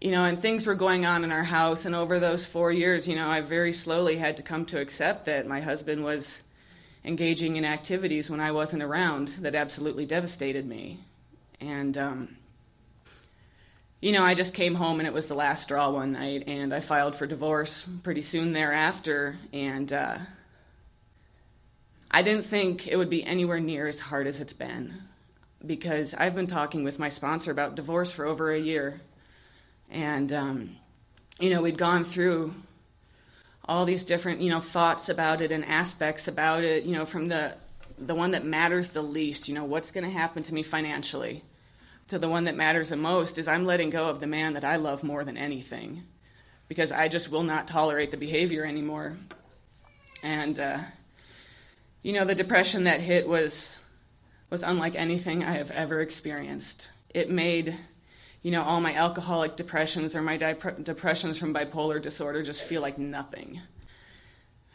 you 0.00 0.10
know, 0.10 0.24
and 0.24 0.38
things 0.38 0.66
were 0.66 0.74
going 0.74 1.04
on 1.04 1.22
in 1.22 1.30
our 1.30 1.44
house, 1.44 1.84
and 1.84 1.94
over 1.94 2.18
those 2.18 2.46
four 2.46 2.72
years, 2.72 3.06
you 3.06 3.14
know, 3.14 3.28
I 3.28 3.42
very 3.42 3.74
slowly 3.74 4.16
had 4.16 4.38
to 4.38 4.42
come 4.42 4.64
to 4.64 4.80
accept 4.80 5.26
that 5.26 5.46
my 5.46 5.60
husband 5.60 6.02
was 6.02 6.40
engaging 7.04 7.56
in 7.56 7.66
activities 7.66 8.30
when 8.30 8.40
I 8.40 8.52
wasn't 8.52 8.82
around 8.82 9.28
that 9.40 9.54
absolutely 9.54 10.06
devastated 10.06 10.64
me, 10.66 11.00
and 11.60 11.98
um, 11.98 12.36
you 14.02 14.10
know, 14.10 14.24
I 14.24 14.34
just 14.34 14.52
came 14.52 14.74
home 14.74 14.98
and 14.98 15.06
it 15.06 15.12
was 15.12 15.28
the 15.28 15.34
last 15.34 15.62
straw 15.62 15.88
one 15.88 16.12
night, 16.12 16.44
and 16.48 16.74
I 16.74 16.80
filed 16.80 17.14
for 17.14 17.24
divorce 17.24 17.86
pretty 18.02 18.20
soon 18.20 18.52
thereafter. 18.52 19.36
And 19.52 19.90
uh, 19.92 20.18
I 22.10 22.22
didn't 22.22 22.44
think 22.44 22.88
it 22.88 22.96
would 22.96 23.08
be 23.08 23.22
anywhere 23.22 23.60
near 23.60 23.86
as 23.86 24.00
hard 24.00 24.26
as 24.26 24.40
it's 24.40 24.52
been 24.52 24.92
because 25.64 26.14
I've 26.14 26.34
been 26.34 26.48
talking 26.48 26.82
with 26.82 26.98
my 26.98 27.10
sponsor 27.10 27.52
about 27.52 27.76
divorce 27.76 28.10
for 28.10 28.26
over 28.26 28.50
a 28.50 28.58
year. 28.58 29.00
And, 29.88 30.32
um, 30.32 30.70
you 31.38 31.50
know, 31.50 31.62
we'd 31.62 31.78
gone 31.78 32.02
through 32.02 32.54
all 33.66 33.84
these 33.84 34.02
different, 34.02 34.40
you 34.40 34.50
know, 34.50 34.58
thoughts 34.58 35.08
about 35.08 35.40
it 35.40 35.52
and 35.52 35.64
aspects 35.64 36.26
about 36.26 36.64
it, 36.64 36.82
you 36.82 36.94
know, 36.94 37.04
from 37.04 37.28
the, 37.28 37.54
the 37.98 38.16
one 38.16 38.32
that 38.32 38.44
matters 38.44 38.94
the 38.94 39.02
least, 39.02 39.48
you 39.48 39.54
know, 39.54 39.62
what's 39.62 39.92
going 39.92 40.02
to 40.02 40.10
happen 40.10 40.42
to 40.42 40.52
me 40.52 40.64
financially 40.64 41.44
to 42.12 42.18
the 42.18 42.28
one 42.28 42.44
that 42.44 42.54
matters 42.54 42.90
the 42.90 42.96
most 42.96 43.38
is 43.38 43.48
I'm 43.48 43.64
letting 43.64 43.88
go 43.88 44.10
of 44.10 44.20
the 44.20 44.26
man 44.26 44.52
that 44.52 44.64
I 44.64 44.76
love 44.76 45.02
more 45.02 45.24
than 45.24 45.38
anything 45.38 46.02
because 46.68 46.92
I 46.92 47.08
just 47.08 47.30
will 47.30 47.42
not 47.42 47.66
tolerate 47.66 48.10
the 48.10 48.18
behavior 48.18 48.66
anymore. 48.66 49.16
And, 50.22 50.58
uh, 50.58 50.80
you 52.02 52.12
know, 52.12 52.26
the 52.26 52.34
depression 52.34 52.84
that 52.84 53.00
hit 53.00 53.26
was, 53.26 53.78
was 54.50 54.62
unlike 54.62 54.94
anything 54.94 55.42
I 55.42 55.52
have 55.52 55.70
ever 55.70 56.02
experienced. 56.02 56.90
It 57.14 57.30
made, 57.30 57.78
you 58.42 58.50
know, 58.50 58.62
all 58.62 58.82
my 58.82 58.92
alcoholic 58.92 59.56
depressions 59.56 60.14
or 60.14 60.20
my 60.20 60.36
depressions 60.36 61.38
from 61.38 61.54
bipolar 61.54 62.02
disorder 62.02 62.42
just 62.42 62.62
feel 62.62 62.82
like 62.82 62.98
nothing 62.98 63.58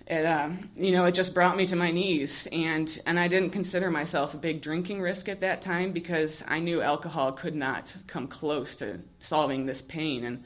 it 0.07 0.25
uh, 0.25 0.49
you 0.75 0.91
know 0.91 1.05
it 1.05 1.13
just 1.13 1.33
brought 1.33 1.57
me 1.57 1.65
to 1.65 1.75
my 1.75 1.91
knees 1.91 2.47
and 2.51 2.99
and 3.05 3.19
I 3.19 3.27
didn't 3.27 3.49
consider 3.49 3.91
myself 3.91 4.33
a 4.33 4.37
big 4.37 4.61
drinking 4.61 5.01
risk 5.01 5.27
at 5.27 5.41
that 5.41 5.61
time 5.61 5.91
because 5.91 6.43
I 6.47 6.59
knew 6.59 6.81
alcohol 6.81 7.33
could 7.33 7.55
not 7.55 7.93
come 8.07 8.27
close 8.27 8.77
to 8.77 8.99
solving 9.19 9.65
this 9.65 9.81
pain 9.81 10.23
and 10.23 10.43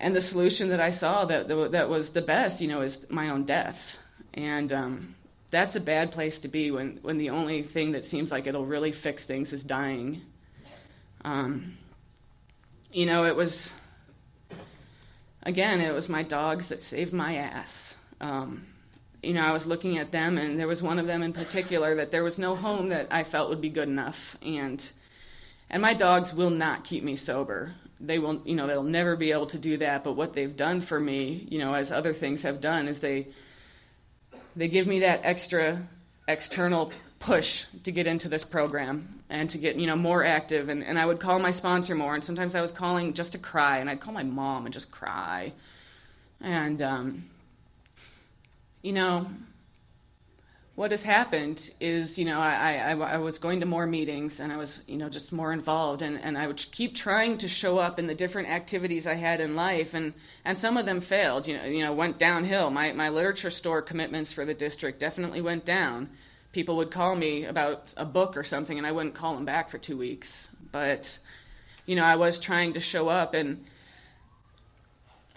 and 0.00 0.16
the 0.16 0.20
solution 0.20 0.70
that 0.70 0.80
I 0.80 0.90
saw 0.90 1.24
that 1.26 1.48
that 1.72 1.88
was 1.88 2.12
the 2.12 2.22
best 2.22 2.60
you 2.60 2.68
know 2.68 2.80
is 2.82 3.06
my 3.08 3.28
own 3.28 3.44
death. 3.44 4.00
And 4.36 4.72
um, 4.72 5.14
that's 5.52 5.76
a 5.76 5.80
bad 5.80 6.10
place 6.10 6.40
to 6.40 6.48
be 6.48 6.72
when 6.72 6.98
when 7.02 7.18
the 7.18 7.30
only 7.30 7.62
thing 7.62 7.92
that 7.92 8.04
seems 8.04 8.32
like 8.32 8.48
it'll 8.48 8.66
really 8.66 8.90
fix 8.90 9.26
things 9.26 9.52
is 9.52 9.62
dying. 9.62 10.22
Um, 11.24 11.74
you 12.92 13.06
know 13.06 13.24
it 13.24 13.36
was 13.36 13.72
again 15.44 15.80
it 15.80 15.94
was 15.94 16.08
my 16.08 16.24
dogs 16.24 16.68
that 16.68 16.80
saved 16.80 17.12
my 17.12 17.36
ass 17.36 17.93
um, 18.20 18.66
you 19.22 19.34
know, 19.34 19.44
I 19.44 19.52
was 19.52 19.66
looking 19.66 19.98
at 19.98 20.12
them, 20.12 20.38
and 20.38 20.58
there 20.58 20.66
was 20.66 20.82
one 20.82 20.98
of 20.98 21.06
them 21.06 21.22
in 21.22 21.32
particular 21.32 21.94
that 21.96 22.10
there 22.10 22.22
was 22.22 22.38
no 22.38 22.54
home 22.54 22.88
that 22.90 23.08
I 23.10 23.24
felt 23.24 23.48
would 23.48 23.60
be 23.60 23.70
good 23.70 23.88
enough, 23.88 24.36
and 24.42 24.90
and 25.70 25.80
my 25.80 25.94
dogs 25.94 26.34
will 26.34 26.50
not 26.50 26.84
keep 26.84 27.02
me 27.02 27.16
sober. 27.16 27.74
They 28.00 28.18
will, 28.18 28.42
you 28.44 28.54
know, 28.54 28.66
they'll 28.66 28.82
never 28.82 29.16
be 29.16 29.32
able 29.32 29.46
to 29.46 29.58
do 29.58 29.78
that. 29.78 30.04
But 30.04 30.12
what 30.12 30.34
they've 30.34 30.54
done 30.54 30.82
for 30.82 31.00
me, 31.00 31.46
you 31.48 31.58
know, 31.58 31.74
as 31.74 31.90
other 31.90 32.12
things 32.12 32.42
have 32.42 32.60
done, 32.60 32.86
is 32.86 33.00
they 33.00 33.28
they 34.56 34.68
give 34.68 34.86
me 34.86 35.00
that 35.00 35.20
extra 35.24 35.88
external 36.28 36.92
push 37.18 37.64
to 37.82 37.90
get 37.90 38.06
into 38.06 38.28
this 38.28 38.44
program 38.44 39.22
and 39.30 39.48
to 39.50 39.58
get 39.58 39.76
you 39.76 39.86
know 39.86 39.96
more 39.96 40.22
active. 40.24 40.68
And, 40.68 40.84
and 40.84 40.98
i 40.98 41.06
would 41.06 41.20
call 41.20 41.38
my 41.38 41.50
sponsor 41.50 41.94
more. 41.94 42.14
And 42.14 42.24
sometimes 42.24 42.54
i 42.54 42.60
was 42.60 42.72
calling 42.72 43.14
just 43.14 43.32
to 43.32 43.38
cry. 43.38 43.78
And 43.78 43.88
i'd 43.88 44.00
call 44.00 44.12
my 44.12 44.22
mom 44.22 44.66
and 44.66 44.72
just 44.72 44.90
cry. 44.90 45.52
And 46.40 46.82
um, 46.82 47.24
you 48.84 48.92
know, 48.92 49.26
what 50.74 50.90
has 50.90 51.02
happened 51.02 51.70
is, 51.80 52.18
you 52.18 52.26
know, 52.26 52.38
I, 52.38 52.74
I, 52.74 52.90
I, 52.90 53.16
was 53.16 53.38
going 53.38 53.60
to 53.60 53.66
more 53.66 53.86
meetings 53.86 54.40
and 54.40 54.52
I 54.52 54.58
was, 54.58 54.82
you 54.86 54.98
know, 54.98 55.08
just 55.08 55.32
more 55.32 55.54
involved 55.54 56.02
and, 56.02 56.20
and 56.20 56.36
I 56.36 56.46
would 56.46 56.58
keep 56.70 56.94
trying 56.94 57.38
to 57.38 57.48
show 57.48 57.78
up 57.78 57.98
in 57.98 58.08
the 58.08 58.14
different 58.14 58.50
activities 58.50 59.06
I 59.06 59.14
had 59.14 59.40
in 59.40 59.54
life 59.54 59.94
and, 59.94 60.12
and 60.44 60.58
some 60.58 60.76
of 60.76 60.84
them 60.84 61.00
failed, 61.00 61.48
you 61.48 61.56
know, 61.56 61.64
you 61.64 61.82
know, 61.82 61.94
went 61.94 62.18
downhill. 62.18 62.68
My, 62.68 62.92
my 62.92 63.08
literature 63.08 63.50
store 63.50 63.80
commitments 63.80 64.34
for 64.34 64.44
the 64.44 64.52
district 64.52 65.00
definitely 65.00 65.40
went 65.40 65.64
down. 65.64 66.10
People 66.52 66.76
would 66.76 66.90
call 66.90 67.16
me 67.16 67.46
about 67.46 67.94
a 67.96 68.04
book 68.04 68.36
or 68.36 68.44
something 68.44 68.76
and 68.76 68.86
I 68.86 68.92
wouldn't 68.92 69.14
call 69.14 69.34
them 69.34 69.46
back 69.46 69.70
for 69.70 69.78
two 69.78 69.96
weeks. 69.96 70.50
But, 70.72 71.18
you 71.86 71.96
know, 71.96 72.04
I 72.04 72.16
was 72.16 72.38
trying 72.38 72.74
to 72.74 72.80
show 72.80 73.08
up 73.08 73.32
and, 73.32 73.64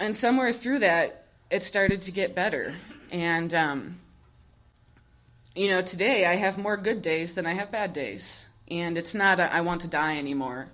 and 0.02 0.14
somewhere 0.14 0.52
through 0.52 0.80
that, 0.80 1.28
it 1.50 1.64
started 1.64 2.02
to 2.02 2.12
get 2.12 2.36
better 2.36 2.76
and, 3.12 3.54
um, 3.54 4.00
you 5.56 5.70
know, 5.70 5.82
today 5.82 6.26
I 6.26 6.36
have 6.36 6.58
more 6.58 6.78
good 6.78 7.02
days 7.02 7.36
than 7.36 7.46
I 7.46 7.54
have 7.54 7.72
bad 7.72 7.94
days. 7.94 8.46
And 8.70 8.98
it's 8.98 9.16
not 9.16 9.40
a, 9.40 9.54
I 9.54 9.62
want 9.62 9.82
to 9.82 9.88
die 9.88 10.18
anymore. 10.18 10.68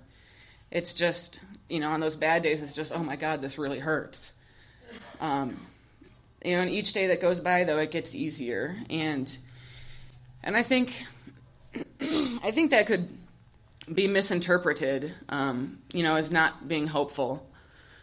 It's 0.70 0.94
just, 0.94 1.40
you 1.68 1.80
know, 1.80 1.90
on 1.90 2.00
those 2.00 2.16
bad 2.16 2.42
days, 2.42 2.62
it's 2.62 2.72
just, 2.72 2.92
oh 2.92 3.02
my 3.02 3.16
God, 3.16 3.40
this 3.40 3.58
really 3.58 3.78
hurts. 3.78 4.32
Um, 5.20 5.56
you 6.44 6.56
know, 6.56 6.62
and 6.62 6.70
each 6.70 6.92
day 6.92 7.06
that 7.08 7.22
goes 7.22 7.40
by, 7.40 7.64
though, 7.64 7.78
it 7.78 7.90
gets 7.90 8.14
easier. 8.14 8.76
And, 8.90 9.36
and 10.42 10.56
I 10.56 10.62
think, 10.62 11.04
I 12.00 12.50
think 12.50 12.72
that 12.72 12.86
could 12.86 13.08
be 13.92 14.08
misinterpreted, 14.08 15.12
um, 15.28 15.78
you 15.92 16.02
know, 16.02 16.16
as 16.16 16.30
not 16.32 16.68
being 16.68 16.86
hopeful. 16.86 17.48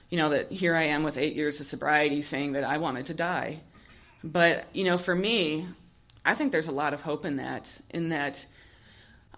You 0.10 0.18
know, 0.18 0.30
that 0.30 0.52
here 0.52 0.76
I 0.76 0.84
am 0.84 1.04
with 1.04 1.18
eight 1.18 1.36
years 1.36 1.60
of 1.60 1.66
sobriety 1.66 2.22
saying 2.22 2.54
that 2.54 2.64
I 2.64 2.78
wanted 2.78 3.06
to 3.08 3.14
die. 3.14 3.60
But, 4.24 4.66
you 4.74 4.84
know, 4.84 4.98
for 4.98 5.16
me, 5.16 5.68
I 6.24 6.36
think 6.36 6.52
there's 6.52 6.68
a 6.68 6.72
lot 6.72 6.94
of 6.94 7.02
hope 7.02 7.26
in 7.26 7.38
that, 7.38 7.80
in 7.90 8.10
that 8.10 8.46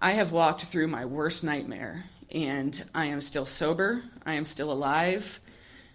I 0.02 0.12
have 0.12 0.32
walked 0.32 0.64
through 0.64 0.88
my 0.88 1.06
worst 1.06 1.44
nightmare 1.44 2.04
and 2.32 2.84
I 2.94 3.06
am 3.06 3.22
still 3.22 3.46
sober, 3.46 4.04
I 4.26 4.34
am 4.34 4.46
still 4.46 4.72
alive, 4.72 5.40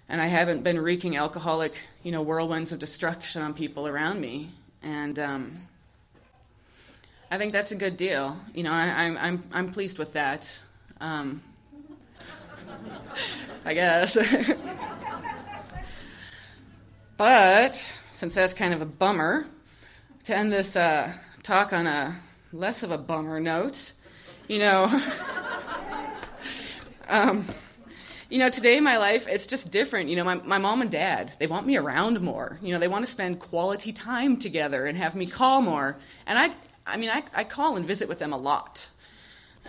and 0.09 0.21
I 0.21 0.27
haven't 0.27 0.63
been 0.63 0.79
wreaking 0.79 1.17
alcoholic, 1.17 1.75
you 2.03 2.13
know, 2.13 2.23
whirlwinds 2.23 2.73
of 2.73 2.79
destruction 2.79 3.43
on 3.43 3.53
people 3.53 3.87
around 3.87 4.21
me. 4.21 4.51
And 4.83 5.19
um, 5.19 5.57
I 7.31 7.37
think 7.37 7.53
that's 7.53 7.73
a 7.73 7.77
good 7.77 7.97
deal. 7.97 8.37
You 8.55 8.63
know, 8.63 8.73
I, 8.73 8.87
am 8.87 9.19
I'm, 9.19 9.19
I'm, 9.19 9.43
I'm 9.53 9.73
pleased 9.73 9.99
with 9.99 10.15
that. 10.15 10.61
Um, 11.01 11.43
I 13.65 13.75
guess. 13.75 14.17
but 17.17 17.95
since 18.19 18.35
that's 18.35 18.53
kind 18.53 18.75
of 18.75 18.83
a 18.83 18.85
bummer, 18.85 19.47
to 20.25 20.37
end 20.37 20.53
this 20.53 20.75
uh, 20.75 21.13
talk 21.45 21.73
on 21.73 21.87
a 21.87 22.17
less 22.53 22.83
of 22.83 22.91
a 22.91 22.99
bummer 22.99 23.39
note, 23.39 23.93
you 24.49 24.59
know, 24.59 24.87
um, 27.09 27.47
you 28.29 28.41
know, 28.41 28.51
today 28.51 28.77
in 28.77 28.83
my 28.83 28.97
life, 28.97 29.29
it's 29.29 29.47
just 29.47 29.71
different. 29.71 30.09
You 30.09 30.17
know, 30.17 30.25
my, 30.25 30.35
my 30.35 30.59
mom 30.59 30.83
and 30.83 30.91
dad, 30.91 31.33
they 31.39 31.47
want 31.47 31.65
me 31.65 31.77
around 31.77 32.21
more. 32.21 32.59
You 32.61 32.73
know, 32.73 32.81
they 32.81 32.89
want 32.89 33.07
to 33.07 33.11
spend 33.11 33.39
quality 33.39 33.93
time 33.93 34.37
together 34.37 34.87
and 34.87 34.99
have 34.99 35.15
me 35.15 35.27
call 35.27 35.63
more. 35.63 35.97
And 36.27 36.41
I, 36.41 36.51
I 36.85 36.97
mean, 36.97 37.11
I, 37.11 37.23
I 37.37 37.45
call 37.45 37.77
and 37.77 37.87
visit 37.87 38.09
with 38.09 38.19
them 38.19 38.33
a 38.33 38.37
lot. 38.37 38.89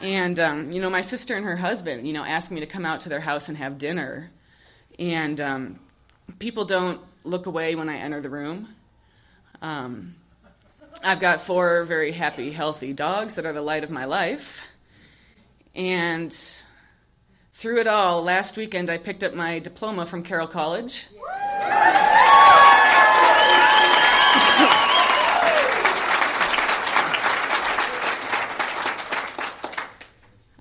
And, 0.02 0.40
um, 0.40 0.72
you 0.72 0.82
know, 0.82 0.90
my 0.90 1.02
sister 1.02 1.36
and 1.36 1.46
her 1.46 1.58
husband, 1.58 2.08
you 2.08 2.14
know, 2.14 2.24
ask 2.24 2.50
me 2.50 2.62
to 2.62 2.66
come 2.66 2.84
out 2.84 3.02
to 3.02 3.10
their 3.10 3.20
house 3.20 3.48
and 3.48 3.60
have 3.60 3.78
dinner. 3.78 4.32
And 4.98 5.40
um, 5.40 5.80
people 6.40 6.66
don't 6.66 7.00
look 7.24 7.46
away 7.46 7.76
when 7.76 7.90
I 7.90 7.98
enter 7.98 8.22
the 8.22 8.30
room. 8.30 8.68
Um, 9.62 10.16
I've 11.04 11.20
got 11.20 11.42
four 11.42 11.84
very 11.86 12.12
happy, 12.12 12.52
healthy 12.52 12.94
dogs 12.94 13.36
that 13.36 13.46
are 13.46 13.54
the 13.54 13.62
light 13.62 13.84
of 13.84 13.90
my 13.90 14.06
life. 14.06 14.68
And 15.76 16.36
through 17.54 17.80
it 17.80 17.88
all, 17.88 18.24
last 18.24 18.58
weekend 18.58 18.90
I 18.90 18.98
picked 18.98 19.24
up 19.24 19.34
my 19.34 19.60
diploma 19.60 20.06
from 20.06 20.24
Carroll 20.24 20.48
College. 20.48 21.08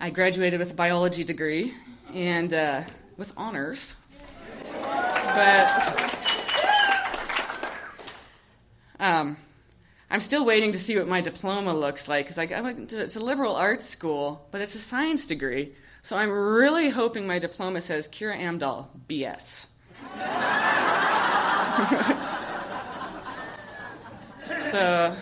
I 0.00 0.11
graduated 0.11 0.61
with 0.61 0.70
a 0.70 0.74
biology 0.74 1.24
degree 1.24 1.74
and 2.14 2.54
uh, 2.54 2.82
with 3.16 3.32
honors. 3.36 3.96
But 4.82 6.18
um, 9.01 9.36
I'm 10.11 10.20
still 10.20 10.44
waiting 10.44 10.72
to 10.72 10.78
see 10.78 10.96
what 10.96 11.07
my 11.07 11.20
diploma 11.20 11.74
looks 11.74 12.09
like 12.09 12.26
because 12.26 12.38
I 12.38 12.61
went 12.61 12.90
to, 12.90 12.99
it's 12.99 13.16
a 13.16 13.20
liberal 13.20 13.55
arts 13.55 13.84
school, 13.84 14.46
but 14.51 14.61
it's 14.61 14.74
a 14.74 14.78
science 14.78 15.26
degree. 15.26 15.74
So 16.03 16.16
I'm 16.16 16.30
really 16.30 16.88
hoping 16.88 17.26
my 17.26 17.38
diploma 17.38 17.82
says 17.82 18.09
Kyra 18.09 18.40
Amdahl, 18.40 18.88
BS. 19.07 19.66
so 24.70 25.14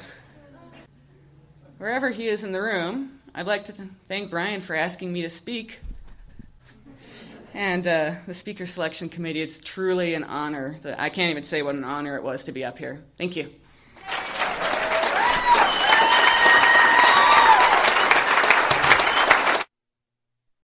wherever 1.79 2.11
he 2.11 2.27
is 2.27 2.45
in 2.45 2.53
the 2.53 2.62
room, 2.62 3.18
I'd 3.35 3.47
like 3.47 3.64
to 3.64 3.72
th- 3.72 3.89
thank 4.07 4.31
Brian 4.31 4.61
for 4.61 4.77
asking 4.77 5.12
me 5.12 5.22
to 5.22 5.31
speak. 5.31 5.81
And 7.53 7.87
uh, 7.87 8.12
the 8.27 8.35
speaker 8.35 8.66
selection 8.66 9.09
committee, 9.09 9.41
it's 9.41 9.59
truly 9.59 10.14
an 10.14 10.24
honor. 10.24 10.77
I 10.99 11.09
can't 11.09 11.31
even 11.31 11.43
say 11.43 11.62
what 11.62 11.74
an 11.74 11.85
honor 11.85 12.16
it 12.16 12.22
was 12.22 12.45
to 12.45 12.53
be 12.53 12.64
up 12.64 12.79
here. 12.79 13.03
Thank 13.16 13.35
you. 13.35 13.49